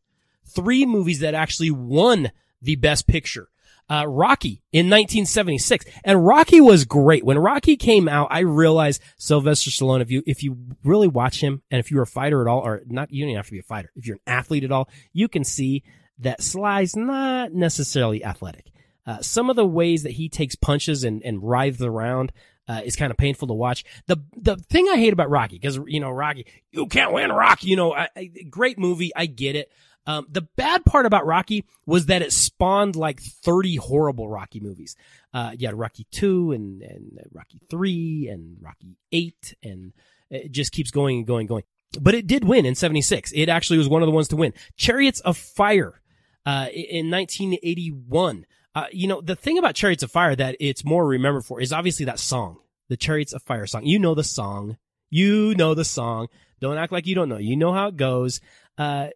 Three 0.45 0.85
movies 0.85 1.19
that 1.19 1.33
actually 1.33 1.71
won 1.71 2.31
the 2.61 2.75
best 2.75 3.07
picture 3.07 3.49
uh, 3.89 4.05
Rocky 4.07 4.61
in 4.71 4.85
1976. 4.85 5.85
And 6.03 6.25
Rocky 6.25 6.61
was 6.61 6.85
great. 6.85 7.25
When 7.25 7.37
Rocky 7.37 7.75
came 7.75 8.07
out, 8.07 8.27
I 8.29 8.39
realized 8.39 9.01
Sylvester 9.17 9.71
Stallone, 9.71 10.01
if 10.01 10.11
you, 10.11 10.23
if 10.25 10.43
you 10.43 10.57
really 10.83 11.07
watch 11.07 11.41
him 11.41 11.63
and 11.71 11.79
if 11.79 11.89
you're 11.89 12.03
a 12.03 12.07
fighter 12.07 12.41
at 12.41 12.47
all, 12.47 12.59
or 12.59 12.81
not, 12.85 13.11
you 13.11 13.25
don't 13.25 13.35
have 13.35 13.47
to 13.47 13.51
be 13.51 13.59
a 13.59 13.63
fighter. 13.63 13.91
If 13.95 14.05
you're 14.05 14.17
an 14.17 14.33
athlete 14.33 14.63
at 14.63 14.71
all, 14.71 14.89
you 15.11 15.27
can 15.27 15.43
see 15.43 15.83
that 16.19 16.41
Sly's 16.43 16.95
not 16.95 17.53
necessarily 17.53 18.23
athletic. 18.23 18.65
Uh, 19.05 19.21
some 19.21 19.49
of 19.49 19.55
the 19.55 19.65
ways 19.65 20.03
that 20.03 20.11
he 20.11 20.29
takes 20.29 20.53
punches 20.55 21.03
and, 21.03 21.23
and 21.23 21.41
writhes 21.41 21.81
around, 21.81 22.31
uh, 22.67 22.81
is 22.85 22.95
kind 22.95 23.09
of 23.09 23.17
painful 23.17 23.47
to 23.47 23.53
watch. 23.55 23.83
The, 24.05 24.17
the 24.37 24.55
thing 24.55 24.87
I 24.87 24.97
hate 24.97 25.11
about 25.11 25.31
Rocky, 25.31 25.57
cause, 25.57 25.79
you 25.87 25.99
know, 25.99 26.11
Rocky, 26.11 26.45
you 26.71 26.85
can't 26.85 27.11
win 27.11 27.31
Rocky, 27.31 27.67
you 27.67 27.75
know, 27.75 27.95
I, 27.95 28.09
I, 28.15 28.29
great 28.47 28.77
movie. 28.77 29.11
I 29.15 29.25
get 29.25 29.55
it. 29.55 29.71
Um, 30.07 30.25
the 30.29 30.41
bad 30.41 30.85
part 30.85 31.05
about 31.05 31.25
Rocky 31.25 31.65
was 31.85 32.07
that 32.07 32.21
it 32.21 32.33
spawned 32.33 32.95
like 32.95 33.21
30 33.21 33.75
horrible 33.75 34.27
Rocky 34.27 34.59
movies. 34.59 34.95
Uh, 35.33 35.51
you 35.57 35.67
had 35.67 35.77
Rocky 35.77 36.07
2 36.11 36.51
and, 36.51 36.81
and 36.81 37.19
Rocky 37.31 37.61
3 37.69 38.29
and 38.31 38.57
Rocky 38.59 38.97
8 39.11 39.55
and 39.61 39.93
it 40.29 40.51
just 40.51 40.71
keeps 40.71 40.91
going 40.91 41.19
and 41.19 41.27
going 41.27 41.41
and 41.41 41.49
going. 41.49 41.63
But 41.99 42.15
it 42.15 42.27
did 42.27 42.43
win 42.43 42.65
in 42.65 42.75
76. 42.75 43.31
It 43.33 43.49
actually 43.49 43.77
was 43.77 43.89
one 43.89 44.01
of 44.01 44.07
the 44.07 44.11
ones 44.11 44.27
to 44.29 44.35
win. 44.35 44.53
Chariots 44.75 45.19
of 45.21 45.37
Fire, 45.37 46.01
uh, 46.45 46.67
in 46.71 47.09
1981. 47.09 48.45
Uh, 48.75 48.85
you 48.91 49.07
know, 49.07 49.21
the 49.21 49.35
thing 49.35 49.57
about 49.57 49.75
Chariots 49.75 50.03
of 50.03 50.11
Fire 50.11 50.35
that 50.35 50.55
it's 50.59 50.85
more 50.85 51.05
remembered 51.05 51.45
for 51.45 51.59
is 51.59 51.73
obviously 51.73 52.05
that 52.05 52.19
song, 52.19 52.57
the 52.87 52.97
Chariots 52.97 53.33
of 53.33 53.41
Fire 53.43 53.65
song. 53.65 53.85
You 53.85 53.99
know 53.99 54.13
the 54.13 54.23
song. 54.23 54.77
You 55.09 55.55
know 55.55 55.73
the 55.73 55.85
song. 55.85 56.27
Don't 56.59 56.77
act 56.77 56.91
like 56.91 57.07
you 57.07 57.15
don't 57.15 57.29
know. 57.29 57.37
You 57.37 57.55
know 57.55 57.73
how 57.73 57.87
it 57.87 57.97
goes. 57.97 58.41
Uh, 58.79 59.09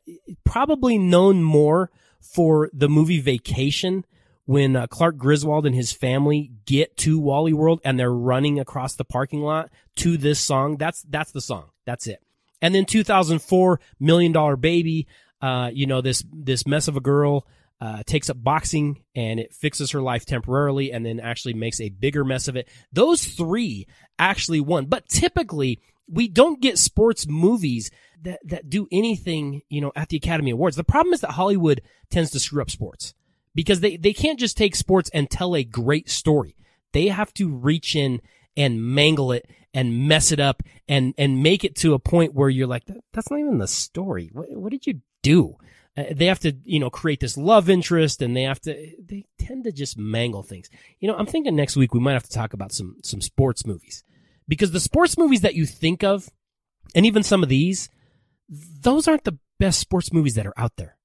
probably 0.44 0.98
known 0.98 1.42
more 1.42 1.90
for 2.20 2.70
the 2.74 2.90
movie 2.90 3.22
Vacation 3.22 4.06
when 4.46 4.76
uh, 4.76 4.88
Clark 4.88 5.18
Griswold 5.18 5.66
and 5.66 5.74
his 5.74 5.94
family 5.94 6.52
get 6.66 6.98
to 6.98 7.18
Wally 7.18 7.54
World 7.54 7.80
and 7.86 7.98
they're 7.98 8.12
running 8.12 8.60
across 8.60 8.96
the 8.96 9.06
parking 9.06 9.42
lot 9.42 9.70
to 9.98 10.18
this 10.18 10.40
song. 10.40 10.76
That's 10.76 11.02
that's 11.04 11.32
the 11.32 11.42
song. 11.42 11.70
That's 11.86 12.08
it. 12.08 12.22
And 12.62 12.76
then 12.76 12.86
2004 12.86 13.80
Million 14.00 14.34
Dollar 14.34 14.58
Baby. 14.58 15.08
Uh, 15.42 15.70
you 15.74 15.86
know 15.88 16.02
this 16.02 16.24
this 16.32 16.66
mess 16.66 16.88
of 16.88 16.98
a 16.98 17.02
girl 17.02 17.48
uh, 17.82 18.02
takes 18.06 18.30
up 18.30 18.42
boxing 18.42 19.04
and 19.14 19.40
it 19.40 19.54
fixes 19.54 19.92
her 19.92 20.02
life 20.02 20.26
temporarily 20.26 20.92
and 20.92 21.06
then 21.06 21.20
actually 21.20 21.54
makes 21.54 21.82
a 21.82 21.90
bigger 21.90 22.24
mess 22.24 22.48
of 22.48 22.56
it. 22.56 22.70
Those 22.94 23.26
three 23.26 23.88
actually 24.18 24.62
won, 24.62 24.86
but 24.86 25.08
typically 25.10 25.80
we 26.08 26.28
don't 26.28 26.62
get 26.62 26.78
sports 26.78 27.28
movies 27.28 27.92
that 28.22 28.40
that 28.46 28.70
do 28.70 28.88
anything 28.92 29.62
you 29.70 29.82
know 29.82 29.92
at 29.96 30.10
the 30.10 30.18
Academy 30.18 30.52
Awards. 30.52 30.76
The 30.76 30.84
problem 30.84 31.14
is 31.14 31.22
that 31.22 31.32
Hollywood 31.32 31.82
tends 32.10 32.32
to 32.32 32.40
screw 32.40 32.62
up 32.62 32.70
sports 32.70 33.14
because 33.56 33.80
they, 33.80 33.98
they 33.98 34.14
can't 34.14 34.40
just 34.40 34.58
take 34.58 34.76
sports 34.76 35.10
and 35.14 35.30
tell 35.30 35.56
a 35.56 35.64
great 35.64 36.10
story. 36.10 36.56
They 36.92 37.08
have 37.08 37.34
to 37.36 37.50
reach 37.50 37.96
in 37.96 38.22
and 38.56 38.84
mangle 38.84 39.32
it 39.32 39.50
and 39.74 40.08
mess 40.08 40.32
it 40.32 40.40
up 40.40 40.62
and, 40.88 41.14
and 41.18 41.42
make 41.42 41.64
it 41.64 41.76
to 41.78 41.94
a 41.94 42.00
point 42.00 42.34
where 42.34 42.50
you're 42.50 42.68
like, 42.68 42.84
that's 43.14 43.30
not 43.32 43.40
even 43.40 43.58
the 43.58 43.68
story. 43.68 44.30
What, 44.32 44.52
what 44.52 44.72
did 44.72 44.86
you 44.86 45.02
do? 45.22 45.56
Uh, 45.98 46.06
they 46.12 46.28
have 46.28 46.40
to, 46.40 46.56
you 46.64 46.80
know, 46.80 46.90
create 46.90 47.20
this 47.20 47.38
love 47.38 47.70
interest 47.70 48.22
and 48.22 48.36
they 48.36 48.44
have 48.44 48.60
to, 48.62 48.74
they 49.04 49.26
tend 49.40 49.64
to 49.64 49.72
just 49.72 49.98
mangle 49.98 50.44
things. 50.44 50.70
You 51.00 51.08
know, 51.08 51.16
I'm 51.18 51.26
thinking 51.26 51.56
next 51.56 51.76
week 51.76 51.94
we 51.94 52.00
might 52.00 52.14
have 52.14 52.24
to 52.24 52.32
talk 52.32 52.54
about 52.54 52.72
some, 52.72 52.98
some 53.04 53.22
sports 53.22 53.66
movies 53.66 54.04
because 54.48 54.72
the 54.72 54.80
sports 54.80 55.18
movies 55.18 55.42
that 55.42 55.56
you 55.56 55.66
think 55.66 56.04
of 56.04 56.30
and 56.96 57.06
even 57.06 57.24
some 57.24 57.44
of 57.44 57.50
these, 57.50 57.90
those 58.50 59.08
aren't 59.08 59.24
the 59.24 59.38
best 59.60 59.80
sports 59.80 60.12
movies 60.12 60.36
that 60.36 60.46
are 60.46 60.54
out 60.58 60.74
there. 60.78 60.98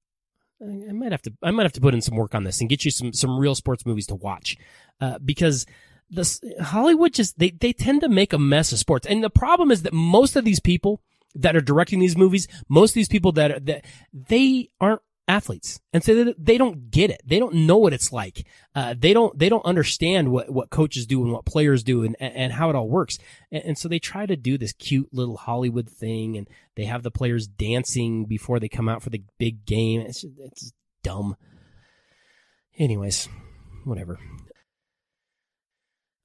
I 0.61 0.91
might 0.91 1.11
have 1.13 1.21
to 1.21 1.33
I 1.41 1.51
might 1.51 1.63
have 1.63 1.73
to 1.73 1.81
put 1.81 1.93
in 1.93 2.01
some 2.01 2.17
work 2.17 2.35
on 2.35 2.43
this 2.43 2.59
and 2.59 2.69
get 2.69 2.83
you 2.83 2.91
some 2.91 3.13
some 3.13 3.39
real 3.39 3.55
sports 3.55 3.85
movies 3.85 4.07
to 4.07 4.15
watch, 4.15 4.57
uh, 4.99 5.17
because 5.19 5.65
this 6.09 6.41
Hollywood 6.61 7.13
just 7.13 7.39
they 7.39 7.51
they 7.51 7.71
tend 7.71 8.01
to 8.01 8.09
make 8.09 8.33
a 8.33 8.39
mess 8.39 8.73
of 8.73 8.79
sports, 8.79 9.07
and 9.07 9.23
the 9.23 9.29
problem 9.29 9.71
is 9.71 9.83
that 9.83 9.93
most 9.93 10.35
of 10.35 10.43
these 10.43 10.59
people 10.59 11.01
that 11.35 11.55
are 11.55 11.61
directing 11.61 11.99
these 11.99 12.17
movies, 12.17 12.47
most 12.67 12.91
of 12.91 12.95
these 12.95 13.07
people 13.07 13.31
that 13.33 13.51
are, 13.51 13.59
that 13.61 13.85
they 14.11 14.69
aren't 14.81 15.01
athletes, 15.29 15.79
and 15.93 16.03
so 16.03 16.33
they 16.37 16.57
don't 16.57 16.89
get 16.89 17.11
it. 17.11 17.21
They 17.23 17.37
don't 17.37 17.53
know 17.53 17.77
what 17.77 17.93
it's 17.93 18.11
like. 18.11 18.45
Uh, 18.73 18.95
they 18.97 19.13
don't 19.13 19.37
they 19.37 19.47
don't 19.47 19.63
understand 19.63 20.31
what 20.31 20.49
what 20.49 20.71
coaches 20.71 21.05
do 21.05 21.23
and 21.23 21.31
what 21.31 21.45
players 21.45 21.83
do 21.83 22.03
and 22.03 22.15
and 22.19 22.51
how 22.51 22.69
it 22.69 22.75
all 22.75 22.89
works. 22.89 23.19
And, 23.51 23.63
and, 23.63 23.77
so 23.77 23.87
they 23.87 23.99
try 23.99 24.25
to 24.25 24.35
do 24.35 24.57
this 24.57 24.73
cute 24.73 25.07
little 25.13 25.37
Hollywood 25.37 25.87
thing, 25.87 26.35
and 26.35 26.49
they 26.75 26.85
have 26.85 27.03
the 27.03 27.11
players 27.11 27.47
dancing 27.47 28.25
before 28.25 28.59
they 28.59 28.67
come 28.67 28.89
out 28.89 29.03
for 29.03 29.11
the 29.11 29.23
big 29.37 29.65
game. 29.65 30.01
It's 30.01 30.25
it's 30.39 30.73
dumb. 31.03 31.37
Anyways, 32.77 33.29
whatever. 33.85 34.19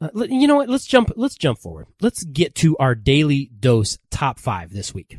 Uh, 0.00 0.08
you 0.28 0.48
know 0.48 0.56
what? 0.56 0.70
Let's 0.70 0.86
jump. 0.86 1.12
Let's 1.14 1.36
jump 1.36 1.58
forward. 1.58 1.86
Let's 2.00 2.24
get 2.24 2.54
to 2.56 2.76
our 2.78 2.94
Daly 2.94 3.50
Dose 3.60 3.98
top 4.10 4.38
five 4.38 4.72
this 4.72 4.94
week. 4.94 5.18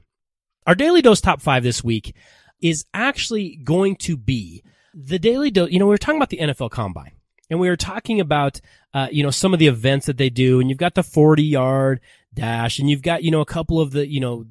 Our 0.66 0.74
Daly 0.74 1.04
Dose 1.04 1.22
top 1.22 1.42
five 1.42 1.62
this 1.62 1.84
week 1.84 2.16
is 2.62 2.86
actually 2.94 3.58
going 3.58 3.96
to 3.98 4.18
be 4.18 4.64
the 4.94 5.20
Daly 5.20 5.52
Dose. 5.52 5.72
You 5.72 5.80
know, 5.80 5.86
we 5.86 5.92
were 5.92 5.98
talking 5.98 6.18
about 6.18 6.30
the 6.30 6.38
NFL 6.38 6.72
combine 6.72 7.12
and 7.50 7.60
we 7.60 7.70
were 7.70 7.76
talking 7.76 8.20
about, 8.20 8.62
uh, 8.94 9.08
you 9.12 9.24
know, 9.24 9.32
some 9.32 9.54
of 9.54 9.60
the 9.60 9.68
events 9.68 10.06
that 10.06 10.18
they 10.18 10.30
do 10.30 10.60
and 10.60 10.70
you've 10.70 10.78
got 10.78 10.96
the 10.96 11.04
40 11.04 11.44
yard 11.44 12.02
dash 12.34 12.80
and 12.80 12.90
you've 12.90 13.02
got, 13.02 13.24
you 13.24 13.32
know, 13.32 13.42
a 13.42 13.46
couple 13.46 13.80
of 13.80 13.92
the, 13.92 14.08
you 14.08 14.20
know, 14.20 14.46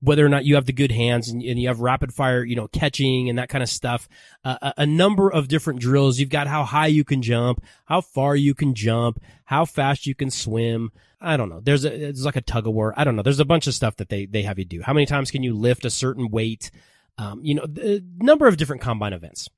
whether 0.00 0.24
or 0.24 0.28
not 0.28 0.44
you 0.44 0.54
have 0.54 0.66
the 0.66 0.72
good 0.72 0.92
hands 0.92 1.28
and, 1.28 1.42
and 1.42 1.58
you 1.58 1.68
have 1.68 1.80
rapid 1.80 2.14
fire, 2.14 2.44
you 2.44 2.54
know, 2.54 2.68
catching 2.68 3.28
and 3.28 3.38
that 3.38 3.48
kind 3.48 3.62
of 3.62 3.68
stuff. 3.68 4.08
Uh, 4.44 4.56
a, 4.62 4.74
a, 4.78 4.86
number 4.86 5.28
of 5.28 5.48
different 5.48 5.80
drills. 5.80 6.20
You've 6.20 6.28
got 6.28 6.46
how 6.46 6.64
high 6.64 6.86
you 6.86 7.02
can 7.02 7.20
jump, 7.20 7.64
how 7.86 8.00
far 8.00 8.36
you 8.36 8.54
can 8.54 8.74
jump, 8.74 9.20
how 9.44 9.64
fast 9.64 10.06
you 10.06 10.14
can 10.14 10.30
swim. 10.30 10.92
I 11.20 11.36
don't 11.36 11.48
know. 11.48 11.60
There's 11.60 11.84
a, 11.84 12.08
it's 12.08 12.22
like 12.22 12.36
a 12.36 12.40
tug 12.40 12.68
of 12.68 12.74
war. 12.74 12.94
I 12.96 13.02
don't 13.02 13.16
know. 13.16 13.22
There's 13.22 13.40
a 13.40 13.44
bunch 13.44 13.66
of 13.66 13.74
stuff 13.74 13.96
that 13.96 14.08
they, 14.08 14.26
they 14.26 14.42
have 14.42 14.58
you 14.58 14.64
do. 14.64 14.82
How 14.82 14.92
many 14.92 15.06
times 15.06 15.32
can 15.32 15.42
you 15.42 15.54
lift 15.54 15.84
a 15.84 15.90
certain 15.90 16.30
weight? 16.30 16.70
Um, 17.18 17.40
you 17.42 17.54
know, 17.54 17.66
a 17.82 18.00
number 18.18 18.46
of 18.46 18.56
different 18.56 18.80
combine 18.80 19.12
events. 19.12 19.48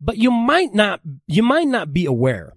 But 0.00 0.18
you 0.18 0.30
might 0.30 0.74
not, 0.74 1.00
you 1.26 1.42
might 1.42 1.66
not 1.66 1.92
be 1.92 2.04
aware 2.04 2.54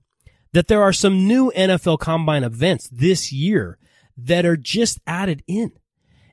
that 0.52 0.68
there 0.68 0.82
are 0.82 0.94
some 0.94 1.28
new 1.28 1.52
NFL 1.56 2.00
combine 2.00 2.44
events 2.44 2.90
this 2.92 3.32
year 3.32 3.78
that 4.18 4.46
are 4.46 4.58
just 4.58 5.00
added 5.08 5.44
in. 5.48 5.72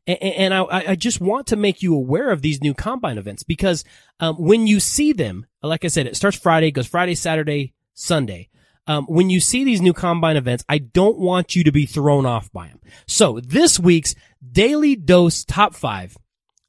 And, 0.06 0.22
and 0.22 0.54
I, 0.54 0.64
I, 0.70 0.94
just 0.94 1.20
want 1.20 1.48
to 1.48 1.56
make 1.56 1.82
you 1.82 1.94
aware 1.94 2.30
of 2.30 2.42
these 2.42 2.62
new 2.62 2.74
combine 2.74 3.18
events 3.18 3.42
because 3.42 3.84
um, 4.20 4.36
when 4.36 4.66
you 4.66 4.78
see 4.78 5.12
them, 5.12 5.46
like 5.62 5.84
I 5.84 5.88
said, 5.88 6.06
it 6.06 6.16
starts 6.16 6.36
Friday, 6.36 6.70
goes 6.70 6.86
Friday, 6.86 7.14
Saturday, 7.14 7.74
Sunday. 7.92 8.48
Um, 8.86 9.06
when 9.06 9.30
you 9.30 9.40
see 9.40 9.64
these 9.64 9.80
new 9.80 9.92
combine 9.92 10.36
events, 10.36 10.64
I 10.68 10.78
don't 10.78 11.18
want 11.18 11.56
you 11.56 11.64
to 11.64 11.72
be 11.72 11.86
thrown 11.86 12.24
off 12.24 12.52
by 12.52 12.68
them. 12.68 12.80
So 13.08 13.40
this 13.40 13.80
week's 13.80 14.14
Daly 14.52 14.94
Dose 14.94 15.44
top 15.44 15.74
five 15.74 16.16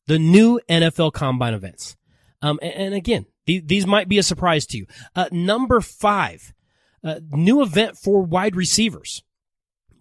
the 0.07 0.19
new 0.19 0.59
NFL 0.69 1.13
combine 1.13 1.53
events. 1.53 1.95
Um, 2.41 2.59
and, 2.61 2.73
and 2.73 2.93
again, 2.93 3.25
th- 3.45 3.65
these 3.65 3.85
might 3.85 4.09
be 4.09 4.17
a 4.17 4.23
surprise 4.23 4.65
to 4.67 4.77
you. 4.77 4.87
Uh, 5.15 5.29
number 5.31 5.81
five, 5.81 6.53
uh, 7.03 7.19
new 7.31 7.61
event 7.61 7.97
for 7.97 8.21
wide 8.21 8.55
receivers. 8.55 9.23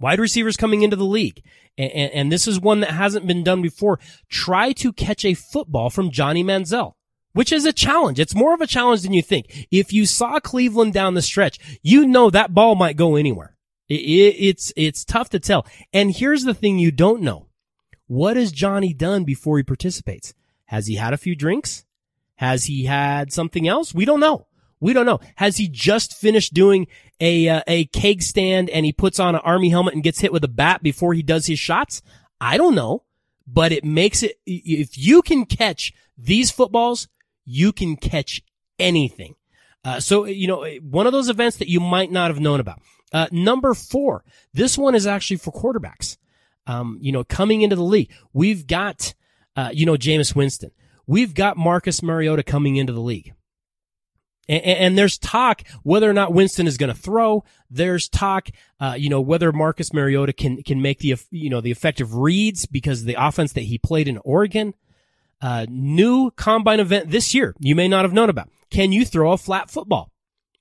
Wide 0.01 0.19
receivers 0.19 0.57
coming 0.57 0.83
into 0.83 0.97
the 0.97 1.05
league. 1.05 1.43
And, 1.79 1.91
and, 1.93 2.13
and 2.13 2.33
this 2.33 2.47
is 2.47 2.61
one 2.61 2.81
that 2.81 2.91
hasn't 2.91 3.27
been 3.27 3.45
done 3.45 3.63
before. 3.63 3.99
Try 4.29 4.73
to 4.73 4.93
catch 4.93 5.25
a 5.25 5.35
football 5.35 5.91
from 5.91 6.11
Johnny 6.11 6.45
Manziel 6.45 6.95
which 7.37 7.53
is 7.53 7.67
a 7.67 7.73
challenge. 7.73 8.19
It's 8.19 8.35
more 8.35 8.55
of 8.55 8.63
a 8.63 8.67
challenge 8.67 9.03
than 9.03 9.13
you 9.13 9.21
think. 9.21 9.69
If 9.71 9.93
you 9.93 10.07
saw 10.07 10.41
Cleveland 10.41 10.95
down 10.95 11.13
the 11.13 11.21
stretch, 11.21 11.59
you 11.83 12.07
know 12.07 12.31
that 12.31 12.55
ball 12.55 12.77
might 12.77 12.97
go 12.97 13.15
anywhere. 13.15 13.55
It, 13.91 14.01
it, 14.01 14.37
it's, 14.39 14.73
it's 14.75 15.05
tough 15.05 15.29
to 15.31 15.39
tell. 15.39 15.67
And 15.93 16.11
here's 16.11 16.45
the 16.45 16.55
thing 16.55 16.79
you 16.79 16.91
don't 16.91 17.21
know. 17.21 17.46
What 18.07 18.37
has 18.37 18.53
Johnny 18.53 18.93
done 18.95 19.25
before 19.25 19.57
he 19.57 19.65
participates? 19.65 20.35
Has 20.67 20.87
he 20.87 20.95
had 20.95 21.13
a 21.13 21.19
few 21.19 21.35
drinks? 21.35 21.85
Has 22.37 22.65
he 22.65 22.85
had 22.85 23.33
something 23.33 23.67
else? 23.67 23.95
We 23.95 24.05
don't 24.05 24.21
know. 24.21 24.47
We 24.79 24.93
don't 24.93 25.07
know. 25.07 25.21
Has 25.37 25.57
he 25.57 25.69
just 25.69 26.15
finished 26.15 26.53
doing 26.53 26.87
a 27.19 27.49
uh, 27.49 27.63
a 27.67 27.87
keg 27.87 28.23
stand 28.23 28.69
and 28.69 28.85
he 28.85 28.93
puts 28.93 29.19
on 29.19 29.35
an 29.35 29.41
army 29.43 29.71
helmet 29.71 29.95
and 29.95 30.03
gets 30.03 30.21
hit 30.21 30.33
with 30.33 30.45
a 30.45 30.49
bat 30.49 30.83
before 30.83 31.15
he 31.15 31.23
does 31.23 31.47
his 31.47 31.59
shots? 31.59 32.03
I 32.41 32.59
don't 32.59 32.75
know, 32.75 33.05
but 33.47 33.73
it 33.73 33.85
makes 33.85 34.23
it 34.23 34.39
if 34.45 34.99
you 34.99 35.23
can 35.23 35.47
catch 35.47 35.95
these 36.19 36.51
footballs, 36.51 37.09
you 37.45 37.73
can 37.73 37.97
catch 37.97 38.43
anything. 38.79 39.37
Uh, 39.83 39.99
so 39.99 40.27
you 40.27 40.47
know 40.47 40.67
one 40.83 41.07
of 41.07 41.13
those 41.13 41.31
events 41.31 41.57
that 41.57 41.71
you 41.71 41.81
might 41.81 42.13
not 42.13 42.31
have 42.31 42.41
known 42.41 42.61
about. 42.61 42.83
Uh, 43.13 43.29
number 43.33 43.73
four, 43.73 44.25
this 44.53 44.77
one 44.77 44.95
is 44.95 45.07
actually 45.07 45.39
for 45.39 45.53
quarterbacks 45.53 46.19
um, 46.67 46.99
you 47.01 47.13
know, 47.13 47.25
coming 47.25 47.63
into 47.63 47.77
the 47.77 47.83
league. 47.83 48.11
We've 48.33 48.67
got, 48.67 49.15
uh, 49.55 49.71
you 49.73 49.87
know, 49.87 49.95
Jameis 49.95 50.35
Winston. 50.35 50.71
We've 51.07 51.35
got 51.35 51.57
Marcus 51.57 52.03
Mariota 52.03 52.43
coming 52.43 52.77
into 52.77 52.93
the 52.93 53.01
league. 53.01 53.33
And, 54.49 54.63
and, 54.65 54.99
there's 54.99 55.19
talk 55.19 55.63
whether 55.83 56.09
or 56.09 56.13
not 56.13 56.33
Winston 56.33 56.67
is 56.69 56.77
going 56.77 56.95
to 56.95 57.01
throw. 57.01 57.45
There's 57.69 58.09
talk, 58.09 58.49
uh, 58.79 58.95
you 58.97 59.09
know, 59.09 59.21
whether 59.21 59.51
Marcus 59.53 59.93
Mariota 59.93 60.33
can, 60.33 60.63
can 60.63 60.81
make 60.81 61.01
the, 61.01 61.17
you 61.31 61.51
know, 61.51 61.61
the 61.61 61.73
effective 61.73 62.15
reads 62.15 62.65
because 62.65 63.01
of 63.01 63.07
the 63.07 63.17
offense 63.19 63.53
that 63.55 63.63
he 63.63 63.79
played 63.79 64.07
in 64.07 64.19
Oregon. 64.19 64.75
Uh, 65.41 65.67
new 65.69 66.31
combine 66.31 66.81
event 66.81 67.11
this 67.11 67.35
year 67.35 67.55
you 67.59 67.75
may 67.75 67.89
not 67.89 68.05
have 68.05 68.13
known 68.13 68.31
about. 68.31 68.49
Can 68.71 68.93
you 68.93 69.05
throw 69.05 69.33
a 69.33 69.37
flat 69.37 69.71
football? 69.71 70.11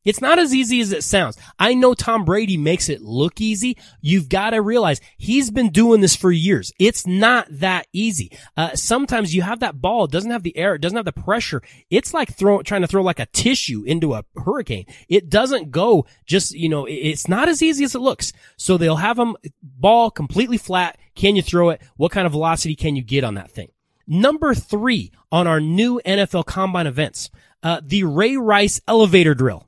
It's 0.05 0.21
not 0.21 0.37
as 0.37 0.53
easy 0.53 0.79
as 0.79 0.91
it 0.91 1.03
sounds. 1.03 1.37
I 1.59 1.73
know 1.73 1.95
Tom 1.95 2.23
Brady 2.23 2.57
makes 2.57 2.89
it 2.89 3.01
look 3.01 3.41
easy. 3.41 3.77
You've 4.01 4.29
got 4.29 4.51
to 4.51 4.61
realize 4.61 5.01
he's 5.17 5.49
been 5.49 5.71
doing 5.71 6.01
this 6.01 6.15
for 6.15 6.31
years. 6.31 6.71
It's 6.79 7.07
not 7.07 7.47
that 7.49 7.87
easy. 7.91 8.31
Uh, 8.55 8.75
sometimes 8.75 9.33
you 9.33 9.41
have 9.41 9.59
that 9.61 9.81
ball, 9.81 10.05
it 10.05 10.11
doesn't 10.11 10.31
have 10.31 10.43
the 10.43 10.55
air, 10.55 10.75
it 10.75 10.81
doesn't 10.81 10.95
have 10.95 11.05
the 11.05 11.11
pressure. 11.11 11.61
It's 11.89 12.13
like 12.13 12.35
throw, 12.35 12.61
trying 12.61 12.81
to 12.81 12.87
throw 12.87 13.01
like 13.01 13.19
a 13.19 13.25
tissue 13.25 13.83
into 13.83 14.13
a 14.13 14.23
hurricane. 14.37 14.85
It 15.09 15.29
doesn't 15.29 15.71
go 15.71 16.05
just, 16.25 16.53
you 16.53 16.69
know, 16.69 16.85
it's 16.85 17.27
not 17.27 17.49
as 17.49 17.63
easy 17.63 17.83
as 17.83 17.95
it 17.95 17.99
looks. 17.99 18.31
So 18.57 18.77
they'll 18.77 18.97
have 18.97 19.17
them 19.17 19.35
ball 19.63 20.11
completely 20.11 20.57
flat. 20.57 20.97
Can 21.15 21.35
you 21.35 21.41
throw 21.41 21.69
it? 21.69 21.81
What 21.97 22.11
kind 22.11 22.27
of 22.27 22.31
velocity 22.31 22.75
can 22.75 22.95
you 22.95 23.01
get 23.01 23.23
on 23.23 23.33
that 23.35 23.49
thing? 23.49 23.69
Number 24.07 24.53
three 24.53 25.11
on 25.31 25.47
our 25.47 25.59
new 25.59 25.99
NFL 26.05 26.45
combine 26.45 26.85
events, 26.85 27.31
uh, 27.63 27.81
the 27.83 28.03
Ray 28.03 28.37
Rice 28.37 28.79
elevator 28.87 29.33
drill 29.33 29.64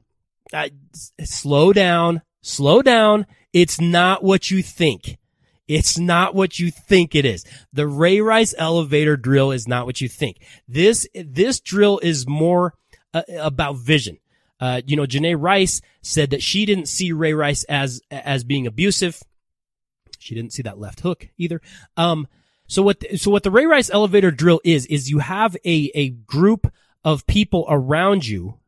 uh, 0.53 0.69
slow 1.23 1.73
down, 1.73 2.21
slow 2.41 2.81
down. 2.81 3.25
It's 3.53 3.79
not 3.79 4.23
what 4.23 4.51
you 4.51 4.61
think. 4.61 5.17
It's 5.67 5.97
not 5.97 6.33
what 6.33 6.59
you 6.59 6.71
think 6.71 7.13
it 7.13 7.25
is. 7.25 7.43
The 7.73 7.87
Ray 7.87 8.21
Rice 8.21 8.55
elevator 8.57 9.17
drill 9.17 9.51
is 9.51 9.67
not 9.67 9.85
what 9.85 9.99
you 9.99 10.07
think. 10.07 10.37
This, 10.67 11.07
this 11.13 11.59
drill 11.59 11.99
is 11.99 12.27
more 12.27 12.73
uh, 13.13 13.23
about 13.39 13.77
vision. 13.77 14.17
Uh, 14.59 14.81
you 14.85 14.95
know, 14.95 15.05
Janae 15.05 15.35
Rice 15.39 15.81
said 16.01 16.31
that 16.31 16.41
she 16.41 16.65
didn't 16.65 16.87
see 16.87 17.11
Ray 17.11 17.33
Rice 17.33 17.63
as, 17.65 18.01
as 18.09 18.43
being 18.43 18.65
abusive. 18.65 19.21
She 20.17 20.35
didn't 20.35 20.53
see 20.53 20.63
that 20.63 20.79
left 20.79 21.01
hook 21.01 21.27
either. 21.37 21.61
Um, 21.95 22.27
so 22.67 22.81
what, 22.81 23.03
so 23.17 23.29
what 23.29 23.43
the 23.43 23.51
Ray 23.51 23.65
Rice 23.65 23.89
elevator 23.89 24.31
drill 24.31 24.61
is, 24.63 24.85
is 24.87 25.09
you 25.09 25.19
have 25.19 25.55
a, 25.65 25.91
a 25.93 26.09
group 26.09 26.71
of 27.03 27.27
people 27.27 27.65
around 27.69 28.27
you, 28.27 28.59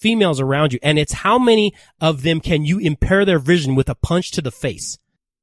females 0.00 0.40
around 0.40 0.72
you, 0.72 0.78
and 0.82 0.98
it's 0.98 1.12
how 1.12 1.38
many 1.38 1.74
of 2.00 2.22
them 2.22 2.40
can 2.40 2.64
you 2.64 2.78
impair 2.78 3.24
their 3.24 3.38
vision 3.38 3.74
with 3.74 3.88
a 3.88 3.94
punch 3.94 4.30
to 4.32 4.42
the 4.42 4.50
face. 4.50 4.98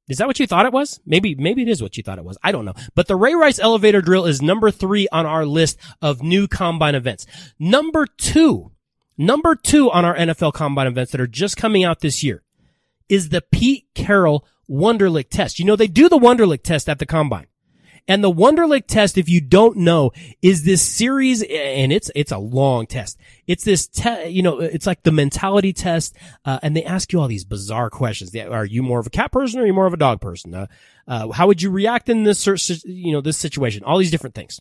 Is 0.08 0.18
that 0.18 0.26
what 0.26 0.40
you 0.40 0.46
thought 0.46 0.66
it 0.66 0.72
was? 0.72 1.00
Maybe, 1.04 1.34
maybe 1.34 1.62
it 1.62 1.68
is 1.68 1.82
what 1.82 1.96
you 1.96 2.02
thought 2.02 2.18
it 2.18 2.24
was. 2.24 2.38
I 2.42 2.50
don't 2.50 2.64
know. 2.64 2.74
But 2.94 3.08
the 3.08 3.16
Ray 3.16 3.34
Rice 3.34 3.58
elevator 3.58 4.00
drill 4.00 4.24
is 4.24 4.40
number 4.40 4.70
three 4.70 5.06
on 5.12 5.26
our 5.26 5.44
list 5.44 5.78
of 6.00 6.22
new 6.22 6.48
combine 6.48 6.94
events. 6.94 7.26
Number 7.58 8.06
two, 8.06 8.72
number 9.18 9.54
two 9.54 9.90
on 9.90 10.06
our 10.06 10.16
NFL 10.16 10.54
combine 10.54 10.86
events 10.86 11.12
that 11.12 11.20
are 11.20 11.26
just 11.26 11.58
coming 11.58 11.84
out 11.84 12.00
this 12.00 12.24
year 12.24 12.42
is 13.08 13.28
the 13.28 13.42
Pete 13.42 13.86
Carroll 13.94 14.46
Wonderlic 14.68 15.28
test. 15.28 15.58
You 15.58 15.66
know, 15.66 15.76
they 15.76 15.86
do 15.86 16.08
the 16.08 16.18
Wonderlic 16.18 16.62
test 16.62 16.88
at 16.88 16.98
the 16.98 17.06
combine. 17.06 17.46
And 18.08 18.24
the 18.24 18.32
Wonderlic 18.32 18.86
test, 18.86 19.18
if 19.18 19.28
you 19.28 19.42
don't 19.42 19.76
know, 19.76 20.12
is 20.40 20.64
this 20.64 20.80
series, 20.80 21.42
and 21.42 21.92
it's 21.92 22.10
it's 22.16 22.32
a 22.32 22.38
long 22.38 22.86
test. 22.86 23.18
It's 23.46 23.64
this, 23.64 23.86
te- 23.86 24.28
you 24.28 24.42
know, 24.42 24.60
it's 24.60 24.86
like 24.86 25.02
the 25.02 25.12
mentality 25.12 25.74
test, 25.74 26.16
uh, 26.46 26.58
and 26.62 26.74
they 26.74 26.84
ask 26.84 27.12
you 27.12 27.20
all 27.20 27.28
these 27.28 27.44
bizarre 27.44 27.90
questions. 27.90 28.34
Are 28.34 28.64
you 28.64 28.82
more 28.82 28.98
of 28.98 29.06
a 29.06 29.10
cat 29.10 29.30
person 29.30 29.60
or 29.60 29.64
are 29.64 29.66
you 29.66 29.74
more 29.74 29.86
of 29.86 29.92
a 29.92 29.98
dog 29.98 30.22
person? 30.22 30.54
Uh, 30.54 30.66
uh, 31.06 31.30
how 31.32 31.46
would 31.46 31.60
you 31.60 31.70
react 31.70 32.08
in 32.08 32.24
this, 32.24 32.46
you 32.86 33.12
know, 33.12 33.20
this 33.20 33.36
situation? 33.36 33.84
All 33.84 33.98
these 33.98 34.10
different 34.10 34.34
things. 34.34 34.58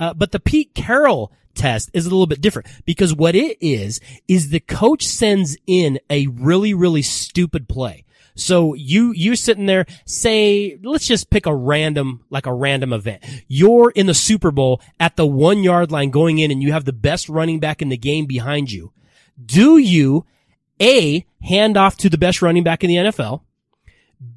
Uh, 0.00 0.12
but 0.12 0.32
the 0.32 0.40
Pete 0.40 0.74
Carroll 0.74 1.32
test 1.54 1.90
is 1.92 2.06
a 2.06 2.10
little 2.10 2.26
bit 2.26 2.40
different 2.40 2.68
because 2.84 3.14
what 3.14 3.34
it 3.34 3.58
is 3.60 4.00
is 4.26 4.50
the 4.50 4.60
coach 4.60 5.06
sends 5.06 5.56
in 5.66 5.98
a 6.08 6.26
really 6.28 6.74
really 6.74 7.02
stupid 7.02 7.68
play. 7.68 8.04
So 8.38 8.74
you, 8.74 9.12
you 9.12 9.34
sitting 9.34 9.66
there, 9.66 9.84
say, 10.04 10.78
let's 10.84 11.06
just 11.08 11.28
pick 11.28 11.46
a 11.46 11.54
random, 11.54 12.24
like 12.30 12.46
a 12.46 12.54
random 12.54 12.92
event. 12.92 13.24
You're 13.48 13.90
in 13.90 14.06
the 14.06 14.14
Super 14.14 14.52
Bowl 14.52 14.80
at 15.00 15.16
the 15.16 15.26
one 15.26 15.64
yard 15.64 15.90
line 15.90 16.10
going 16.10 16.38
in 16.38 16.52
and 16.52 16.62
you 16.62 16.72
have 16.72 16.84
the 16.84 16.92
best 16.92 17.28
running 17.28 17.58
back 17.58 17.82
in 17.82 17.88
the 17.88 17.96
game 17.96 18.26
behind 18.26 18.70
you. 18.70 18.92
Do 19.44 19.76
you, 19.76 20.24
A, 20.80 21.26
hand 21.42 21.76
off 21.76 21.96
to 21.98 22.08
the 22.08 22.16
best 22.16 22.40
running 22.40 22.62
back 22.62 22.84
in 22.84 22.88
the 22.88 22.96
NFL? 22.96 23.42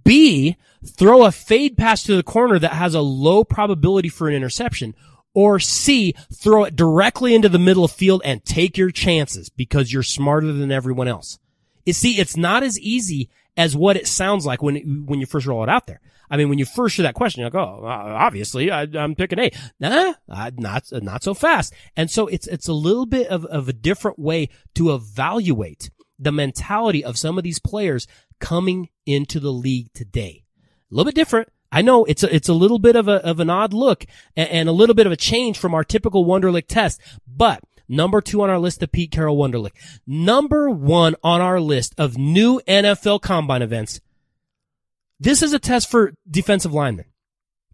B, 0.04 0.58
throw 0.84 1.24
a 1.24 1.32
fade 1.32 1.78
pass 1.78 2.02
to 2.04 2.16
the 2.16 2.24
corner 2.24 2.58
that 2.58 2.74
has 2.74 2.96
a 2.96 3.02
low 3.02 3.44
probability 3.44 4.10
for 4.10 4.28
an 4.28 4.34
interception? 4.34 4.96
Or 5.36 5.60
C, 5.60 6.16
throw 6.34 6.64
it 6.64 6.76
directly 6.76 7.36
into 7.36 7.50
the 7.50 7.60
middle 7.60 7.86
of 7.86 7.92
field 7.92 8.24
and 8.26 8.44
take 8.44 8.80
your 8.80 8.90
chances 8.90 9.50
because 9.50 9.94
you're 9.94 10.02
smarter 10.02 10.52
than 10.52 10.72
everyone 10.72 11.08
else. 11.08 11.38
You 11.86 11.94
see, 11.94 12.20
it's 12.20 12.36
not 12.36 12.64
as 12.64 12.80
easy 12.80 13.30
as 13.58 13.76
what 13.76 13.98
it 13.98 14.08
sounds 14.08 14.46
like 14.46 14.62
when 14.62 15.06
when 15.06 15.20
you 15.20 15.26
first 15.26 15.48
roll 15.48 15.64
it 15.64 15.70
out 15.70 15.88
there. 15.88 16.02
I 16.30 16.38
mean, 16.38 16.48
when 16.48 16.60
you 16.60 16.66
first 16.66 16.96
hear 16.96 17.04
that 17.04 17.14
question, 17.14 17.42
you're 17.42 17.50
like, 17.50 17.68
oh, 17.68 17.84
uh, 17.84 17.88
obviously, 17.88 18.72
I, 18.72 18.84
am 18.84 19.16
picking 19.16 19.40
A. 19.40 19.52
Nah, 19.80 20.14
not 20.58 20.86
not 20.92 21.24
so 21.24 21.34
fast. 21.34 21.74
And 21.98 22.10
so 22.10 22.28
it's 22.28 22.48
it's 22.48 22.70
a 22.70 22.74
little 22.74 23.06
bit 23.06 23.28
of, 23.28 23.46
of 23.46 23.68
a 23.68 23.74
different 23.74 24.18
way 24.18 24.50
to 24.76 24.94
evaluate 24.94 25.92
the 26.18 26.32
mentality 26.32 27.04
of 27.04 27.18
some 27.18 27.38
of 27.38 27.44
these 27.44 27.60
players 27.60 28.08
coming 28.40 28.90
into 29.06 29.40
the 29.40 29.52
league 29.52 29.92
today. 29.94 30.46
A 30.92 30.96
little 30.96 31.10
bit 31.10 31.16
different. 31.16 31.50
I 31.72 31.82
know 31.82 32.06
it's 32.06 32.24
a, 32.24 32.34
it's 32.34 32.50
a 32.50 32.54
little 32.54 32.80
bit 32.80 32.96
of 32.96 33.08
a, 33.08 33.26
of 33.26 33.40
an 33.40 33.50
odd 33.50 33.74
look 33.74 34.06
and, 34.36 34.50
and 34.50 34.70
a 34.70 34.74
little 34.74 34.96
bit 34.96 35.06
of 35.08 35.12
a 35.12 35.18
change 35.18 35.58
from 35.58 35.74
our 35.74 35.84
typical 35.84 36.26
Wonderlic 36.26 36.68
test, 36.68 37.02
but 37.26 37.62
Number 37.92 38.22
two 38.22 38.42
on 38.42 38.50
our 38.50 38.58
list 38.58 38.82
of 38.82 38.94
Pete 38.94 39.12
Carroll 39.12 39.36
Wonderlic. 39.36 39.72
Number 40.08 40.70
one 40.70 41.14
on 41.26 41.42
our 41.42 41.60
list 41.60 41.94
of 41.98 42.18
new 42.18 42.62
NFL 42.66 43.20
combine 43.20 43.62
events. 43.62 44.00
This 45.20 45.44
is 45.44 45.52
a 45.52 45.60
test 45.60 45.92
for 45.92 46.14
defensive 46.30 46.72
linemen. 46.72 47.08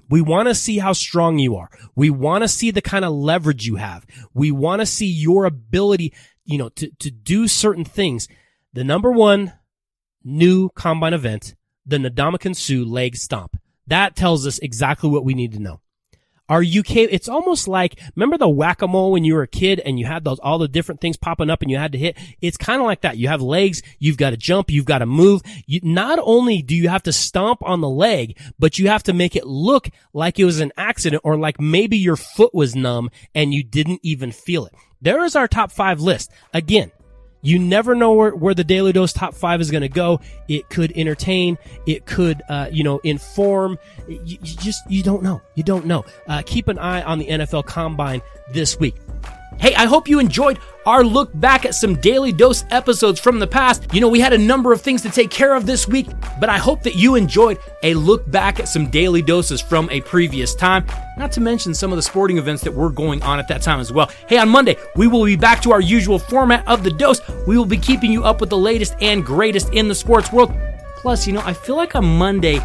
We 0.09 0.22
want 0.22 0.47
to 0.47 0.55
see 0.55 0.80
how 0.80 0.93
strong 0.93 1.38
you 1.38 1.55
are. 1.55 1.70
We 1.95 2.09
want 2.09 2.43
to 2.43 2.47
see 2.47 2.72
the 2.72 2.82
kind 2.82 3.05
of 3.05 3.13
leverage 3.13 3.68
you 3.68 3.76
have. 3.76 4.07
We 4.34 4.49
want 4.49 4.80
to 4.80 4.88
see 4.88 5.05
your 5.05 5.45
ability, 5.45 6.15
you 6.45 6.57
know, 6.57 6.70
to, 6.70 6.89
to 6.97 7.11
do 7.11 7.47
certain 7.47 7.86
things. 7.86 8.28
The 8.74 8.84
number 8.84 9.11
one 9.11 9.53
new 10.24 10.70
combine 10.70 11.13
event, 11.13 11.53
the 11.86 11.97
Ndamukong 11.97 12.55
Suh 12.55 12.89
leg 12.89 13.18
stomp. 13.18 13.55
That 13.86 14.15
tells 14.15 14.47
us 14.47 14.57
exactly 14.59 15.11
what 15.11 15.24
we 15.24 15.36
need 15.36 15.51
to 15.51 15.59
know. 15.59 15.80
Are 16.50 16.64
you 16.64 16.82
It's 16.86 17.28
almost 17.28 17.68
like 17.68 18.00
remember 18.16 18.38
the 18.38 18.48
whack 18.48 18.82
a 18.82 18.88
mole 18.88 19.12
when 19.12 19.26
you 19.26 19.36
were 19.36 19.43
a 19.43 19.48
kid 19.48 19.80
and 19.82 20.00
you 20.00 20.06
had 20.06 20.24
those 20.24 20.39
all 20.39 20.58
the 20.58 20.68
different 20.68 21.02
things 21.02 21.18
popping 21.18 21.50
up 21.50 21.62
and 21.62 21.70
you 21.70 21.78
had 21.78 21.91
to 21.91 21.98
hit. 21.98 22.18
It's 22.41 22.58
kind 22.58 22.80
of 22.80 22.86
like 22.86 23.02
that. 23.02 23.18
You 23.18 23.28
have 23.28 23.41
legs, 23.41 23.82
you've 24.00 24.18
got 24.18 24.30
to 24.30 24.38
jump, 24.38 24.72
you've 24.72 24.86
got 24.86 25.00
to 25.00 25.06
move. 25.06 25.41
You, 25.66 25.82
not 25.84 26.20
only 26.22 26.62
do 26.62 26.76
you 26.76 26.89
have 26.89 27.04
to 27.04 27.12
stomp 27.12 27.62
on 27.64 27.82
the 27.82 27.89
leg, 27.89 28.38
but 28.58 28.78
you 28.78 28.88
have 28.88 29.04
to 29.04 29.14
make 29.14 29.36
it 29.36 29.45
look 29.45 29.89
like 30.14 30.39
it 30.39 30.45
was 30.45 30.60
an 30.60 30.72
accident 30.78 31.22
or 31.26 31.38
like 31.38 31.60
maybe 31.60 31.98
your 31.98 32.16
foot 32.16 32.54
was 32.54 32.76
numb 32.76 33.12
and 33.36 33.54
you 33.54 33.64
didn't 33.64 34.00
even 34.04 34.32
feel 34.32 34.66
it. 34.66 34.74
There 35.02 35.24
is 35.24 35.36
our 35.36 35.48
top 35.48 35.72
five 35.72 36.00
list. 36.00 36.32
Again, 36.54 36.91
you 37.42 37.60
never 37.60 37.96
know 37.96 38.14
where, 38.14 38.36
where 38.36 38.54
the 38.54 38.64
Daly 38.64 38.92
Dose 38.92 39.14
top 39.14 39.34
five 39.34 39.62
is 39.62 39.72
going 39.72 39.82
to 39.82 39.90
go. 39.90 40.20
It 40.48 40.70
could 40.70 40.92
entertain. 40.96 41.58
It 41.86 42.06
could, 42.06 42.42
uh, 42.50 42.70
you 42.72 42.84
know, 42.84 43.00
inform. 43.00 43.78
You, 44.08 44.20
you, 44.24 44.38
just, 44.40 44.90
you 44.90 45.04
don't 45.04 45.24
know. 45.24 45.42
You 45.56 45.64
don't 45.64 45.86
know. 45.86 46.06
Uh, 46.28 46.42
keep 46.46 46.68
an 46.68 46.80
eye 46.80 47.02
on 47.04 47.20
the 47.20 47.28
NFL 47.28 47.66
Combine 47.66 48.22
this 48.54 48.80
week. 48.80 48.96
Hey, 49.60 49.74
I 49.74 49.86
hope 49.86 50.08
you 50.08 50.20
enjoyed 50.20 50.60
our 50.86 51.03
look 51.03 51.32
back 51.34 51.66
at 51.66 51.74
some 51.74 51.95
Daly 51.95 52.32
Dose 52.32 52.64
episodes 52.70 53.20
from 53.20 53.39
the 53.39 53.47
past. 53.47 53.91
You 53.91 54.01
know, 54.01 54.08
we 54.08 54.20
had 54.20 54.32
a 54.32 54.38
number 54.38 54.72
of 54.72 54.82
things 54.82 55.01
to 55.01 55.10
take 55.10 55.32
care 55.32 55.55
of 55.55 55.66
this 55.66 55.88
week, 55.88 56.08
but 56.39 56.47
I 56.47 56.58
hope 56.58 56.84
that 56.84 56.95
you 56.95 57.16
enjoyed 57.16 57.58
a 57.82 57.95
look 57.95 58.30
back 58.30 58.60
at 58.60 58.68
some 58.68 58.88
Daly 58.89 59.24
Doses 59.24 59.60
from 59.60 59.89
a 59.89 60.01
previous 60.01 60.53
time, 60.53 60.86
not 61.18 61.32
to 61.32 61.41
mention 61.41 61.74
some 61.74 61.91
of 61.91 61.95
the 61.95 62.03
sporting 62.03 62.38
events 62.38 62.64
that 62.64 62.72
were 62.72 62.91
going 62.91 63.24
on 63.24 63.39
at 63.39 63.47
that 63.47 63.64
time 63.64 63.80
as 63.80 63.91
well. 63.91 64.12
Hey, 64.28 64.38
on 64.38 64.47
Monday, 64.47 64.78
we 64.95 65.08
will 65.08 65.26
be 65.26 65.36
back 65.36 65.62
to 65.64 65.72
our 65.72 65.82
usual 65.82 66.20
format 66.20 66.66
of 66.68 66.84
the 66.84 66.91
dose. 66.91 67.20
We 67.47 67.58
will 67.58 67.66
be 67.66 67.78
keeping 67.78 68.12
you 68.12 68.24
up 68.24 68.39
with 68.39 68.51
the 68.51 68.58
latest 68.58 68.95
and 69.01 69.26
greatest 69.26 69.74
in 69.74 69.88
the 69.88 69.95
sports 69.95 70.32
world. 70.32 70.53
Plus, 70.97 71.26
you 71.26 71.34
know, 71.34 71.41
I 71.43 71.53
feel 71.53 71.76
like 71.76 71.95
on 71.95 72.05
Monday, 72.05 72.60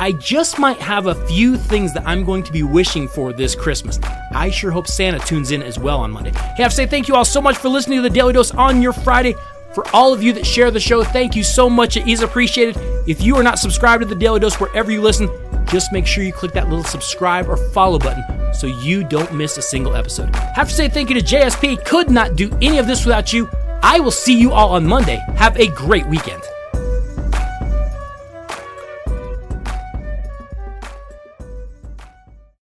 I 0.00 0.12
just 0.12 0.58
might 0.58 0.78
have 0.78 1.08
a 1.08 1.26
few 1.26 1.58
things 1.58 1.92
that 1.92 2.06
I'm 2.06 2.24
going 2.24 2.42
to 2.44 2.52
be 2.52 2.62
wishing 2.62 3.06
for 3.06 3.34
this 3.34 3.54
Christmas. 3.54 4.00
I 4.32 4.48
sure 4.48 4.70
hope 4.70 4.86
Santa 4.86 5.18
tunes 5.18 5.50
in 5.50 5.62
as 5.62 5.78
well 5.78 5.98
on 6.00 6.10
Monday. 6.10 6.30
Hey, 6.30 6.38
I 6.40 6.62
have 6.62 6.72
to 6.72 6.76
say 6.76 6.86
thank 6.86 7.06
you 7.06 7.14
all 7.14 7.24
so 7.26 7.42
much 7.42 7.58
for 7.58 7.68
listening 7.68 7.98
to 7.98 8.02
the 8.02 8.08
Daly 8.08 8.32
Dose 8.32 8.50
on 8.52 8.80
your 8.80 8.94
Friday. 8.94 9.34
For 9.74 9.86
all 9.94 10.14
of 10.14 10.22
you 10.22 10.32
that 10.32 10.46
share 10.46 10.70
the 10.70 10.80
show, 10.80 11.04
thank 11.04 11.36
you 11.36 11.44
so 11.44 11.68
much. 11.68 11.98
It 11.98 12.08
is 12.08 12.22
appreciated. 12.22 12.78
If 13.06 13.20
you 13.20 13.36
are 13.36 13.42
not 13.42 13.58
subscribed 13.58 14.02
to 14.02 14.08
the 14.08 14.14
Daly 14.14 14.40
Dose 14.40 14.58
wherever 14.58 14.90
you 14.90 15.02
listen, 15.02 15.28
just 15.66 15.92
make 15.92 16.06
sure 16.06 16.24
you 16.24 16.32
click 16.32 16.52
that 16.52 16.70
little 16.70 16.82
subscribe 16.82 17.46
or 17.46 17.58
follow 17.58 17.98
button 17.98 18.24
so 18.54 18.68
you 18.68 19.04
don't 19.04 19.34
miss 19.34 19.58
a 19.58 19.62
single 19.62 19.94
episode. 19.94 20.34
Have 20.34 20.68
to 20.68 20.74
say 20.74 20.88
thank 20.88 21.10
you 21.10 21.20
to 21.20 21.24
JSP. 21.24 21.84
Could 21.84 22.10
not 22.10 22.36
do 22.36 22.50
any 22.62 22.78
of 22.78 22.86
this 22.86 23.04
without 23.04 23.34
you. 23.34 23.50
I 23.82 24.00
will 24.00 24.10
see 24.10 24.38
you 24.38 24.52
all 24.52 24.70
on 24.70 24.86
Monday. 24.86 25.22
Have 25.36 25.58
a 25.58 25.66
great 25.68 26.06
weekend. 26.06 26.42